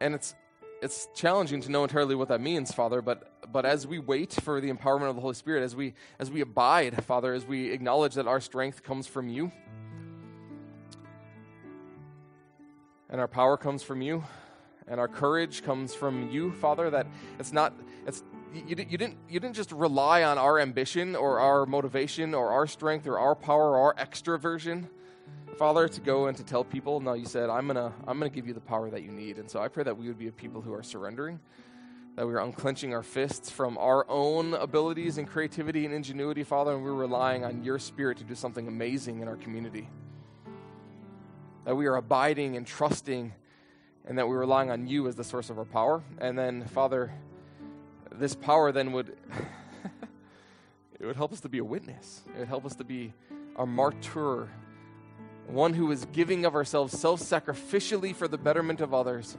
And 0.00 0.14
it's 0.14 0.34
it's 0.80 1.08
challenging 1.14 1.60
to 1.62 1.70
know 1.70 1.82
entirely 1.82 2.14
what 2.14 2.28
that 2.28 2.40
means, 2.40 2.72
Father, 2.72 3.02
but 3.02 3.52
but 3.52 3.64
as 3.64 3.86
we 3.86 3.98
wait 3.98 4.32
for 4.32 4.60
the 4.60 4.72
empowerment 4.72 5.08
of 5.08 5.16
the 5.16 5.20
Holy 5.20 5.34
Spirit, 5.34 5.62
as 5.62 5.74
we 5.74 5.94
as 6.18 6.30
we 6.30 6.40
abide, 6.40 7.04
Father, 7.04 7.34
as 7.34 7.44
we 7.44 7.70
acknowledge 7.72 8.14
that 8.14 8.26
our 8.26 8.40
strength 8.40 8.82
comes 8.82 9.06
from 9.06 9.28
you 9.28 9.50
and 13.10 13.20
our 13.20 13.28
power 13.28 13.56
comes 13.56 13.82
from 13.82 14.02
you 14.02 14.22
and 14.86 15.00
our 15.00 15.08
courage 15.08 15.62
comes 15.62 15.94
from 15.94 16.30
you, 16.30 16.52
Father, 16.52 16.90
that 16.90 17.06
it's 17.38 17.52
not 17.52 17.74
it's 18.06 18.22
you, 18.54 18.76
you, 18.88 18.98
didn't, 18.98 19.16
you 19.28 19.40
didn't 19.40 19.56
just 19.56 19.72
rely 19.72 20.22
on 20.22 20.38
our 20.38 20.58
ambition 20.58 21.14
or 21.16 21.40
our 21.40 21.66
motivation 21.66 22.34
or 22.34 22.48
our 22.50 22.66
strength 22.66 23.06
or 23.06 23.18
our 23.18 23.34
power 23.34 23.70
or 23.70 23.78
our 23.78 23.94
extroversion, 23.94 24.88
Father, 25.58 25.88
to 25.88 26.00
go 26.00 26.26
and 26.26 26.36
to 26.36 26.44
tell 26.44 26.64
people. 26.64 27.00
No, 27.00 27.14
you 27.14 27.26
said, 27.26 27.50
I'm 27.50 27.66
going 27.66 27.76
to 27.76 27.92
I'm 28.06 28.18
going 28.18 28.30
to 28.30 28.34
give 28.34 28.46
you 28.46 28.54
the 28.54 28.60
power 28.60 28.90
that 28.90 29.02
you 29.02 29.10
need. 29.10 29.38
And 29.38 29.50
so 29.50 29.60
I 29.60 29.68
pray 29.68 29.84
that 29.84 29.96
we 29.96 30.06
would 30.08 30.18
be 30.18 30.28
a 30.28 30.32
people 30.32 30.60
who 30.60 30.72
are 30.72 30.82
surrendering, 30.82 31.40
that 32.16 32.26
we 32.26 32.32
are 32.34 32.40
unclenching 32.40 32.94
our 32.94 33.02
fists 33.02 33.50
from 33.50 33.76
our 33.78 34.06
own 34.08 34.54
abilities 34.54 35.18
and 35.18 35.28
creativity 35.28 35.84
and 35.84 35.94
ingenuity, 35.94 36.44
Father, 36.44 36.74
and 36.74 36.82
we're 36.84 36.92
relying 36.92 37.44
on 37.44 37.64
your 37.64 37.78
spirit 37.78 38.18
to 38.18 38.24
do 38.24 38.34
something 38.34 38.68
amazing 38.68 39.20
in 39.20 39.28
our 39.28 39.36
community. 39.36 39.88
That 41.64 41.74
we 41.76 41.86
are 41.86 41.96
abiding 41.96 42.56
and 42.56 42.66
trusting, 42.66 43.32
and 44.06 44.18
that 44.18 44.26
we're 44.26 44.38
relying 44.38 44.70
on 44.70 44.86
you 44.86 45.06
as 45.06 45.16
the 45.16 45.24
source 45.24 45.50
of 45.50 45.58
our 45.58 45.66
power. 45.66 46.02
And 46.18 46.38
then, 46.38 46.64
Father, 46.66 47.12
this 48.18 48.34
power 48.34 48.72
then 48.72 48.92
would 48.92 49.08
it 51.00 51.06
would 51.06 51.16
help 51.16 51.32
us 51.32 51.40
to 51.40 51.48
be 51.48 51.58
a 51.58 51.64
witness. 51.64 52.22
It 52.34 52.40
would 52.40 52.48
help 52.48 52.64
us 52.64 52.74
to 52.76 52.84
be 52.84 53.14
a 53.56 53.66
martyr, 53.66 54.48
one 55.46 55.74
who 55.74 55.90
is 55.90 56.04
giving 56.12 56.44
of 56.44 56.54
ourselves 56.54 56.98
self-sacrificially 56.98 58.14
for 58.14 58.28
the 58.28 58.38
betterment 58.38 58.80
of 58.80 58.94
others, 58.94 59.36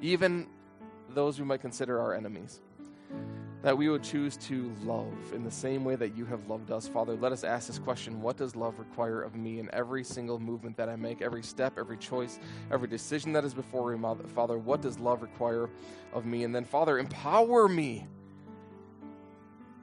even 0.00 0.46
those 1.10 1.38
we 1.38 1.44
might 1.44 1.60
consider 1.60 2.00
our 2.00 2.14
enemies 2.14 2.60
that 3.62 3.78
we 3.78 3.88
would 3.88 4.02
choose 4.02 4.36
to 4.36 4.72
love 4.82 5.32
in 5.32 5.44
the 5.44 5.50
same 5.50 5.84
way 5.84 5.94
that 5.94 6.16
you 6.16 6.26
have 6.26 6.48
loved 6.48 6.72
us. 6.72 6.88
Father, 6.88 7.14
let 7.14 7.30
us 7.30 7.44
ask 7.44 7.68
this 7.68 7.78
question 7.78 8.20
What 8.20 8.36
does 8.36 8.56
love 8.56 8.78
require 8.78 9.22
of 9.22 9.36
me 9.36 9.60
in 9.60 9.70
every 9.72 10.02
single 10.04 10.38
movement 10.38 10.76
that 10.76 10.88
I 10.88 10.96
make, 10.96 11.22
every 11.22 11.42
step, 11.42 11.78
every 11.78 11.96
choice, 11.96 12.40
every 12.70 12.88
decision 12.88 13.32
that 13.32 13.44
is 13.44 13.54
before 13.54 13.96
me? 13.96 14.14
Father, 14.34 14.58
what 14.58 14.82
does 14.82 14.98
love 14.98 15.22
require 15.22 15.70
of 16.12 16.26
me? 16.26 16.44
And 16.44 16.54
then, 16.54 16.64
Father, 16.64 16.98
empower 16.98 17.68
me. 17.68 18.06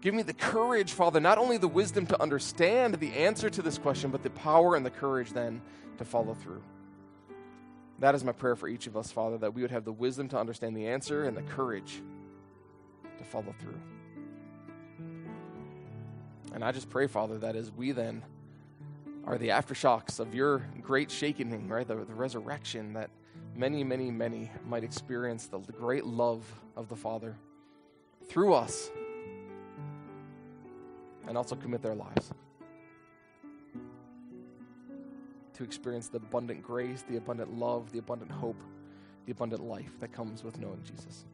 Give 0.02 0.14
me 0.14 0.24
the 0.24 0.34
courage, 0.34 0.94
Father, 0.94 1.20
not 1.20 1.38
only 1.38 1.58
the 1.58 1.68
wisdom 1.68 2.06
to 2.08 2.22
understand 2.22 2.96
the 2.96 3.12
answer 3.14 3.50
to 3.50 3.62
this 3.62 3.78
question, 3.78 4.12
but 4.12 4.24
the 4.24 4.30
power 4.30 4.76
and 4.76 4.86
the 4.86 4.90
courage 4.90 5.32
then 5.32 5.62
to 5.98 6.06
follow 6.06 6.34
through. 6.34 6.62
That 8.00 8.16
is 8.16 8.24
my 8.24 8.32
prayer 8.32 8.56
for 8.56 8.70
each 8.70 8.88
of 8.88 8.96
us, 8.96 9.12
Father, 9.12 9.38
that 9.40 9.54
we 9.54 9.62
would 9.62 9.72
have 9.72 9.84
the 9.84 9.92
wisdom 9.92 10.30
to 10.30 10.38
understand 10.38 10.76
the 10.76 10.88
answer 10.88 11.26
and 11.26 11.36
the 11.36 11.42
courage 11.42 12.02
to 13.20 13.24
follow 13.24 13.54
through. 13.60 13.80
And 16.54 16.64
I 16.64 16.72
just 16.72 16.90
pray, 16.90 17.08
Father, 17.08 17.38
that 17.38 17.56
as 17.56 17.72
we 17.72 17.92
then 17.92 18.24
are 19.26 19.38
the 19.38 19.50
aftershocks 19.50 20.20
of 20.20 20.34
your 20.34 20.66
great 20.82 21.12
shaking, 21.12 21.68
right, 21.68 21.88
the, 21.88 21.96
the 21.96 22.16
resurrection, 22.16 22.94
that 22.94 23.12
many, 23.56 23.84
many, 23.84 24.10
many 24.10 24.50
might 24.66 24.84
experience 24.84 25.46
the, 25.48 25.60
the 25.60 25.74
great 25.74 26.06
love 26.06 26.44
of 26.76 26.90
the 26.90 26.96
Father 26.96 27.36
through 28.28 28.54
us 28.54 28.90
and 31.28 31.38
also 31.38 31.56
commit 31.56 31.82
their 31.84 31.96
lives 31.96 32.32
to 35.54 35.64
experience 35.64 36.08
the 36.08 36.18
abundant 36.18 36.64
grace, 36.64 37.04
the 37.10 37.18
abundant 37.18 37.54
love, 37.54 37.92
the 37.92 38.00
abundant 38.00 38.32
hope, 38.32 38.60
the 39.26 39.34
abundant 39.34 39.62
life 39.62 39.92
that 40.00 40.12
comes 40.14 40.44
with 40.44 40.58
knowing 40.58 40.82
Jesus. 40.84 41.26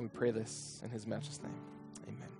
And 0.00 0.10
we 0.10 0.18
pray 0.18 0.30
this 0.30 0.80
in 0.82 0.88
his 0.88 1.06
matchless 1.06 1.42
name. 1.42 1.52
Amen. 2.08 2.39